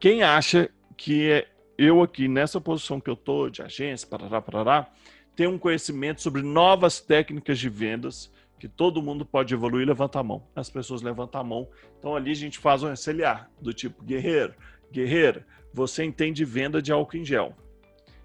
quem 0.00 0.22
acha 0.22 0.70
que 0.96 1.30
é 1.30 1.48
eu 1.76 2.00
aqui 2.00 2.28
nessa 2.28 2.58
posição 2.58 2.98
que 2.98 3.10
eu 3.10 3.16
tô 3.16 3.50
de 3.50 3.60
agência, 3.60 4.08
parará, 4.08 4.40
parará, 4.40 4.90
tem 5.36 5.46
um 5.46 5.58
conhecimento 5.58 6.22
sobre 6.22 6.40
novas 6.40 6.98
técnicas 6.98 7.58
de 7.58 7.68
vendas 7.68 8.32
que 8.58 8.66
todo 8.66 9.02
mundo 9.02 9.26
pode 9.26 9.52
evoluir, 9.52 9.86
levanta 9.86 10.18
a 10.18 10.22
mão. 10.22 10.42
As 10.56 10.70
pessoas 10.70 11.02
levantam 11.02 11.42
a 11.42 11.44
mão. 11.44 11.68
Então 11.98 12.16
ali 12.16 12.30
a 12.30 12.36
gente 12.36 12.58
faz 12.58 12.82
um 12.82 12.90
SLA 12.90 13.46
do 13.60 13.74
tipo 13.74 14.02
guerreiro, 14.02 14.54
guerreira, 14.90 15.46
você 15.74 16.04
entende 16.04 16.42
venda 16.42 16.80
de 16.80 16.90
álcool 16.90 17.18
em 17.18 17.24
gel. 17.24 17.54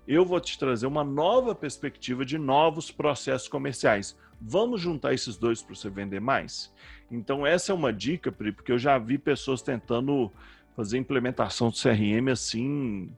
Eu 0.07 0.23
vou 0.23 0.39
te 0.39 0.57
trazer 0.57 0.87
uma 0.87 1.03
nova 1.03 1.53
perspectiva 1.53 2.23
de 2.23 2.37
novos 2.37 2.91
processos 2.91 3.49
comerciais. 3.49 4.17
Vamos 4.41 4.81
juntar 4.81 5.13
esses 5.13 5.37
dois 5.37 5.61
para 5.61 5.75
você 5.75 5.89
vender 5.89 6.19
mais? 6.19 6.73
Então 7.11 7.45
essa 7.45 7.71
é 7.71 7.75
uma 7.75 7.91
dica, 7.91 8.31
Pri, 8.31 8.51
porque 8.51 8.71
eu 8.71 8.77
já 8.77 8.97
vi 8.97 9.17
pessoas 9.17 9.61
tentando 9.61 10.31
fazer 10.75 10.97
implementação 10.97 11.69
do 11.69 11.75
CRM 11.75 12.29
assim, 12.31 13.11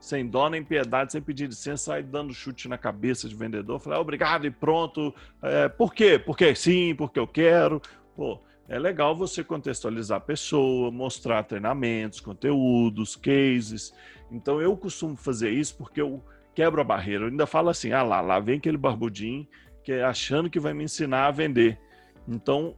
sem 0.00 0.26
dó 0.26 0.48
nem 0.48 0.64
piedade, 0.64 1.12
sem 1.12 1.20
pedir 1.20 1.46
licença, 1.46 1.84
sair 1.84 2.02
dando 2.02 2.32
chute 2.32 2.68
na 2.68 2.78
cabeça 2.78 3.28
de 3.28 3.34
vendedor, 3.34 3.78
falar 3.80 4.00
obrigado 4.00 4.46
e 4.46 4.50
pronto. 4.50 5.14
É, 5.42 5.68
por 5.68 5.92
quê? 5.92 6.18
Porque 6.18 6.54
sim, 6.54 6.94
porque 6.94 7.18
eu 7.18 7.26
quero. 7.26 7.80
Pô, 8.16 8.40
é 8.68 8.78
legal 8.78 9.14
você 9.14 9.44
contextualizar 9.44 10.18
a 10.18 10.20
pessoa, 10.20 10.90
mostrar 10.90 11.42
treinamentos, 11.42 12.20
conteúdos, 12.20 13.14
cases. 13.14 13.94
Então 14.30 14.60
eu 14.60 14.76
costumo 14.76 15.16
fazer 15.16 15.50
isso 15.50 15.76
porque 15.76 16.00
eu 16.00 16.24
quebro 16.54 16.80
a 16.80 16.84
barreira. 16.84 17.24
Eu 17.24 17.28
ainda 17.28 17.46
falo 17.46 17.68
assim: 17.68 17.92
ah 17.92 18.02
lá, 18.02 18.20
lá 18.20 18.40
vem 18.40 18.56
aquele 18.56 18.78
barbudinho 18.78 19.46
que 19.82 19.92
é 19.92 20.04
achando 20.04 20.50
que 20.50 20.60
vai 20.60 20.72
me 20.72 20.84
ensinar 20.84 21.26
a 21.26 21.30
vender. 21.30 21.78
Então 22.26 22.76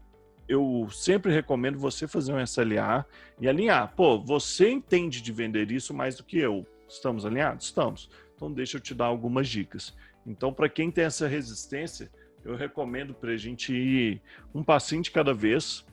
eu 0.48 0.88
sempre 0.90 1.32
recomendo 1.32 1.78
você 1.78 2.07
fazer 2.07 2.32
um 2.32 2.40
SLA 2.40 3.07
e 3.40 3.48
alinhar. 3.48 3.94
Pô, 3.94 4.18
você 4.18 4.70
entende 4.70 5.20
de 5.20 5.32
vender 5.32 5.70
isso 5.70 5.94
mais 5.94 6.16
do 6.16 6.24
que 6.24 6.38
eu. 6.38 6.66
Estamos 6.88 7.24
alinhados? 7.24 7.66
Estamos. 7.66 8.11
Então 8.34 8.52
deixa 8.52 8.76
eu 8.76 8.80
te 8.80 8.94
dar 8.94 9.07
algumas 9.07 9.48
dicas. 9.48 9.94
Então, 10.26 10.52
para 10.52 10.68
quem 10.68 10.90
tem 10.90 11.05
essa 11.05 11.28
resistência, 11.28 12.11
eu 12.44 12.57
recomendo 12.57 13.14
para 13.14 13.32
a 13.32 13.36
gente 13.36 13.74
ir 13.74 14.22
um 14.55 14.62
passinho 14.62 15.02
de 15.02 15.11
cada 15.11 15.34
vez 15.34 15.84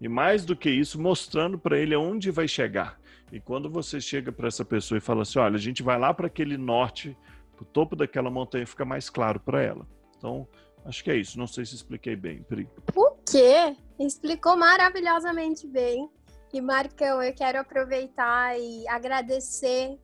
e 0.00 0.08
mais 0.08 0.44
do 0.44 0.56
que 0.56 0.68
isso, 0.68 1.00
mostrando 1.00 1.58
para 1.58 1.78
ele 1.78 1.94
aonde 1.94 2.30
vai 2.30 2.46
chegar. 2.46 3.00
E 3.32 3.40
quando 3.40 3.70
você 3.70 4.00
chega 4.00 4.30
para 4.30 4.48
essa 4.48 4.64
pessoa 4.64 4.98
e 4.98 5.00
fala 5.00 5.22
assim, 5.22 5.38
olha, 5.38 5.56
a 5.56 5.60
gente 5.60 5.82
vai 5.82 5.98
lá 5.98 6.12
para 6.12 6.26
aquele 6.26 6.56
norte, 6.56 7.16
para 7.56 7.62
o 7.62 7.66
topo 7.66 7.96
daquela 7.96 8.30
montanha, 8.30 8.66
fica 8.66 8.84
mais 8.84 9.08
claro 9.08 9.40
para 9.40 9.62
ela. 9.62 9.86
Então, 10.24 10.48
acho 10.86 11.04
que 11.04 11.10
é 11.10 11.16
isso. 11.16 11.38
Não 11.38 11.46
sei 11.46 11.66
se 11.66 11.74
expliquei 11.74 12.16
bem, 12.16 12.42
Pri. 12.44 12.66
O 12.96 13.10
quê? 13.30 13.76
Explicou 14.00 14.56
maravilhosamente 14.56 15.66
bem. 15.66 16.08
E 16.50 16.60
Marcão, 16.62 17.22
eu 17.22 17.34
quero 17.34 17.60
aproveitar 17.60 18.58
e 18.58 18.88
agradecer 18.88 19.98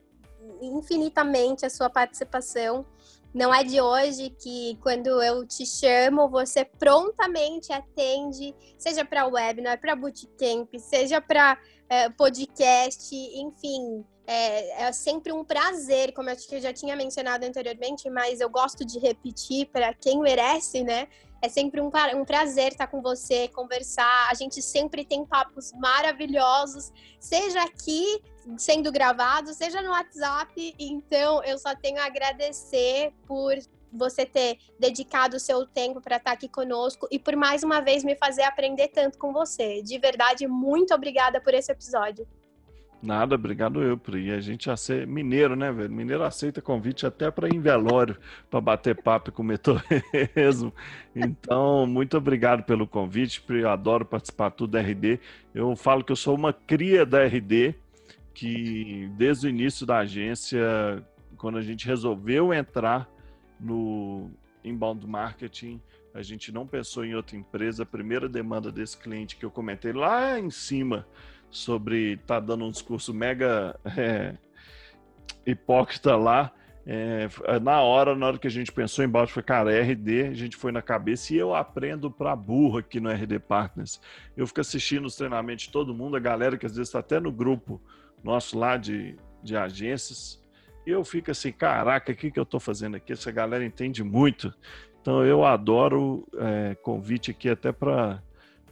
infinitamente 0.61 1.65
a 1.65 1.71
sua 1.71 1.89
participação. 1.89 2.85
Não 3.33 3.55
é 3.55 3.65
de 3.65 3.81
hoje 3.81 4.31
que, 4.31 4.77
quando 4.83 5.23
eu 5.23 5.47
te 5.47 5.65
chamo, 5.65 6.29
você 6.29 6.67
prontamente 6.67 7.73
atende, 7.73 8.55
seja 8.77 9.05
para 9.05 9.27
webinar, 9.27 9.81
para 9.81 9.97
bootcamp, 9.97 10.69
seja 10.79 11.21
para 11.21 11.59
é, 11.89 12.11
podcast, 12.11 13.15
enfim. 13.15 14.05
É, 14.33 14.85
é, 14.85 14.93
sempre 14.93 15.33
um 15.33 15.45
prazer, 15.45 16.13
como 16.13 16.31
eu 16.31 16.61
já 16.61 16.73
tinha 16.73 16.95
mencionado 16.95 17.45
anteriormente, 17.45 18.09
mas 18.09 18.39
eu 18.39 18.49
gosto 18.49 18.85
de 18.85 18.97
repetir 19.01 19.67
para 19.73 19.93
quem 19.93 20.21
merece, 20.21 20.85
né? 20.85 21.09
É 21.43 21.49
sempre 21.49 21.81
um, 21.81 21.91
um 22.15 22.25
prazer 22.25 22.69
estar 22.69 22.87
com 22.87 23.03
você, 23.03 23.49
conversar. 23.49 24.29
A 24.31 24.35
gente 24.35 24.63
sempre 24.63 25.05
tem 25.05 25.27
papos 25.27 25.73
maravilhosos, 25.73 26.93
seja 27.19 27.61
aqui 27.65 28.23
sendo 28.57 28.93
gravado, 28.93 29.53
seja 29.53 29.83
no 29.83 29.91
WhatsApp. 29.91 30.77
Então, 30.79 31.43
eu 31.43 31.59
só 31.59 31.75
tenho 31.75 32.01
a 32.01 32.05
agradecer 32.05 33.13
por 33.27 33.59
você 33.93 34.25
ter 34.25 34.59
dedicado 34.79 35.39
o 35.39 35.41
seu 35.41 35.67
tempo 35.67 36.01
para 36.01 36.19
estar 36.19 36.31
aqui 36.31 36.49
conosco 36.49 37.09
e 37.11 37.19
por 37.19 37.35
mais 37.35 37.65
uma 37.65 37.81
vez 37.81 38.05
me 38.05 38.15
fazer 38.15 38.43
aprender 38.43 38.87
tanto 38.95 39.19
com 39.19 39.33
você. 39.33 39.83
De 39.83 39.99
verdade, 39.99 40.47
muito 40.47 40.95
obrigada 40.95 41.41
por 41.41 41.53
esse 41.53 41.73
episódio. 41.73 42.29
Nada, 43.03 43.35
obrigado 43.35 43.83
eu, 43.83 43.97
Pri. 43.97 44.31
A 44.31 44.41
gente 44.41 44.69
ser 44.77 45.07
mineiro, 45.07 45.57
né, 45.57 45.73
velho? 45.73 45.91
Mineiro 45.91 46.23
aceita 46.23 46.61
convite 46.61 47.07
até 47.07 47.31
para 47.31 47.49
ir 47.49 47.55
em 47.55 47.61
velório, 47.61 48.17
para 48.51 48.61
bater 48.61 48.95
papo 48.95 49.31
e 49.31 49.33
comer 49.33 49.57
torresmo. 49.59 50.73
Então, 51.17 51.87
muito 51.87 52.19
obrigado 52.19 52.63
pelo 52.63 52.87
convite, 52.87 53.41
Pri. 53.41 53.61
Eu 53.61 53.71
adoro 53.71 54.05
participar 54.05 54.51
tudo 54.51 54.73
da 54.73 54.81
RD. 54.83 55.19
Eu 55.55 55.75
falo 55.77 56.05
que 56.05 56.13
eu 56.13 56.17
sou 56.17 56.35
uma 56.35 56.53
cria 56.53 57.07
da 57.07 57.25
RD, 57.25 57.75
que 58.35 59.11
desde 59.17 59.47
o 59.47 59.51
início 59.51 59.87
da 59.87 59.99
agência, 59.99 60.61
quando 61.39 61.57
a 61.57 61.63
gente 61.63 61.87
resolveu 61.87 62.53
entrar 62.53 63.09
no 63.59 64.31
inbound 64.63 65.07
marketing, 65.07 65.81
a 66.13 66.21
gente 66.21 66.53
não 66.53 66.67
pensou 66.67 67.03
em 67.03 67.15
outra 67.15 67.35
empresa. 67.35 67.85
A 67.85 67.87
primeira 67.87 68.29
demanda 68.29 68.71
desse 68.71 68.99
cliente 68.99 69.37
que 69.37 69.45
eu 69.45 69.51
comentei 69.51 69.93
lá 69.95 70.39
em 70.39 70.51
cima 70.51 71.07
sobre 71.51 72.17
tá 72.27 72.39
dando 72.39 72.65
um 72.65 72.71
discurso 72.71 73.13
mega 73.13 73.79
é, 73.97 74.35
hipócrita 75.47 76.17
lá. 76.17 76.53
É, 76.87 77.29
na 77.63 77.83
hora, 77.83 78.17
na 78.17 78.27
hora 78.27 78.39
que 78.39 78.47
a 78.47 78.51
gente 78.51 78.73
pensou 78.73 79.05
em 79.05 79.13
foi, 79.29 79.43
cara, 79.43 79.73
é 79.73 79.81
RD, 79.81 80.29
a 80.29 80.35
gente 80.35 80.57
foi 80.57 80.73
na 80.73 80.81
cabeça 80.81 81.35
e 81.35 81.37
eu 81.37 81.55
aprendo 81.55 82.11
pra 82.11 82.35
burra 82.35 82.81
aqui 82.81 82.99
no 82.99 83.11
RD 83.11 83.39
Partners. 83.41 84.01
Eu 84.37 84.47
fico 84.47 84.61
assistindo 84.61 85.05
os 85.05 85.15
treinamentos 85.15 85.67
de 85.67 85.71
todo 85.71 85.95
mundo, 85.95 86.17
a 86.17 86.21
galera 86.21 86.57
que 86.57 86.67
às 86.67 86.73
vezes 86.73 86.89
está 86.89 87.01
até 87.01 87.21
no 87.21 87.31
grupo 87.31 87.81
nosso 88.25 88.59
lá 88.59 88.77
de, 88.77 89.17
de 89.43 89.57
agências, 89.57 90.41
eu 90.87 91.05
fico 91.05 91.31
assim, 91.31 91.53
caraca, 91.53 92.13
o 92.13 92.17
que, 92.17 92.31
que 92.31 92.41
eu 92.41 92.47
tô 92.47 92.59
fazendo 92.59 92.97
aqui? 92.97 93.13
Essa 93.13 93.31
galera 93.31 93.65
entende 93.65 94.03
muito. 94.03 94.53
Então 95.01 95.25
eu 95.25 95.45
adoro 95.45 96.27
é, 96.37 96.75
convite 96.77 97.31
aqui 97.31 97.49
até 97.49 97.73
para 97.73 98.23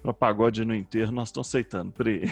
para 0.02 0.12
pagode 0.12 0.64
no 0.64 0.74
enterro, 0.74 1.12
nós 1.12 1.28
estamos 1.28 1.48
aceitando, 1.48 1.92
Pri. 1.92 2.22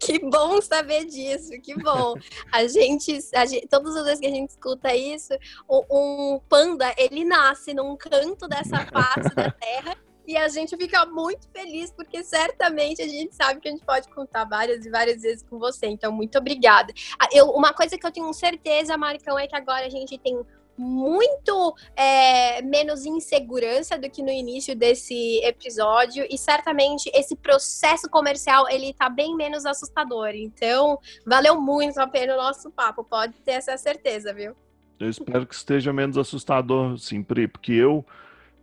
Que 0.00 0.18
bom 0.18 0.60
saber 0.62 1.04
disso, 1.04 1.50
que 1.62 1.74
bom. 1.74 2.14
A 2.50 2.66
gente, 2.66 3.18
a 3.34 3.44
gente, 3.44 3.66
todas 3.68 3.96
as 3.96 4.04
vezes 4.04 4.20
que 4.20 4.26
a 4.26 4.30
gente 4.30 4.50
escuta 4.50 4.94
isso, 4.94 5.34
um, 5.68 6.40
panda, 6.48 6.94
ele 6.96 7.24
nasce 7.24 7.74
num 7.74 7.96
canto 7.96 8.48
dessa 8.48 8.86
face 8.86 9.34
da 9.34 9.50
terra 9.50 9.96
e 10.26 10.36
a 10.36 10.48
gente 10.48 10.76
fica 10.76 11.04
muito 11.04 11.48
feliz 11.50 11.90
porque 11.90 12.22
certamente 12.24 13.02
a 13.02 13.08
gente 13.08 13.34
sabe 13.34 13.60
que 13.60 13.68
a 13.68 13.70
gente 13.70 13.84
pode 13.84 14.08
contar 14.08 14.44
várias 14.44 14.86
e 14.86 14.90
várias 14.90 15.20
vezes 15.20 15.42
com 15.42 15.58
você. 15.58 15.86
Então, 15.86 16.10
muito 16.10 16.38
obrigada. 16.38 16.92
Ah, 17.18 17.28
eu, 17.32 17.50
uma 17.50 17.72
coisa 17.74 17.98
que 17.98 18.06
eu 18.06 18.12
tenho 18.12 18.32
certeza, 18.32 18.96
Marcão, 18.96 19.38
é 19.38 19.46
que 19.46 19.56
agora 19.56 19.86
a 19.86 19.90
gente 19.90 20.16
tem 20.18 20.40
muito 20.76 21.74
é, 21.96 22.62
menos 22.62 23.06
insegurança 23.06 23.98
do 23.98 24.10
que 24.10 24.22
no 24.22 24.30
início 24.30 24.74
desse 24.74 25.40
episódio 25.44 26.26
e 26.28 26.36
certamente 26.36 27.10
esse 27.14 27.36
processo 27.36 28.08
comercial 28.08 28.68
ele 28.68 28.92
tá 28.92 29.08
bem 29.08 29.36
menos 29.36 29.64
assustador. 29.64 30.30
Então, 30.34 30.98
valeu 31.24 31.60
muito 31.60 31.98
a 31.98 32.06
pena 32.06 32.34
o 32.34 32.36
nosso 32.36 32.70
papo, 32.70 33.04
pode 33.04 33.34
ter 33.40 33.52
essa 33.52 33.76
certeza, 33.76 34.32
viu? 34.32 34.54
Eu 34.98 35.10
espero 35.10 35.46
que 35.46 35.54
esteja 35.54 35.92
menos 35.92 36.16
assustador, 36.16 36.96
sim, 36.98 37.22
Pri, 37.22 37.48
porque 37.48 37.72
eu 37.72 38.04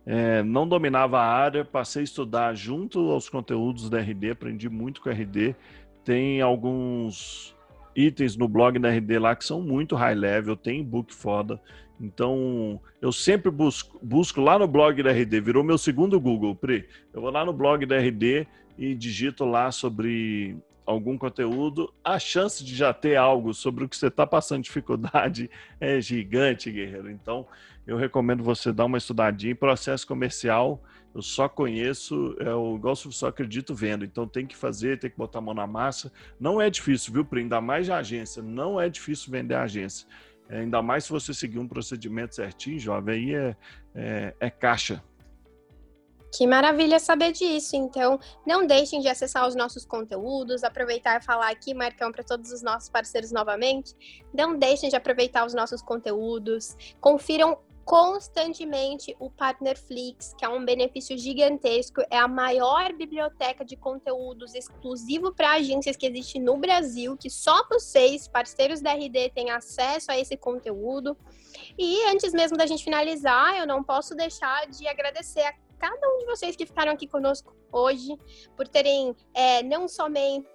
é, 0.04 0.42
não 0.42 0.66
dominava 0.66 1.18
a 1.18 1.26
área, 1.26 1.64
passei 1.64 2.02
a 2.02 2.04
estudar 2.04 2.54
junto 2.54 3.10
aos 3.10 3.28
conteúdos 3.28 3.88
da 3.88 3.98
RD, 3.98 4.30
aprendi 4.30 4.68
muito 4.68 5.00
com 5.00 5.08
a 5.08 5.12
RD. 5.12 5.54
Tem 6.04 6.40
alguns 6.40 7.54
itens 7.94 8.36
no 8.36 8.48
blog 8.48 8.78
da 8.78 8.88
RD 8.88 9.18
lá 9.18 9.36
que 9.36 9.44
são 9.44 9.60
muito 9.60 9.94
high 9.94 10.14
level, 10.14 10.56
tem 10.56 10.82
book 10.82 11.14
foda. 11.14 11.60
Então, 12.02 12.80
eu 13.00 13.12
sempre 13.12 13.48
busco, 13.48 13.96
busco 14.02 14.40
lá 14.40 14.58
no 14.58 14.66
blog 14.66 15.00
da 15.04 15.12
RD, 15.12 15.40
virou 15.40 15.62
meu 15.62 15.78
segundo 15.78 16.18
Google, 16.18 16.52
Pri. 16.52 16.88
Eu 17.14 17.20
vou 17.20 17.30
lá 17.30 17.44
no 17.44 17.52
blog 17.52 17.86
da 17.86 17.96
RD 17.96 18.44
e 18.76 18.92
digito 18.92 19.44
lá 19.44 19.70
sobre 19.70 20.56
algum 20.84 21.16
conteúdo. 21.16 21.94
A 22.02 22.18
chance 22.18 22.64
de 22.64 22.74
já 22.74 22.92
ter 22.92 23.14
algo 23.14 23.54
sobre 23.54 23.84
o 23.84 23.88
que 23.88 23.96
você 23.96 24.08
está 24.08 24.26
passando 24.26 24.64
dificuldade 24.64 25.48
é 25.80 26.00
gigante, 26.00 26.72
guerreiro. 26.72 27.08
Então, 27.08 27.46
eu 27.86 27.96
recomendo 27.96 28.42
você 28.42 28.72
dar 28.72 28.86
uma 28.86 28.98
estudadinha. 28.98 29.54
Processo 29.54 30.04
comercial, 30.04 30.82
eu 31.14 31.22
só 31.22 31.48
conheço, 31.48 32.34
é 32.40 32.52
o 32.52 32.74
igual 32.74 32.96
só 32.96 33.28
acredito 33.28 33.76
vendo. 33.76 34.04
Então, 34.04 34.26
tem 34.26 34.44
que 34.44 34.56
fazer, 34.56 34.98
tem 34.98 35.08
que 35.08 35.16
botar 35.16 35.38
a 35.38 35.42
mão 35.42 35.54
na 35.54 35.68
massa. 35.68 36.12
Não 36.40 36.60
é 36.60 36.68
difícil, 36.68 37.12
viu, 37.12 37.24
Pri? 37.24 37.42
Ainda 37.42 37.60
mais 37.60 37.86
de 37.86 37.92
agência. 37.92 38.42
Não 38.42 38.80
é 38.80 38.88
difícil 38.88 39.30
vender 39.30 39.54
agência. 39.54 40.08
É, 40.48 40.58
ainda 40.58 40.82
mais 40.82 41.04
se 41.04 41.10
você 41.10 41.32
seguir 41.32 41.58
um 41.58 41.68
procedimento 41.68 42.34
certinho, 42.34 42.78
jovem, 42.78 43.14
aí 43.14 43.34
é, 43.34 43.56
é, 43.94 44.34
é 44.40 44.50
caixa. 44.50 45.02
Que 46.34 46.46
maravilha 46.46 46.98
saber 46.98 47.32
disso. 47.32 47.76
Então, 47.76 48.18
não 48.46 48.66
deixem 48.66 49.00
de 49.00 49.08
acessar 49.08 49.46
os 49.46 49.54
nossos 49.54 49.84
conteúdos, 49.84 50.64
aproveitar 50.64 51.20
e 51.20 51.24
falar 51.24 51.50
aqui, 51.50 51.74
Marcão, 51.74 52.10
para 52.10 52.24
todos 52.24 52.50
os 52.50 52.62
nossos 52.62 52.88
parceiros 52.88 53.30
novamente. 53.30 53.94
Não 54.32 54.58
deixem 54.58 54.88
de 54.88 54.96
aproveitar 54.96 55.44
os 55.44 55.52
nossos 55.52 55.82
conteúdos. 55.82 56.74
Confiram 56.98 57.58
constantemente 57.84 59.16
o 59.18 59.30
Partnerflix, 59.30 60.34
que 60.38 60.44
é 60.44 60.48
um 60.48 60.64
benefício 60.64 61.16
gigantesco, 61.16 62.02
é 62.10 62.16
a 62.16 62.28
maior 62.28 62.92
biblioteca 62.92 63.64
de 63.64 63.76
conteúdos 63.76 64.54
exclusivo 64.54 65.32
para 65.34 65.52
agências 65.52 65.96
que 65.96 66.06
existe 66.06 66.38
no 66.38 66.56
Brasil, 66.56 67.16
que 67.16 67.28
só 67.28 67.66
vocês, 67.68 68.28
parceiros 68.28 68.80
da 68.80 68.92
RD, 68.92 69.30
têm 69.34 69.50
acesso 69.50 70.10
a 70.10 70.18
esse 70.18 70.36
conteúdo. 70.36 71.16
E 71.78 72.04
antes 72.06 72.32
mesmo 72.32 72.56
da 72.56 72.66
gente 72.66 72.84
finalizar, 72.84 73.58
eu 73.58 73.66
não 73.66 73.82
posso 73.82 74.14
deixar 74.14 74.66
de 74.68 74.86
agradecer 74.86 75.42
a 75.42 75.54
cada 75.78 76.08
um 76.08 76.18
de 76.18 76.26
vocês 76.26 76.54
que 76.54 76.64
ficaram 76.64 76.92
aqui 76.92 77.08
conosco 77.08 77.56
hoje, 77.72 78.16
por 78.56 78.68
terem 78.68 79.16
é, 79.34 79.62
não 79.62 79.88
somente 79.88 80.46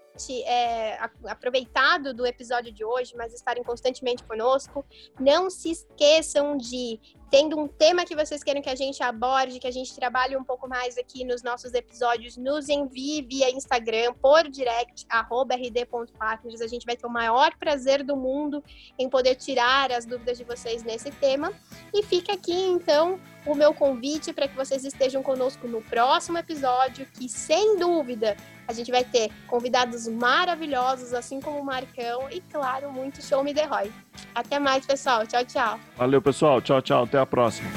é, 0.43 0.99
aproveitado 1.25 2.13
do 2.13 2.25
episódio 2.25 2.71
de 2.71 2.83
hoje, 2.83 3.15
mas 3.15 3.33
estarem 3.33 3.63
constantemente 3.63 4.23
conosco. 4.23 4.85
Não 5.19 5.49
se 5.49 5.71
esqueçam 5.71 6.57
de 6.57 6.99
tendo 7.29 7.59
um 7.59 7.67
tema 7.67 8.05
que 8.05 8.15
vocês 8.15 8.43
querem 8.43 8.61
que 8.61 8.69
a 8.69 8.75
gente 8.75 9.03
aborde, 9.03 9.59
que 9.59 9.67
a 9.67 9.71
gente 9.71 9.93
trabalhe 9.95 10.35
um 10.37 10.43
pouco 10.43 10.67
mais 10.67 10.97
aqui 10.97 11.25
nos 11.25 11.43
nossos 11.43 11.73
episódios, 11.73 12.37
nos 12.37 12.69
envie 12.69 13.21
via 13.21 13.49
Instagram, 13.49 14.13
por 14.21 14.47
direct, 14.49 15.05
rd.partners. 15.11 16.61
A 16.61 16.67
gente 16.67 16.85
vai 16.85 16.95
ter 16.95 17.05
o 17.05 17.09
maior 17.09 17.55
prazer 17.57 18.03
do 18.03 18.15
mundo 18.15 18.63
em 18.97 19.09
poder 19.09 19.35
tirar 19.35 19.91
as 19.91 20.05
dúvidas 20.05 20.37
de 20.37 20.43
vocês 20.43 20.83
nesse 20.83 21.11
tema. 21.11 21.51
E 21.93 22.01
fica 22.03 22.33
aqui, 22.33 22.53
então, 22.53 23.19
o 23.45 23.53
meu 23.53 23.73
convite 23.73 24.31
para 24.31 24.47
que 24.47 24.55
vocês 24.55 24.85
estejam 24.85 25.21
conosco 25.21 25.67
no 25.67 25.81
próximo 25.81 26.37
episódio, 26.37 27.05
que 27.13 27.27
sem 27.27 27.77
dúvida 27.77 28.37
a 28.67 28.73
gente 28.73 28.91
vai 28.91 29.03
ter 29.03 29.31
convidados 29.47 30.07
maravilhosos, 30.07 31.13
assim 31.13 31.39
como 31.39 31.59
o 31.59 31.65
Marcão, 31.65 32.29
e 32.29 32.41
claro, 32.41 32.91
muito 32.91 33.21
show 33.21 33.43
me 33.43 33.53
the 33.53 33.63
Roy. 33.63 33.91
Até 34.33 34.59
mais, 34.59 34.85
pessoal. 34.85 35.25
Tchau, 35.25 35.43
tchau. 35.45 35.79
Valeu, 35.97 36.21
pessoal. 36.21 36.61
Tchau, 36.61 36.81
tchau. 36.81 37.03
Até 37.03 37.17
a 37.19 37.25
próxima. 37.25 37.69